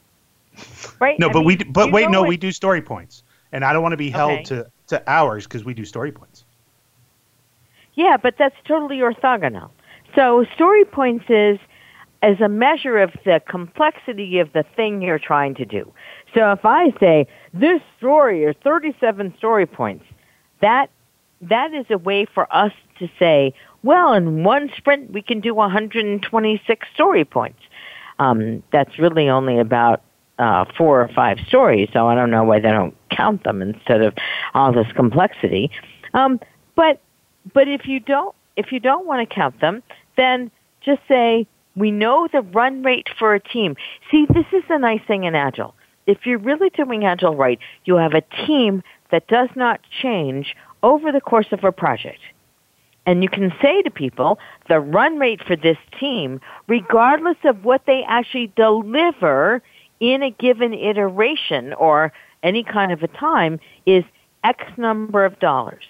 Right? 0.99 1.18
No, 1.18 1.31
I 1.31 1.33
but 1.33 1.39
mean, 1.39 1.47
we 1.47 1.57
but 1.57 1.93
wait, 1.93 2.11
no, 2.11 2.22
we 2.22 2.37
do 2.37 2.53
story 2.53 2.83
points. 2.83 3.22
And 3.53 3.64
I 3.64 3.72
don't 3.72 3.83
want 3.83 3.93
to 3.93 3.97
be 3.97 4.11
held 4.11 4.33
okay. 4.33 4.43
to 4.45 4.70
to 4.89 5.11
hours 5.11 5.45
because 5.45 5.64
we 5.64 5.72
do 5.72 5.85
story 5.87 6.12
points. 6.12 6.45
Yeah, 7.95 8.16
but 8.18 8.35
that's 8.39 8.57
totally 8.66 8.99
orthogonal. 8.99 9.70
So 10.14 10.45
story 10.55 10.85
points 10.85 11.24
is 11.28 11.59
as 12.22 12.41
a 12.41 12.49
measure 12.49 12.99
of 12.99 13.12
the 13.24 13.41
complexity 13.49 14.39
of 14.39 14.53
the 14.53 14.64
thing 14.76 15.01
you're 15.01 15.18
trying 15.18 15.55
to 15.55 15.64
do. 15.64 15.91
So 16.35 16.53
if 16.53 16.64
I 16.64 16.93
say 17.01 17.26
this 17.55 17.81
story 17.97 18.45
is 18.45 18.55
37 18.62 19.35
story 19.39 19.66
points, 19.66 20.05
that 20.61 20.91
that 21.41 21.72
is 21.72 21.87
a 21.89 21.99
way 21.99 22.26
for 22.26 22.47
us 22.55 22.72
to 22.99 23.09
say, 23.18 23.55
well, 23.83 24.12
in 24.12 24.45
one 24.45 24.70
sprint 24.76 25.12
we 25.12 25.22
can 25.22 25.41
do 25.41 25.55
126 25.55 26.89
story 26.95 27.24
points. 27.24 27.61
Um, 28.18 28.62
that's 28.72 28.99
really 28.99 29.28
only 29.28 29.59
about 29.59 30.03
uh, 30.39 30.64
four 30.76 31.03
or 31.03 31.09
five 31.09 31.39
stories, 31.49 31.89
so 31.93 32.07
I 32.07 32.14
don't 32.14 32.31
know 32.31 32.45
why 32.45 32.61
they 32.61 32.70
don't 32.70 32.97
count 33.11 33.45
them 33.45 33.62
instead 33.62 34.03
of 34.03 34.14
all 34.55 34.72
this 34.72 34.91
complexity. 34.95 35.70
Um, 36.14 36.41
but 36.76 37.01
but 37.53 37.68
if 37.68 37.87
you 37.87 38.01
don't 38.01 38.35
if 38.57 38.72
you 38.72 38.81
don't 38.81 39.07
want 39.07 39.28
to 39.28 39.35
count 39.35 39.61
them, 39.61 39.83
then 40.16 40.51
just 40.83 41.01
say 41.09 41.47
we 41.76 41.91
know 41.91 42.28
the 42.31 42.43
run 42.43 42.83
rate 42.83 43.09
for 43.18 43.35
a 43.35 43.41
team. 43.41 43.76
See, 44.11 44.26
this 44.28 44.47
is 44.53 44.62
the 44.68 44.78
nice 44.78 45.01
thing 45.07 45.24
in 45.24 45.35
Agile. 45.35 45.74
If 46.07 46.26
you're 46.26 46.39
really 46.39 46.70
doing 46.70 47.05
Agile 47.05 47.37
right, 47.37 47.59
you 47.85 47.97
have 47.97 48.14
a 48.14 48.22
team 48.47 48.83
that 49.11 49.26
does 49.28 49.49
not 49.55 49.81
change 50.03 50.57
over 50.83 51.12
the 51.12 51.20
course 51.20 51.47
of 51.53 51.64
a 51.64 51.72
project. 51.72 52.20
And 53.11 53.24
you 53.24 53.28
can 53.28 53.52
say 53.61 53.82
to 53.82 53.90
people, 53.90 54.38
the 54.68 54.78
run 54.78 55.18
rate 55.18 55.42
for 55.44 55.56
this 55.56 55.78
team, 55.98 56.40
regardless 56.68 57.38
of 57.42 57.64
what 57.64 57.82
they 57.84 58.04
actually 58.06 58.52
deliver 58.54 59.64
in 59.98 60.22
a 60.22 60.30
given 60.30 60.72
iteration 60.72 61.72
or 61.72 62.12
any 62.44 62.62
kind 62.62 62.92
of 62.92 63.02
a 63.02 63.08
time, 63.08 63.58
is 63.84 64.04
X 64.44 64.62
number 64.76 65.24
of 65.24 65.40
dollars. 65.40 65.82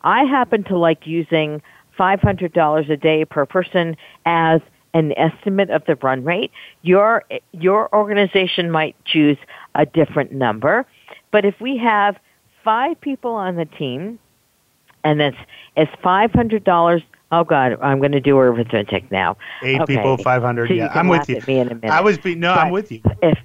I 0.00 0.24
happen 0.24 0.64
to 0.64 0.78
like 0.78 1.06
using 1.06 1.60
$500 1.98 2.90
a 2.90 2.96
day 2.96 3.26
per 3.26 3.44
person 3.44 3.94
as 4.24 4.62
an 4.94 5.12
estimate 5.18 5.68
of 5.68 5.84
the 5.84 5.96
run 5.96 6.24
rate. 6.24 6.52
Your, 6.80 7.22
your 7.52 7.94
organization 7.94 8.70
might 8.70 8.96
choose 9.04 9.36
a 9.74 9.84
different 9.84 10.32
number. 10.32 10.86
But 11.32 11.44
if 11.44 11.60
we 11.60 11.76
have 11.76 12.16
five 12.64 12.98
people 12.98 13.32
on 13.32 13.56
the 13.56 13.66
team 13.66 14.18
and 15.04 15.20
it's 15.20 15.36
it's 15.76 15.92
five 16.02 16.32
hundred 16.32 16.64
dollars 16.64 17.02
Oh 17.32 17.44
God, 17.44 17.78
I'm 17.80 17.98
going 17.98 18.12
to 18.12 18.20
do 18.20 18.36
arithmetic 18.36 19.10
now. 19.10 19.38
Eight 19.62 19.80
okay. 19.80 19.96
people, 19.96 20.18
five 20.18 20.42
hundred. 20.42 20.68
So 20.68 20.74
yeah, 20.74 20.92
I'm 20.94 21.08
with 21.08 21.30
you. 21.30 21.40
Me 21.46 21.60
in 21.60 21.68
a 21.68 21.74
minute. 21.74 21.90
I 21.90 22.02
was 22.02 22.18
be 22.18 22.34
no, 22.34 22.52
I'm 22.52 22.70
with 22.70 22.92
you. 22.92 23.00
If 23.22 23.38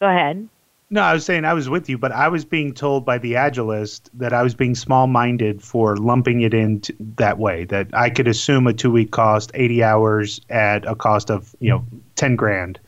go 0.00 0.08
ahead. 0.08 0.48
No, 0.90 1.02
I 1.02 1.12
was 1.12 1.24
saying 1.24 1.44
I 1.44 1.54
was 1.54 1.68
with 1.68 1.88
you, 1.88 1.98
but 1.98 2.10
I 2.12 2.28
was 2.28 2.44
being 2.44 2.72
told 2.72 3.04
by 3.04 3.18
the 3.18 3.34
Agilist 3.34 4.08
that 4.14 4.32
I 4.32 4.42
was 4.42 4.54
being 4.54 4.74
small-minded 4.76 5.60
for 5.60 5.96
lumping 5.96 6.42
it 6.42 6.54
in 6.54 6.80
t- 6.80 6.94
that 7.16 7.38
way. 7.38 7.64
That 7.64 7.88
I 7.92 8.08
could 8.10 8.28
assume 8.28 8.68
a 8.68 8.72
two-week 8.72 9.10
cost, 9.10 9.50
80 9.54 9.82
hours 9.82 10.40
at 10.48 10.84
a 10.84 10.94
cost 10.94 11.30
of 11.30 11.54
you 11.60 11.70
know 11.70 11.84
10 12.16 12.34
grand 12.34 12.80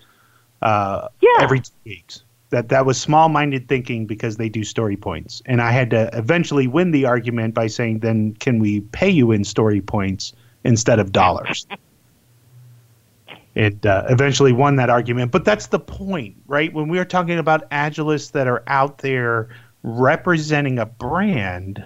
uh, 0.63 1.09
Yeah. 1.21 1.39
every 1.41 1.61
two 1.61 1.73
weeks. 1.85 2.23
That 2.51 2.71
that 2.71 2.87
was 2.87 2.99
small-minded 2.99 3.69
thinking 3.69 4.07
because 4.07 4.39
they 4.39 4.49
do 4.49 4.65
story 4.65 4.97
points, 4.97 5.43
and 5.45 5.61
I 5.61 5.71
had 5.71 5.91
to 5.91 6.09
eventually 6.15 6.67
win 6.67 6.93
the 6.93 7.05
argument 7.05 7.53
by 7.55 7.67
saying, 7.67 7.99
then 7.99 8.35
can 8.35 8.59
we 8.59 8.81
pay 8.81 9.11
you 9.11 9.33
in 9.33 9.45
story 9.45 9.83
points 9.83 10.33
instead 10.65 10.99
of 10.99 11.13
dollars? 11.13 11.67
it 13.59 13.85
uh, 13.85 14.05
eventually 14.09 14.53
won 14.53 14.77
that 14.77 14.89
argument. 14.89 15.33
But 15.33 15.45
that's 15.45 15.67
the 15.67 15.81
point, 15.81 16.37
right? 16.47 16.73
When 16.73 16.89
we 16.89 17.01
are 17.01 17.05
talking 17.05 17.39
about 17.39 17.69
agilists 17.71 18.31
that 18.31 18.47
are 18.47 18.63
out 18.69 18.99
there 18.99 19.49
representing 19.83 20.79
a 20.79 20.87
brand, 20.87 21.85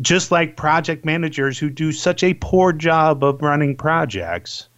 just 0.00 0.30
like 0.30 0.56
project 0.56 1.04
managers 1.04 1.58
who 1.58 1.70
do 1.70 1.90
such 1.90 2.22
a 2.22 2.34
poor 2.34 2.72
job 2.72 3.24
of 3.24 3.42
running 3.42 3.76
projects, 3.76 4.68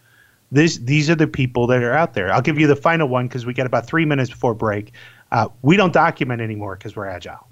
this 0.51 0.79
these 0.79 1.11
are 1.11 1.15
the 1.15 1.27
people 1.27 1.67
that 1.67 1.83
are 1.83 1.93
out 1.93 2.15
there. 2.15 2.33
I'll 2.33 2.43
give 2.43 2.59
you 2.59 2.67
the 2.67 2.77
final 2.77 3.09
one 3.09 3.29
because 3.29 3.45
we 3.45 3.53
got 3.55 3.67
about 3.67 3.87
three 3.87 4.05
minutes 4.05 4.31
before 4.31 4.55
break. 4.55 4.93
Uh, 5.31 5.49
we 5.63 5.77
don't 5.77 5.93
document 5.93 6.41
anymore 6.41 6.77
because 6.77 6.97
we're 6.97 7.09
agile. 7.09 7.47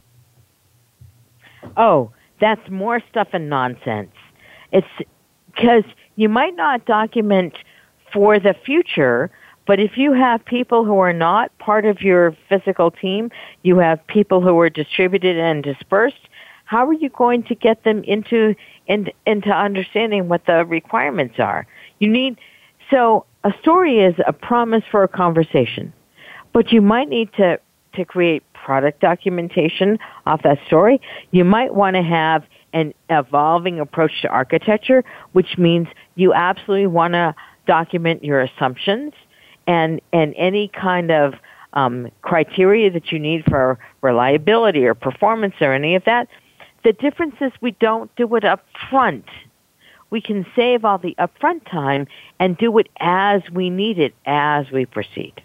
Oh, 1.77 2.11
that's 2.41 2.71
more 2.71 3.01
stuff 3.11 3.29
and 3.33 3.49
nonsense. 3.51 4.13
It's 4.73 4.87
because 5.55 5.85
you 6.17 6.29
might 6.29 6.57
not 6.57 6.87
document 6.87 7.55
for 8.13 8.39
the 8.39 8.55
future, 8.55 9.31
but 9.67 9.81
if 9.81 9.97
you 9.97 10.13
have 10.13 10.45
people 10.45 10.85
who 10.85 10.99
are 10.99 11.13
not 11.13 11.57
part 11.59 11.85
of 11.85 12.01
your 12.01 12.37
physical 12.49 12.91
team, 12.91 13.31
you 13.63 13.79
have 13.79 14.05
people 14.07 14.41
who 14.41 14.59
are 14.61 14.71
distributed 14.71 15.37
and 15.37 15.63
dispersed, 15.63 16.29
how 16.65 16.87
are 16.87 16.95
you 16.95 17.09
going 17.11 17.43
to 17.45 17.55
get 17.55 17.85
them 17.85 18.03
into 18.05 18.55
in, 18.87 19.09
into 19.27 19.51
understanding 19.51 20.29
what 20.29 20.47
the 20.47 20.65
requirements 20.65 21.37
are? 21.39 21.67
You 21.99 22.09
need 22.09 22.39
so 22.91 23.27
a 23.45 23.53
story 23.61 24.01
is 24.01 24.15
a 24.27 24.33
promise 24.33 24.83
for 24.91 25.03
a 25.03 25.09
conversation, 25.09 25.93
but 26.53 26.73
you 26.73 26.81
might 26.81 27.09
need 27.09 27.33
to 27.35 27.61
to 27.95 28.05
create 28.05 28.43
product 28.53 29.01
documentation 29.01 29.99
off 30.27 30.43
that 30.43 30.59
story. 30.67 31.01
You 31.31 31.45
might 31.45 31.75
want 31.75 31.97
to 31.97 32.03
have 32.03 32.45
an 32.75 32.93
evolving 33.09 33.81
approach 33.81 34.13
to 34.23 34.29
architecture, 34.29 35.03
which 35.33 35.57
means 35.57 35.89
you 36.15 36.35
absolutely 36.35 36.89
want 36.89 37.15
to 37.15 37.35
document 37.67 38.23
your 38.23 38.41
assumptions 38.41 39.13
and 39.67 40.01
and 40.13 40.35
any 40.37 40.69
kind 40.69 41.11
of 41.11 41.35
um, 41.73 42.11
criteria 42.23 42.91
that 42.91 43.13
you 43.13 43.19
need 43.19 43.45
for 43.49 43.79
reliability 44.03 44.85
or 44.85 44.95
performance 44.95 45.55
or 45.61 45.73
any 45.73 45.95
of 45.95 46.05
that. 46.05 46.29
The 46.85 46.93
difference 46.93 47.35
is 47.41 47.53
we 47.61 47.73
don't 47.73 48.15
do 48.17 48.35
it 48.37 48.45
up 48.45 48.65
front. 48.89 49.25
We 50.11 50.21
can 50.21 50.47
save 50.55 50.85
all 50.85 50.99
the 50.99 51.17
upfront 51.19 51.69
time 51.71 52.07
and 52.39 52.57
do 52.57 52.77
it 52.79 52.89
as 52.99 53.43
we 53.51 53.71
need 53.71 53.99
it 53.99 54.15
as 54.25 54.71
we 54.71 54.87
proceed. 54.87 55.43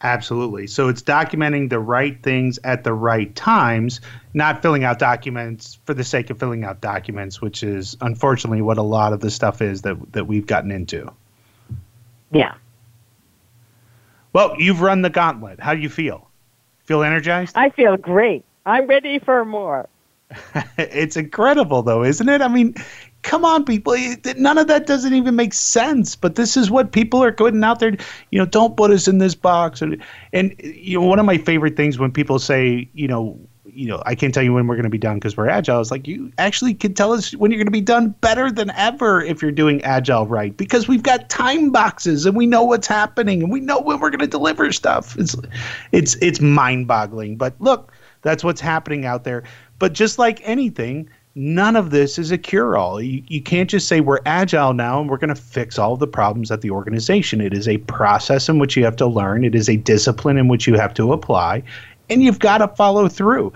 Absolutely. 0.00 0.68
So 0.68 0.88
it's 0.88 1.02
documenting 1.02 1.70
the 1.70 1.80
right 1.80 2.22
things 2.22 2.58
at 2.62 2.84
the 2.84 2.92
right 2.92 3.34
times, 3.34 4.00
not 4.32 4.62
filling 4.62 4.84
out 4.84 5.00
documents 5.00 5.78
for 5.86 5.94
the 5.94 6.04
sake 6.04 6.30
of 6.30 6.38
filling 6.38 6.62
out 6.62 6.80
documents, 6.80 7.42
which 7.42 7.64
is 7.64 7.96
unfortunately 8.00 8.62
what 8.62 8.78
a 8.78 8.82
lot 8.82 9.12
of 9.12 9.20
the 9.20 9.30
stuff 9.30 9.60
is 9.60 9.82
that 9.82 9.96
that 10.12 10.26
we've 10.26 10.46
gotten 10.46 10.70
into. 10.70 11.12
Yeah. 12.30 12.54
Well, 14.32 14.54
you've 14.58 14.82
run 14.82 15.02
the 15.02 15.10
gauntlet. 15.10 15.58
How 15.58 15.74
do 15.74 15.80
you 15.80 15.88
feel? 15.88 16.28
Feel 16.84 17.02
energized? 17.02 17.56
I 17.56 17.70
feel 17.70 17.96
great. 17.96 18.44
I'm 18.64 18.86
ready 18.86 19.18
for 19.18 19.44
more. 19.44 19.88
it's 20.78 21.16
incredible 21.16 21.82
though, 21.82 22.04
isn't 22.04 22.28
it? 22.28 22.40
I 22.40 22.48
mean, 22.48 22.74
come 23.28 23.44
on 23.44 23.62
people, 23.62 23.94
none 24.38 24.56
of 24.56 24.68
that 24.68 24.86
doesn't 24.86 25.12
even 25.12 25.36
make 25.36 25.52
sense, 25.52 26.16
but 26.16 26.34
this 26.34 26.56
is 26.56 26.70
what 26.70 26.92
people 26.92 27.22
are 27.22 27.30
putting 27.30 27.62
out 27.62 27.78
there, 27.78 27.94
you 28.30 28.38
know, 28.38 28.46
don't 28.46 28.74
put 28.74 28.90
us 28.90 29.06
in 29.06 29.18
this 29.18 29.34
box 29.34 29.82
and 29.82 30.02
and 30.32 30.54
you 30.64 30.98
know, 30.98 31.06
one 31.06 31.18
of 31.18 31.26
my 31.26 31.36
favorite 31.36 31.76
things 31.76 31.98
when 31.98 32.10
people 32.10 32.38
say, 32.38 32.88
you 32.94 33.06
know, 33.06 33.38
you 33.66 33.86
know, 33.86 34.02
I 34.06 34.14
can't 34.14 34.32
tell 34.32 34.42
you 34.42 34.54
when 34.54 34.66
we're 34.66 34.76
going 34.76 34.84
to 34.84 34.90
be 34.90 34.96
done 34.96 35.16
because 35.16 35.36
we're 35.36 35.50
agile. 35.50 35.78
It's 35.78 35.90
like 35.90 36.08
you 36.08 36.32
actually 36.38 36.72
can 36.72 36.94
tell 36.94 37.12
us 37.12 37.36
when 37.36 37.50
you're 37.50 37.58
going 37.58 37.66
to 37.66 37.70
be 37.70 37.82
done 37.82 38.14
better 38.22 38.50
than 38.50 38.70
ever 38.70 39.20
if 39.20 39.42
you're 39.42 39.52
doing 39.52 39.84
agile 39.84 40.26
right 40.26 40.56
because 40.56 40.88
we've 40.88 41.02
got 41.02 41.28
time 41.28 41.70
boxes 41.70 42.24
and 42.24 42.34
we 42.34 42.46
know 42.46 42.64
what's 42.64 42.86
happening 42.86 43.42
and 43.42 43.52
we 43.52 43.60
know 43.60 43.78
when 43.78 44.00
we're 44.00 44.10
going 44.10 44.20
to 44.20 44.26
deliver 44.26 44.72
stuff. 44.72 45.18
It's 45.18 45.36
it's 45.92 46.16
it's 46.22 46.40
mind-boggling. 46.40 47.36
But 47.36 47.54
look, 47.60 47.92
that's 48.22 48.42
what's 48.42 48.62
happening 48.62 49.04
out 49.04 49.24
there. 49.24 49.44
But 49.78 49.92
just 49.92 50.18
like 50.18 50.40
anything, 50.44 51.10
none 51.38 51.76
of 51.76 51.90
this 51.90 52.18
is 52.18 52.32
a 52.32 52.36
cure-all. 52.36 53.00
You, 53.00 53.22
you 53.28 53.40
can't 53.40 53.70
just 53.70 53.86
say 53.86 54.00
we're 54.00 54.18
agile 54.26 54.74
now 54.74 55.00
and 55.00 55.08
we're 55.08 55.18
going 55.18 55.34
to 55.34 55.40
fix 55.40 55.78
all 55.78 55.96
the 55.96 56.08
problems 56.08 56.50
at 56.50 56.62
the 56.62 56.70
organization. 56.70 57.40
It 57.40 57.54
is 57.54 57.68
a 57.68 57.78
process 57.78 58.48
in 58.48 58.58
which 58.58 58.76
you 58.76 58.84
have 58.84 58.96
to 58.96 59.06
learn. 59.06 59.44
It 59.44 59.54
is 59.54 59.68
a 59.68 59.76
discipline 59.76 60.36
in 60.36 60.48
which 60.48 60.66
you 60.66 60.74
have 60.74 60.92
to 60.94 61.12
apply, 61.12 61.62
and 62.10 62.24
you've 62.24 62.40
got 62.40 62.58
to 62.58 62.68
follow 62.68 63.08
through. 63.08 63.52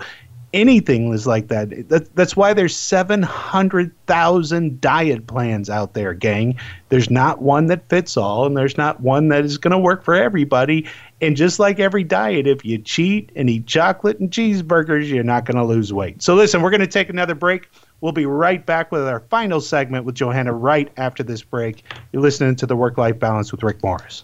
Anything 0.53 1.11
is 1.11 1.25
like 1.25 1.47
that. 1.47 1.89
that 1.89 2.15
that's 2.15 2.35
why 2.35 2.53
there's 2.53 2.75
700,000 2.75 4.79
diet 4.79 5.25
plans 5.25 5.67
out 5.67 5.95
there, 5.95 6.13
gang. 6.13 6.59
There's 6.89 7.09
not 7.09 7.41
one 7.41 7.65
that 7.67 7.89
fits 7.89 8.17
all, 8.17 8.45
and 8.45 8.55
there's 8.55 8.77
not 8.77 9.01
one 9.01 9.29
that 9.29 9.45
is 9.45 9.57
going 9.57 9.71
to 9.71 9.79
work 9.79 10.03
for 10.03 10.13
everybody. 10.13 10.87
And 11.21 11.35
just 11.35 11.57
like 11.57 11.79
every 11.79 12.03
diet, 12.03 12.45
if 12.45 12.63
you 12.63 12.77
cheat 12.77 13.31
and 13.35 13.49
eat 13.49 13.65
chocolate 13.65 14.19
and 14.19 14.29
cheeseburgers, 14.29 15.09
you're 15.09 15.23
not 15.23 15.45
going 15.45 15.57
to 15.57 15.65
lose 15.65 15.91
weight. 15.91 16.21
So, 16.21 16.35
listen, 16.35 16.61
we're 16.61 16.69
going 16.69 16.81
to 16.81 16.87
take 16.87 17.09
another 17.09 17.33
break. 17.33 17.67
We'll 18.01 18.11
be 18.11 18.27
right 18.27 18.63
back 18.63 18.91
with 18.91 19.07
our 19.07 19.21
final 19.21 19.59
segment 19.59 20.05
with 20.05 20.13
Johanna 20.15 20.53
right 20.53 20.91
after 20.97 21.23
this 21.23 21.41
break. 21.41 21.83
You're 22.11 22.21
listening 22.21 22.55
to 22.57 22.67
the 22.67 22.75
Work 22.75 22.99
Life 22.99 23.17
Balance 23.17 23.51
with 23.51 23.63
Rick 23.63 23.81
Morris. 23.81 24.23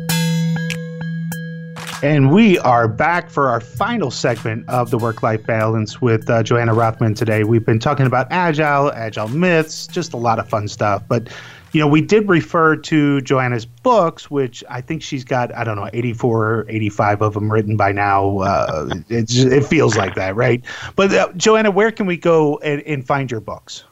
And 2.03 2.31
we 2.31 2.57
are 2.57 2.87
back 2.87 3.29
for 3.29 3.47
our 3.47 3.59
final 3.59 4.09
segment 4.09 4.67
of 4.67 4.89
the 4.89 4.97
work 4.97 5.21
life 5.21 5.45
balance 5.45 6.01
with 6.01 6.27
uh, 6.31 6.41
Johanna 6.41 6.73
Rothman 6.73 7.13
today. 7.13 7.43
We've 7.43 7.63
been 7.63 7.77
talking 7.77 8.07
about 8.07 8.25
agile, 8.31 8.91
agile 8.91 9.27
myths, 9.27 9.85
just 9.85 10.13
a 10.13 10.17
lot 10.17 10.39
of 10.39 10.49
fun 10.49 10.67
stuff. 10.67 11.03
But, 11.07 11.29
you 11.73 11.79
know, 11.79 11.87
we 11.87 12.01
did 12.01 12.27
refer 12.27 12.75
to 12.75 13.21
Johanna's 13.21 13.67
books, 13.67 14.31
which 14.31 14.63
I 14.67 14.81
think 14.81 15.03
she's 15.03 15.23
got, 15.23 15.53
I 15.53 15.63
don't 15.63 15.75
know, 15.75 15.91
84, 15.93 16.65
85 16.69 17.21
of 17.21 17.33
them 17.35 17.51
written 17.51 17.77
by 17.77 17.91
now. 17.91 18.39
Uh, 18.39 18.95
it 19.09 19.63
feels 19.65 19.95
like 19.95 20.15
that, 20.15 20.35
right? 20.35 20.63
But, 20.95 21.13
uh, 21.13 21.31
Johanna, 21.37 21.69
where 21.69 21.91
can 21.91 22.07
we 22.07 22.17
go 22.17 22.57
and, 22.63 22.81
and 22.81 23.05
find 23.05 23.29
your 23.29 23.41
books? 23.41 23.83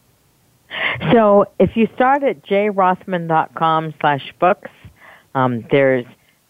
So 1.12 1.45
if 1.60 1.78
you 1.78 1.88
start 1.93 2.24
at 2.24 2.43
jrothman.com 2.43 3.93
slash 4.01 4.34
books, 4.39 4.72
um, 5.36 5.64
there's 5.70 6.05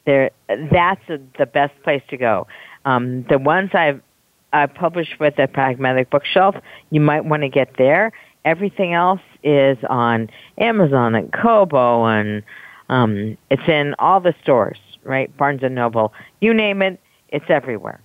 there 0.10 0.32
that's 0.72 1.08
a, 1.10 1.20
the 1.38 1.46
best 1.46 1.74
place 1.84 2.02
to 2.10 2.18
go. 2.18 2.48
Um, 2.86 3.24
the 3.30 3.38
ones 3.38 3.70
I've 3.74 4.02
I 4.52 4.66
published 4.66 5.20
with 5.20 5.36
the 5.36 5.48
Pragmatic 5.48 6.10
Bookshelf, 6.10 6.56
you 6.90 7.00
might 7.00 7.26
want 7.26 7.44
to 7.44 7.50
get 7.50 7.78
there. 7.78 8.12
Everything 8.46 8.94
else 8.94 9.22
is 9.44 9.78
on 9.88 10.28
Amazon 10.58 11.14
and 11.14 11.32
Kobo, 11.32 12.06
and 12.06 12.42
um, 12.90 13.38
it's 13.52 13.68
in 13.68 13.94
all 14.00 14.20
the 14.20 14.34
stores, 14.42 14.80
right? 15.04 15.36
Barnes 15.38 15.62
and 15.62 15.76
Noble, 15.76 16.14
you 16.42 16.52
name 16.52 16.82
it, 16.82 17.00
it's 17.28 17.46
everywhere. 17.48 18.02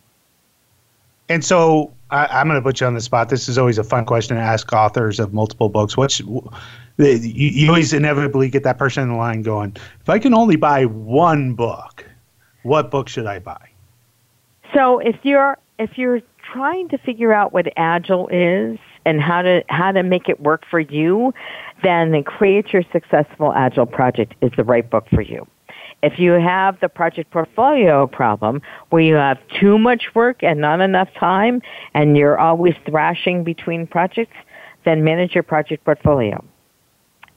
And 1.30 1.42
so 1.42 1.94
I, 2.10 2.40
am 2.40 2.48
going 2.48 2.60
to 2.60 2.62
put 2.62 2.82
you 2.82 2.86
on 2.86 2.92
the 2.92 3.00
spot. 3.00 3.30
This 3.30 3.48
is 3.48 3.56
always 3.56 3.78
a 3.78 3.84
fun 3.84 4.04
question 4.04 4.36
to 4.36 4.42
ask 4.42 4.70
authors 4.70 5.18
of 5.18 5.32
multiple 5.32 5.70
books. 5.70 5.96
What's 5.96 6.20
you, 6.98 7.16
you 7.16 7.68
always 7.68 7.92
inevitably 7.92 8.48
get 8.48 8.62
that 8.64 8.78
person 8.78 9.02
in 9.04 9.08
the 9.10 9.16
line 9.16 9.42
going, 9.42 9.76
if 10.00 10.08
I 10.08 10.18
can 10.18 10.34
only 10.34 10.56
buy 10.56 10.84
one 10.84 11.54
book, 11.54 12.04
what 12.62 12.90
book 12.90 13.08
should 13.08 13.26
I 13.26 13.38
buy? 13.38 13.68
So 14.74 14.98
if 14.98 15.16
you're 15.22 15.58
if 15.78 15.98
you're 15.98 16.20
trying 16.52 16.88
to 16.88 16.98
figure 16.98 17.32
out 17.32 17.52
what 17.52 17.66
agile 17.76 18.28
is 18.28 18.78
and 19.04 19.20
how 19.20 19.42
to 19.42 19.62
how 19.68 19.92
to 19.92 20.02
make 20.02 20.28
it 20.28 20.40
work 20.40 20.64
for 20.70 20.80
you, 20.80 21.32
then 21.82 22.22
create 22.24 22.72
your 22.72 22.82
successful 22.92 23.52
agile 23.54 23.86
project 23.86 24.34
is 24.40 24.50
the 24.56 24.64
right 24.64 24.88
book 24.88 25.06
for 25.12 25.20
you. 25.20 25.46
If 26.02 26.18
you 26.18 26.32
have 26.32 26.78
the 26.80 26.88
project 26.88 27.30
portfolio 27.30 28.06
problem 28.06 28.60
where 28.90 29.02
you 29.02 29.14
have 29.14 29.38
too 29.58 29.78
much 29.78 30.14
work 30.14 30.42
and 30.42 30.60
not 30.60 30.80
enough 30.80 31.08
time 31.18 31.62
and 31.94 32.16
you're 32.16 32.38
always 32.38 32.74
thrashing 32.86 33.42
between 33.42 33.86
projects, 33.86 34.36
then 34.84 35.02
manage 35.02 35.34
your 35.34 35.42
project 35.42 35.84
portfolio. 35.84 36.44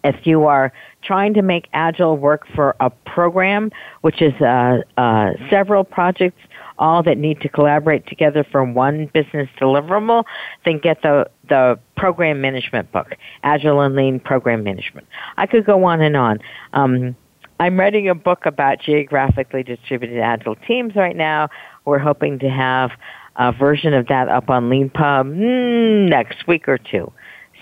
If 0.08 0.26
you 0.26 0.46
are 0.46 0.72
trying 1.04 1.34
to 1.34 1.42
make 1.42 1.68
Agile 1.74 2.18
work 2.18 2.48
for 2.56 2.76
a 2.80 2.90
program, 2.90 3.72
which 4.02 4.22
is 4.22 4.34
uh, 4.42 4.80
uh, 4.98 5.32
several 5.50 5.84
projects 5.84 6.42
all 6.80 7.04
that 7.04 7.18
need 7.18 7.42
to 7.42 7.50
collaborate 7.50 8.06
together 8.08 8.46
for 8.50 8.64
one 8.64 9.08
business 9.14 9.50
deliverable, 9.60 10.24
then 10.64 10.80
get 10.80 11.02
the, 11.02 11.30
the 11.50 11.78
program 11.96 12.40
management 12.40 12.92
book, 12.92 13.16
Agile 13.44 13.82
and 13.82 13.96
Lean 13.96 14.20
Program 14.20 14.64
Management. 14.64 15.08
I 15.38 15.46
could 15.48 15.66
go 15.66 15.84
on 15.84 16.02
and 16.02 16.16
on. 16.16 16.40
Um, 16.74 17.16
I'm 17.60 17.80
writing 17.80 18.08
a 18.08 18.16
book 18.16 18.46
about 18.46 18.80
geographically 18.80 19.64
distributed 19.64 20.20
Agile 20.20 20.56
teams 20.56 20.96
right 20.96 21.16
now. 21.16 21.50
We're 21.86 22.00
hoping 22.00 22.40
to 22.40 22.50
have 22.50 22.92
a 23.36 23.52
version 23.52 23.94
of 23.94 24.08
that 24.08 24.30
up 24.30 24.50
on 24.50 24.70
LeanPub 24.70 24.92
mm, 24.92 26.10
next 26.10 26.48
week 26.48 26.68
or 26.68 26.78
two. 26.78 27.12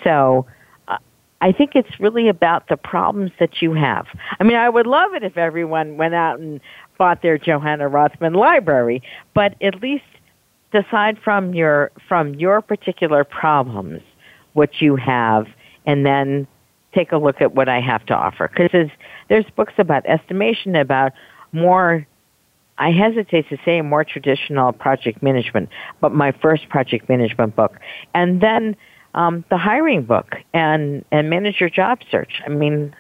So 0.04 0.46
I 1.46 1.52
think 1.52 1.76
it's 1.76 2.00
really 2.00 2.28
about 2.28 2.70
the 2.70 2.76
problems 2.76 3.30
that 3.40 3.62
you 3.62 3.76
have. 3.76 4.08
I 4.40 4.44
mean, 4.44 4.58
I 4.58 4.68
would 4.68 4.88
love 4.88 5.14
it 5.14 5.22
if 5.22 5.38
everyone 5.38 5.96
went 5.96 6.16
out 6.16 6.40
and 6.40 6.60
bought 6.98 7.22
their 7.22 7.38
Johanna 7.38 7.88
Rothman 7.88 8.34
library, 8.34 9.04
but 9.36 9.54
at 9.62 9.80
least 9.80 10.06
decide 10.72 11.20
from 11.24 11.54
your 11.54 11.92
from 12.10 12.34
your 12.34 12.64
particular 12.64 13.24
problems 13.24 14.02
what 14.54 14.82
you 14.82 14.96
have 14.96 15.46
and 15.86 16.04
then 16.04 16.48
take 16.96 17.12
a 17.12 17.18
look 17.18 17.42
at 17.42 17.54
what 17.54 17.70
I 17.70 17.80
have 17.80 18.04
to 18.08 18.16
offer 18.16 18.48
because 18.48 18.72
there's, 18.72 18.92
there's 19.30 19.46
books 19.56 19.74
about 19.78 20.04
estimation 20.08 20.76
about 20.76 21.12
more 21.52 22.08
I 22.80 22.90
hesitate 22.90 23.50
to 23.50 23.58
say 23.64 23.82
more 23.84 24.04
traditional 24.04 24.74
project 24.74 25.22
management, 25.22 25.70
but 26.02 26.12
my 26.12 26.32
first 26.32 26.70
project 26.70 27.08
management 27.08 27.56
book. 27.56 27.78
And 28.16 28.42
then 28.42 28.76
um, 29.16 29.44
the 29.50 29.58
hiring 29.58 30.04
book 30.04 30.36
and 30.54 31.04
and 31.12 31.30
manage 31.30 31.60
your 31.60 31.70
job 31.70 32.00
search. 32.12 32.42
I 32.46 32.50
mean, 32.50 32.96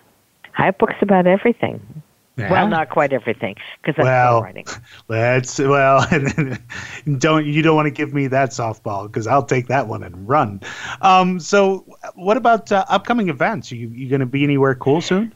I 0.57 0.65
have 0.65 0.77
books 0.77 0.95
about 1.01 1.27
everything. 1.27 2.01
Yeah. 2.37 2.51
Well, 2.51 2.67
not 2.67 2.89
quite 2.89 3.13
everything 3.13 3.55
because 3.81 3.95
I'm 3.97 4.05
well, 4.05 4.41
writing. 4.41 4.65
Let's 5.07 5.57
well, 5.59 6.05
don't 7.17 7.45
you 7.45 7.61
don't 7.61 7.75
want 7.75 7.85
to 7.85 7.91
give 7.91 8.13
me 8.13 8.27
that 8.27 8.49
softball 8.49 9.07
because 9.07 9.27
I'll 9.27 9.45
take 9.45 9.67
that 9.67 9.87
one 9.87 10.03
and 10.03 10.27
run. 10.27 10.61
Um, 11.01 11.39
so, 11.39 11.85
what 12.15 12.35
about 12.35 12.71
uh, 12.71 12.83
upcoming 12.89 13.29
events? 13.29 13.71
Are 13.71 13.75
you 13.75 13.89
you 13.89 14.09
going 14.09 14.19
to 14.19 14.25
be 14.25 14.43
anywhere 14.43 14.75
cool 14.75 15.01
soon? 15.01 15.33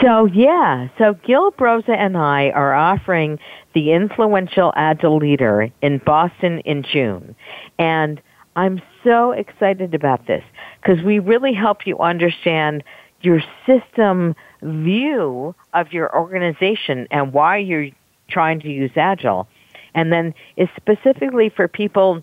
So 0.00 0.24
yeah, 0.26 0.88
so 0.98 1.14
Gil 1.24 1.52
Broza 1.52 1.96
and 1.96 2.16
I 2.16 2.50
are 2.50 2.74
offering 2.74 3.38
the 3.74 3.92
influential 3.92 4.72
Agile 4.76 5.18
Leader 5.18 5.70
in 5.82 5.98
Boston 5.98 6.60
in 6.60 6.82
June, 6.82 7.36
and 7.78 8.20
I'm 8.56 8.80
so 9.02 9.32
excited 9.32 9.94
about 9.94 10.26
this 10.26 10.44
because 10.80 11.02
we 11.04 11.18
really 11.18 11.52
help 11.52 11.86
you 11.86 11.98
understand 11.98 12.84
your 13.20 13.42
system 13.66 14.34
view 14.62 15.54
of 15.72 15.92
your 15.92 16.14
organization 16.14 17.08
and 17.10 17.32
why 17.32 17.56
you're 17.58 17.88
trying 18.28 18.60
to 18.60 18.68
use 18.68 18.92
Agile. 18.96 19.48
And 19.94 20.12
then 20.12 20.34
it's 20.56 20.72
specifically 20.76 21.48
for 21.48 21.68
people 21.68 22.22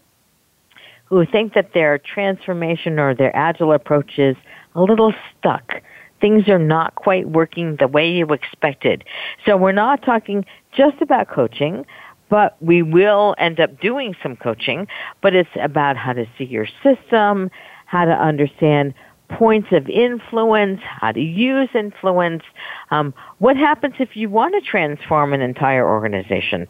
who 1.06 1.26
think 1.26 1.54
that 1.54 1.74
their 1.74 1.98
transformation 1.98 3.00
or 3.00 3.14
their 3.14 3.36
Agile 3.36 3.74
approach 3.74 4.18
is 4.18 4.38
a 4.76 4.82
little 4.82 5.14
stuck. 5.38 5.82
Things 6.22 6.48
are 6.48 6.60
not 6.60 6.96
quite 6.96 7.28
working 7.28 7.76
the 7.78 7.88
way 7.88 8.10
you 8.10 8.28
expected. 8.28 9.04
So 9.46 9.58
we're 9.58 9.72
not 9.72 10.04
talking 10.04 10.46
just 10.72 11.02
about 11.02 11.28
coaching 11.28 11.86
but 12.32 12.56
we 12.62 12.82
will 12.82 13.36
end 13.38 13.60
up 13.60 13.82
doing 13.82 14.16
some 14.24 14.38
coaching, 14.38 14.88
but 15.22 15.36
it's 15.36 15.50
about 15.60 15.98
how 15.98 16.14
to 16.14 16.26
see 16.38 16.46
your 16.46 16.66
system, 16.82 17.52
how 17.86 18.06
to 18.06 18.14
understand 18.14 18.94
points 19.28 19.68
of 19.74 19.90
influence, 19.90 20.80
how 20.82 21.12
to 21.12 21.20
use 21.20 21.68
influence. 21.76 22.44
Um, 22.90 23.14
what 23.40 23.58
happens 23.58 23.96
if 24.00 24.16
you 24.16 24.30
want 24.30 24.56
to 24.56 24.62
transform 24.62 25.34
an 25.34 25.42
entire 25.42 25.88
organization? 25.88 26.68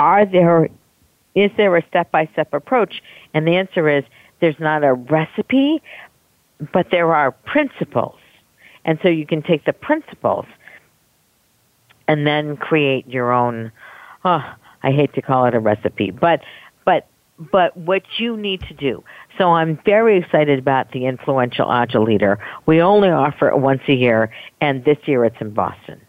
Are 0.00 0.26
there 0.26 0.68
is 1.36 1.50
there 1.56 1.76
a 1.76 1.86
step 1.86 2.10
by 2.10 2.28
step 2.32 2.52
approach? 2.52 3.00
And 3.34 3.46
the 3.46 3.56
answer 3.56 3.88
is 3.88 4.04
there's 4.40 4.58
not 4.58 4.82
a 4.82 4.94
recipe, 4.94 5.80
but 6.72 6.88
there 6.90 7.14
are 7.14 7.30
principles. 7.32 8.18
And 8.84 8.98
so 9.02 9.08
you 9.08 9.26
can 9.26 9.42
take 9.42 9.64
the 9.64 9.72
principles 9.72 10.46
and 12.06 12.26
then 12.26 12.56
create 12.56 13.08
your 13.08 13.32
own, 13.32 13.72
oh, 14.24 14.54
I 14.84 14.92
hate 14.92 15.12
to 15.14 15.22
call 15.22 15.46
it 15.46 15.54
a 15.54 15.60
recipe, 15.60 16.10
but, 16.10 16.42
but, 16.84 17.06
but 17.38 17.76
what 17.76 18.02
you 18.18 18.36
need 18.36 18.60
to 18.68 18.74
do. 18.74 19.02
So 19.38 19.52
I'm 19.52 19.78
very 19.84 20.18
excited 20.18 20.58
about 20.58 20.92
the 20.92 21.06
influential 21.06 21.72
Agile 21.72 22.04
Leader. 22.04 22.38
We 22.66 22.80
only 22.80 23.08
offer 23.08 23.48
it 23.48 23.58
once 23.58 23.82
a 23.88 23.94
year, 23.94 24.30
and 24.60 24.84
this 24.84 24.98
year 25.06 25.24
it's 25.24 25.40
in 25.40 25.50
Boston. 25.50 26.00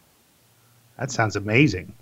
That 0.98 1.10
sounds 1.10 1.34
amazing. 1.34 1.92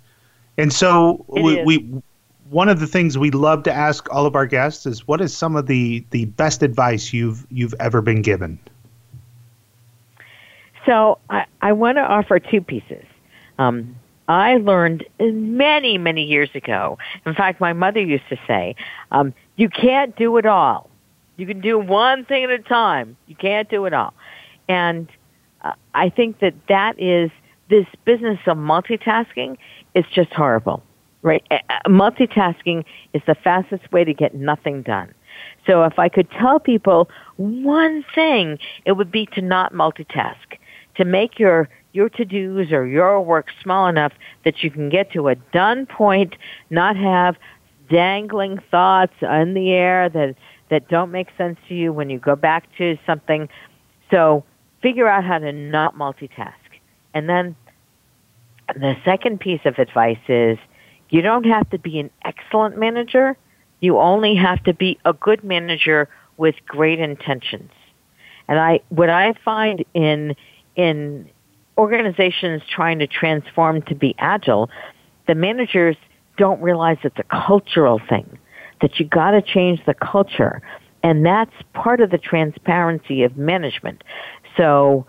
And 0.57 0.71
so 0.71 1.25
we, 1.27 1.63
we, 1.63 2.01
one 2.49 2.69
of 2.69 2.79
the 2.79 2.87
things 2.87 3.17
we 3.17 3.31
love 3.31 3.63
to 3.63 3.73
ask 3.73 4.11
all 4.13 4.25
of 4.25 4.35
our 4.35 4.45
guests 4.45 4.85
is 4.85 5.07
what 5.07 5.21
is 5.21 5.35
some 5.35 5.55
of 5.55 5.67
the, 5.67 6.05
the 6.11 6.25
best 6.25 6.63
advice 6.63 7.11
you've 7.11 7.45
you've 7.49 7.73
ever 7.79 8.01
been 8.01 8.21
given? 8.21 8.59
So 10.85 11.17
I, 11.29 11.45
I 11.61 11.73
want 11.73 11.97
to 11.97 12.01
offer 12.01 12.39
two 12.39 12.61
pieces. 12.61 13.03
Um, 13.57 13.95
I 14.27 14.55
learned 14.57 15.05
many, 15.19 15.97
many 15.97 16.23
years 16.23 16.49
ago. 16.55 16.97
In 17.25 17.35
fact, 17.35 17.61
my 17.61 17.73
mother 17.73 18.01
used 18.01 18.27
to 18.29 18.37
say, 18.47 18.75
um, 19.11 19.33
"You 19.55 19.69
can't 19.69 20.15
do 20.15 20.37
it 20.37 20.45
all. 20.45 20.89
You 21.37 21.45
can 21.45 21.61
do 21.61 21.77
one 21.77 22.25
thing 22.25 22.43
at 22.43 22.49
a 22.49 22.59
time. 22.59 23.17
You 23.27 23.35
can't 23.35 23.69
do 23.69 23.85
it 23.85 23.93
all." 23.93 24.13
And 24.67 25.07
uh, 25.61 25.73
I 25.93 26.09
think 26.09 26.39
that 26.39 26.53
that 26.67 26.99
is 26.99 27.29
this 27.69 27.85
business 28.05 28.39
of 28.47 28.57
multitasking 28.57 29.57
is 29.93 30.05
just 30.13 30.31
horrible, 30.33 30.83
right? 31.21 31.43
Uh, 31.51 31.57
multitasking 31.87 32.83
is 33.13 33.21
the 33.27 33.35
fastest 33.35 33.91
way 33.91 34.03
to 34.03 34.13
get 34.13 34.35
nothing 34.35 34.81
done. 34.81 35.13
So 35.67 35.83
if 35.83 35.99
I 35.99 36.09
could 36.09 36.29
tell 36.31 36.59
people 36.59 37.09
one 37.37 38.03
thing, 38.13 38.59
it 38.85 38.93
would 38.93 39.11
be 39.11 39.25
to 39.27 39.41
not 39.41 39.73
multitask, 39.73 40.57
to 40.95 41.05
make 41.05 41.39
your 41.39 41.69
your 41.95 42.09
to-dos 42.09 42.71
or 42.71 42.85
your 42.85 43.21
work 43.21 43.47
small 43.63 43.87
enough 43.87 44.13
that 44.43 44.63
you 44.63 44.69
can 44.69 44.89
get 44.89 45.11
to 45.13 45.29
a 45.29 45.35
done 45.35 45.85
point, 45.85 46.35
not 46.69 46.95
have 46.95 47.35
dangling 47.89 48.59
thoughts 48.69 49.13
in 49.21 49.53
the 49.53 49.71
air 49.71 50.09
that 50.09 50.35
that 50.69 50.87
don't 50.87 51.11
make 51.11 51.27
sense 51.37 51.57
to 51.67 51.75
you 51.75 51.93
when 51.93 52.09
you 52.09 52.17
go 52.17 52.35
back 52.35 52.67
to 52.77 52.97
something. 53.05 53.47
So 54.09 54.43
figure 54.81 55.07
out 55.07 55.23
how 55.23 55.37
to 55.37 55.51
not 55.51 55.95
multitask. 55.95 56.53
And 57.13 57.29
then 57.29 57.55
the 58.73 58.95
second 59.05 59.39
piece 59.39 59.61
of 59.65 59.77
advice 59.77 60.17
is 60.27 60.57
you 61.09 61.21
don't 61.21 61.45
have 61.45 61.69
to 61.69 61.77
be 61.77 61.99
an 61.99 62.09
excellent 62.23 62.77
manager. 62.77 63.37
You 63.79 63.99
only 63.99 64.35
have 64.35 64.63
to 64.63 64.73
be 64.73 64.97
a 65.05 65.13
good 65.13 65.43
manager 65.43 66.09
with 66.37 66.55
great 66.67 66.99
intentions. 66.99 67.71
And 68.47 68.59
I, 68.59 68.79
what 68.89 69.09
I 69.09 69.33
find 69.45 69.85
in, 69.93 70.35
in 70.75 71.29
organizations 71.77 72.61
trying 72.69 72.99
to 72.99 73.07
transform 73.07 73.81
to 73.83 73.95
be 73.95 74.15
agile, 74.17 74.69
the 75.27 75.35
managers 75.35 75.95
don't 76.37 76.61
realize 76.61 76.97
it's 77.03 77.17
a 77.19 77.45
cultural 77.45 77.99
thing, 78.09 78.37
that 78.81 78.99
you 78.99 79.05
gotta 79.05 79.41
change 79.41 79.79
the 79.85 79.93
culture. 79.93 80.61
And 81.03 81.25
that's 81.25 81.53
part 81.73 82.01
of 82.01 82.09
the 82.09 82.17
transparency 82.17 83.23
of 83.23 83.37
management. 83.37 84.03
So 84.57 85.05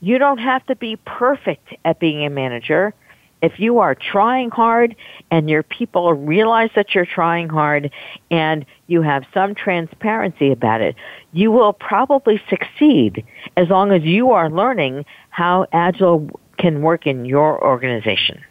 you 0.00 0.18
don't 0.18 0.38
have 0.38 0.64
to 0.66 0.76
be 0.76 0.96
perfect 1.06 1.68
at 1.84 2.00
being 2.00 2.24
a 2.26 2.30
manager. 2.30 2.94
If 3.42 3.60
you 3.60 3.78
are 3.78 3.94
trying 3.94 4.50
hard 4.50 4.96
and 5.30 5.50
your 5.50 5.62
people 5.62 6.14
realize 6.14 6.70
that 6.74 6.94
you're 6.94 7.06
trying 7.06 7.48
hard 7.48 7.90
and 8.30 8.64
you 8.86 9.02
have 9.02 9.24
some 9.34 9.54
transparency 9.54 10.52
about 10.52 10.80
it, 10.80 10.96
you 11.32 11.50
will 11.52 11.72
probably 11.72 12.40
succeed 12.48 13.24
as 13.56 13.68
long 13.68 13.92
as 13.92 14.02
you 14.02 14.30
are 14.30 14.50
learning 14.50 15.04
how 15.30 15.66
Agile 15.72 16.30
can 16.56 16.80
work 16.80 17.06
in 17.06 17.26
your 17.26 17.62
organization. 17.62 18.42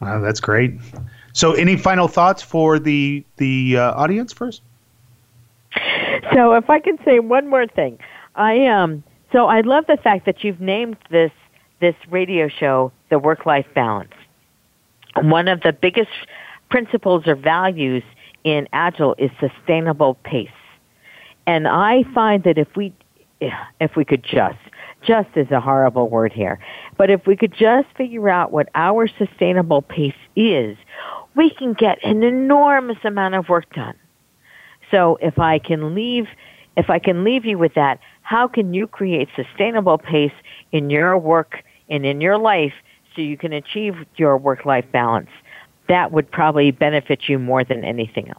Wow, 0.00 0.20
that's 0.20 0.40
great. 0.40 0.72
So, 1.32 1.52
any 1.52 1.76
final 1.76 2.08
thoughts 2.08 2.42
for 2.42 2.78
the 2.78 3.24
the 3.36 3.78
uh, 3.78 3.92
audience 3.94 4.32
first? 4.32 4.62
So, 6.32 6.54
if 6.54 6.68
I 6.68 6.80
can 6.80 6.98
say 7.04 7.20
one 7.20 7.48
more 7.48 7.66
thing, 7.66 7.98
I 8.34 8.66
um, 8.66 9.02
so 9.32 9.46
I 9.46 9.62
love 9.62 9.86
the 9.86 9.96
fact 9.96 10.26
that 10.26 10.44
you've 10.44 10.60
named 10.60 10.96
this 11.10 11.32
this 11.84 11.94
radio 12.10 12.48
show 12.48 12.90
the 13.10 13.18
work 13.18 13.44
life 13.44 13.66
balance. 13.74 14.14
One 15.16 15.48
of 15.48 15.60
the 15.60 15.72
biggest 15.72 16.08
principles 16.70 17.24
or 17.26 17.34
values 17.34 18.02
in 18.42 18.66
Agile 18.72 19.14
is 19.18 19.30
sustainable 19.38 20.14
pace. 20.24 20.48
And 21.46 21.68
I 21.68 22.04
find 22.14 22.42
that 22.44 22.56
if 22.56 22.68
we 22.74 22.94
if 23.80 23.96
we 23.96 24.04
could 24.06 24.24
just 24.24 24.58
just 25.06 25.28
is 25.36 25.50
a 25.50 25.60
horrible 25.60 26.08
word 26.08 26.32
here. 26.32 26.58
But 26.96 27.10
if 27.10 27.26
we 27.26 27.36
could 27.36 27.52
just 27.52 27.86
figure 27.98 28.30
out 28.30 28.50
what 28.50 28.70
our 28.74 29.06
sustainable 29.06 29.82
pace 29.82 30.14
is, 30.34 30.78
we 31.36 31.50
can 31.50 31.74
get 31.74 32.02
an 32.02 32.22
enormous 32.22 32.96
amount 33.04 33.34
of 33.34 33.50
work 33.50 33.70
done. 33.74 33.96
So 34.90 35.18
if 35.20 35.38
I 35.38 35.58
can 35.58 35.94
leave, 35.94 36.28
if 36.78 36.88
I 36.88 36.98
can 36.98 37.24
leave 37.24 37.44
you 37.44 37.58
with 37.58 37.74
that, 37.74 38.00
how 38.22 38.48
can 38.48 38.72
you 38.72 38.86
create 38.86 39.28
sustainable 39.36 39.98
pace 39.98 40.32
in 40.72 40.88
your 40.88 41.18
work 41.18 41.62
and 41.88 42.04
in 42.06 42.20
your 42.20 42.38
life 42.38 42.74
so 43.14 43.22
you 43.22 43.36
can 43.36 43.52
achieve 43.52 43.94
your 44.16 44.36
work-life 44.36 44.86
balance? 44.92 45.30
That 45.88 46.12
would 46.12 46.30
probably 46.30 46.70
benefit 46.70 47.28
you 47.28 47.38
more 47.38 47.64
than 47.64 47.84
anything 47.84 48.28
else. 48.28 48.38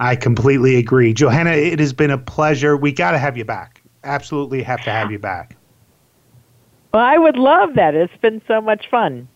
I 0.00 0.16
completely 0.16 0.76
agree. 0.76 1.12
Johanna, 1.12 1.50
it 1.52 1.78
has 1.78 1.92
been 1.92 2.10
a 2.10 2.18
pleasure. 2.18 2.76
We 2.76 2.92
got 2.92 3.12
to 3.12 3.18
have 3.18 3.36
you 3.36 3.44
back 3.44 3.82
absolutely 4.04 4.62
have 4.62 4.82
to 4.84 4.90
have 4.90 5.10
you 5.10 5.18
back. 5.18 5.56
Well, 6.92 7.04
I 7.04 7.18
would 7.18 7.36
love 7.36 7.74
that. 7.74 7.94
It's 7.94 8.16
been 8.20 8.40
so 8.48 8.60
much 8.60 8.88
fun. 8.90 9.28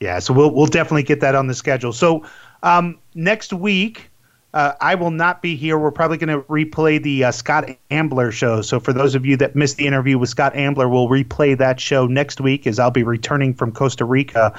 Yeah, 0.00 0.18
so 0.18 0.34
we'll 0.34 0.52
we'll 0.52 0.66
definitely 0.66 1.04
get 1.04 1.20
that 1.20 1.34
on 1.34 1.46
the 1.46 1.54
schedule. 1.54 1.92
So 1.92 2.24
um, 2.64 2.98
next 3.14 3.52
week, 3.52 4.10
uh, 4.54 4.72
I 4.80 4.94
will 4.94 5.10
not 5.10 5.42
be 5.42 5.56
here. 5.56 5.78
We're 5.78 5.90
probably 5.90 6.18
going 6.18 6.28
to 6.28 6.46
replay 6.48 7.02
the 7.02 7.24
uh, 7.24 7.32
Scott 7.32 7.70
Ambler 7.90 8.32
show. 8.32 8.62
So 8.62 8.80
for 8.80 8.92
those 8.92 9.14
of 9.14 9.24
you 9.24 9.36
that 9.38 9.56
missed 9.56 9.76
the 9.76 9.86
interview 9.86 10.18
with 10.18 10.28
Scott 10.28 10.54
Ambler, 10.54 10.88
we'll 10.88 11.08
replay 11.08 11.56
that 11.58 11.80
show 11.80 12.06
next 12.06 12.40
week 12.40 12.66
as 12.66 12.78
I'll 12.78 12.90
be 12.90 13.02
returning 13.02 13.54
from 13.54 13.72
Costa 13.72 14.04
Rica 14.04 14.58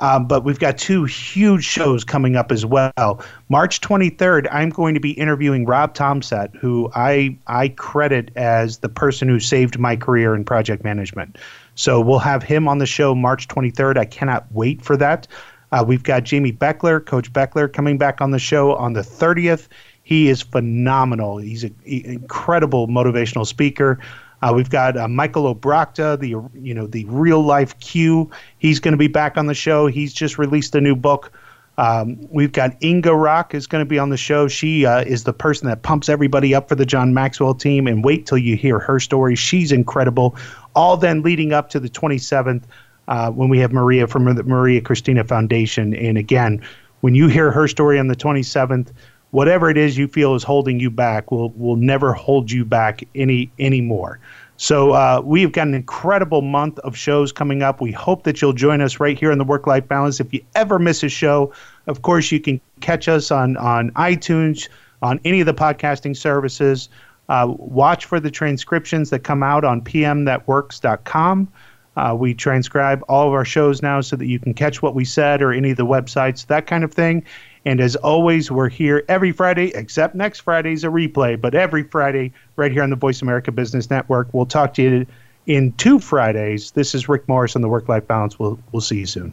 um, 0.00 0.26
but 0.26 0.44
we've 0.44 0.58
got 0.58 0.76
two 0.76 1.04
huge 1.04 1.64
shows 1.64 2.04
coming 2.04 2.36
up 2.36 2.50
as 2.50 2.66
well. 2.66 3.24
March 3.48 3.80
23rd, 3.80 4.48
I'm 4.50 4.70
going 4.70 4.94
to 4.94 5.00
be 5.00 5.12
interviewing 5.12 5.66
Rob 5.66 5.94
Thomsett, 5.94 6.54
who 6.56 6.90
I 6.94 7.36
I 7.46 7.68
credit 7.68 8.30
as 8.36 8.78
the 8.78 8.88
person 8.88 9.28
who 9.28 9.38
saved 9.38 9.78
my 9.78 9.96
career 9.96 10.34
in 10.34 10.44
project 10.44 10.82
management. 10.82 11.38
So 11.76 12.00
we'll 12.00 12.18
have 12.18 12.42
him 12.42 12.66
on 12.68 12.78
the 12.78 12.86
show 12.86 13.14
March 13.14 13.48
23rd. 13.48 13.96
I 13.96 14.04
cannot 14.04 14.46
wait 14.52 14.82
for 14.82 14.96
that. 14.96 15.26
Uh, 15.74 15.82
we've 15.82 16.04
got 16.04 16.22
Jamie 16.22 16.52
Beckler, 16.52 17.04
Coach 17.04 17.32
Beckler, 17.32 17.72
coming 17.72 17.98
back 17.98 18.20
on 18.20 18.30
the 18.30 18.38
show 18.38 18.76
on 18.76 18.92
the 18.92 19.00
30th. 19.00 19.66
He 20.04 20.28
is 20.28 20.40
phenomenal. 20.40 21.38
He's 21.38 21.64
an 21.64 21.74
incredible 21.84 22.86
motivational 22.86 23.44
speaker. 23.44 23.98
Uh, 24.40 24.52
we've 24.54 24.70
got 24.70 24.96
uh, 24.96 25.08
Michael 25.08 25.48
O'Brochta, 25.48 26.20
the 26.20 26.28
you 26.54 26.74
know 26.74 26.86
the 26.86 27.04
real 27.06 27.42
life 27.42 27.76
Q. 27.80 28.30
He's 28.58 28.78
going 28.78 28.92
to 28.92 28.98
be 28.98 29.08
back 29.08 29.36
on 29.36 29.46
the 29.46 29.54
show. 29.54 29.88
He's 29.88 30.14
just 30.14 30.38
released 30.38 30.76
a 30.76 30.80
new 30.80 30.94
book. 30.94 31.32
Um, 31.76 32.18
we've 32.30 32.52
got 32.52 32.80
Inga 32.80 33.12
Rock 33.12 33.52
is 33.52 33.66
going 33.66 33.84
to 33.84 33.88
be 33.88 33.98
on 33.98 34.10
the 34.10 34.16
show. 34.16 34.46
She 34.46 34.86
uh, 34.86 35.00
is 35.00 35.24
the 35.24 35.32
person 35.32 35.66
that 35.66 35.82
pumps 35.82 36.08
everybody 36.08 36.54
up 36.54 36.68
for 36.68 36.76
the 36.76 36.86
John 36.86 37.14
Maxwell 37.14 37.52
team. 37.52 37.88
And 37.88 38.04
wait 38.04 38.26
till 38.26 38.38
you 38.38 38.54
hear 38.54 38.78
her 38.78 39.00
story. 39.00 39.34
She's 39.34 39.72
incredible. 39.72 40.36
All 40.76 40.96
then 40.96 41.22
leading 41.22 41.52
up 41.52 41.70
to 41.70 41.80
the 41.80 41.88
27th 41.88 42.62
uh, 43.08 43.30
when 43.30 43.48
we 43.48 43.58
have 43.58 43.72
Maria 43.72 44.06
from 44.06 44.34
the 44.34 44.42
Maria 44.42 44.80
Christina 44.80 45.24
Foundation. 45.24 45.94
And 45.94 46.18
again, 46.18 46.62
when 47.00 47.14
you 47.14 47.28
hear 47.28 47.50
her 47.50 47.68
story 47.68 47.98
on 47.98 48.08
the 48.08 48.16
27th, 48.16 48.92
whatever 49.30 49.68
it 49.68 49.76
is 49.76 49.98
you 49.98 50.06
feel 50.06 50.34
is 50.34 50.44
holding 50.44 50.78
you 50.78 50.90
back 50.90 51.30
will 51.30 51.50
will 51.50 51.76
never 51.76 52.12
hold 52.12 52.50
you 52.50 52.64
back 52.64 53.02
any 53.14 53.50
anymore. 53.58 54.20
So 54.56 54.92
uh, 54.92 55.20
we've 55.24 55.50
got 55.50 55.66
an 55.66 55.74
incredible 55.74 56.40
month 56.40 56.78
of 56.78 56.96
shows 56.96 57.32
coming 57.32 57.62
up. 57.62 57.80
We 57.80 57.90
hope 57.90 58.22
that 58.22 58.40
you'll 58.40 58.52
join 58.52 58.80
us 58.80 59.00
right 59.00 59.18
here 59.18 59.32
in 59.32 59.38
the 59.38 59.44
Work 59.44 59.66
Life 59.66 59.88
Balance. 59.88 60.20
If 60.20 60.32
you 60.32 60.44
ever 60.54 60.78
miss 60.78 61.02
a 61.02 61.08
show, 61.08 61.52
of 61.88 62.02
course 62.02 62.30
you 62.30 62.38
can 62.38 62.60
catch 62.80 63.08
us 63.08 63.32
on 63.32 63.56
on 63.56 63.90
iTunes, 63.92 64.68
on 65.02 65.20
any 65.24 65.40
of 65.40 65.46
the 65.46 65.54
podcasting 65.54 66.16
services. 66.16 66.88
Uh, 67.28 67.46
watch 67.58 68.04
for 68.04 68.20
the 68.20 68.30
transcriptions 68.30 69.10
that 69.10 69.20
come 69.20 69.42
out 69.42 69.64
on 69.64 69.80
pmthatworks.com. 69.80 71.48
Uh, 71.96 72.14
we 72.18 72.34
transcribe 72.34 73.04
all 73.08 73.28
of 73.28 73.34
our 73.34 73.44
shows 73.44 73.82
now 73.82 74.00
so 74.00 74.16
that 74.16 74.26
you 74.26 74.38
can 74.38 74.54
catch 74.54 74.82
what 74.82 74.94
we 74.94 75.04
said 75.04 75.42
or 75.42 75.52
any 75.52 75.70
of 75.70 75.76
the 75.76 75.86
websites, 75.86 76.46
that 76.46 76.66
kind 76.66 76.84
of 76.84 76.92
thing. 76.92 77.24
And 77.64 77.80
as 77.80 77.96
always, 77.96 78.50
we're 78.50 78.68
here 78.68 79.04
every 79.08 79.32
Friday, 79.32 79.72
except 79.74 80.14
next 80.14 80.40
Friday's 80.40 80.84
a 80.84 80.88
replay, 80.88 81.40
but 81.40 81.54
every 81.54 81.82
Friday 81.84 82.32
right 82.56 82.70
here 82.70 82.82
on 82.82 82.90
the 82.90 82.96
Voice 82.96 83.22
America 83.22 83.52
Business 83.52 83.88
Network. 83.88 84.28
We'll 84.32 84.46
talk 84.46 84.74
to 84.74 84.82
you 84.82 85.06
in 85.46 85.72
two 85.72 85.98
Fridays. 85.98 86.72
This 86.72 86.94
is 86.94 87.08
Rick 87.08 87.26
Morris 87.28 87.56
on 87.56 87.62
the 87.62 87.68
Work 87.68 87.88
Life 87.88 88.06
Balance. 88.06 88.38
We'll, 88.38 88.58
we'll 88.72 88.82
see 88.82 88.98
you 88.98 89.06
soon. 89.06 89.32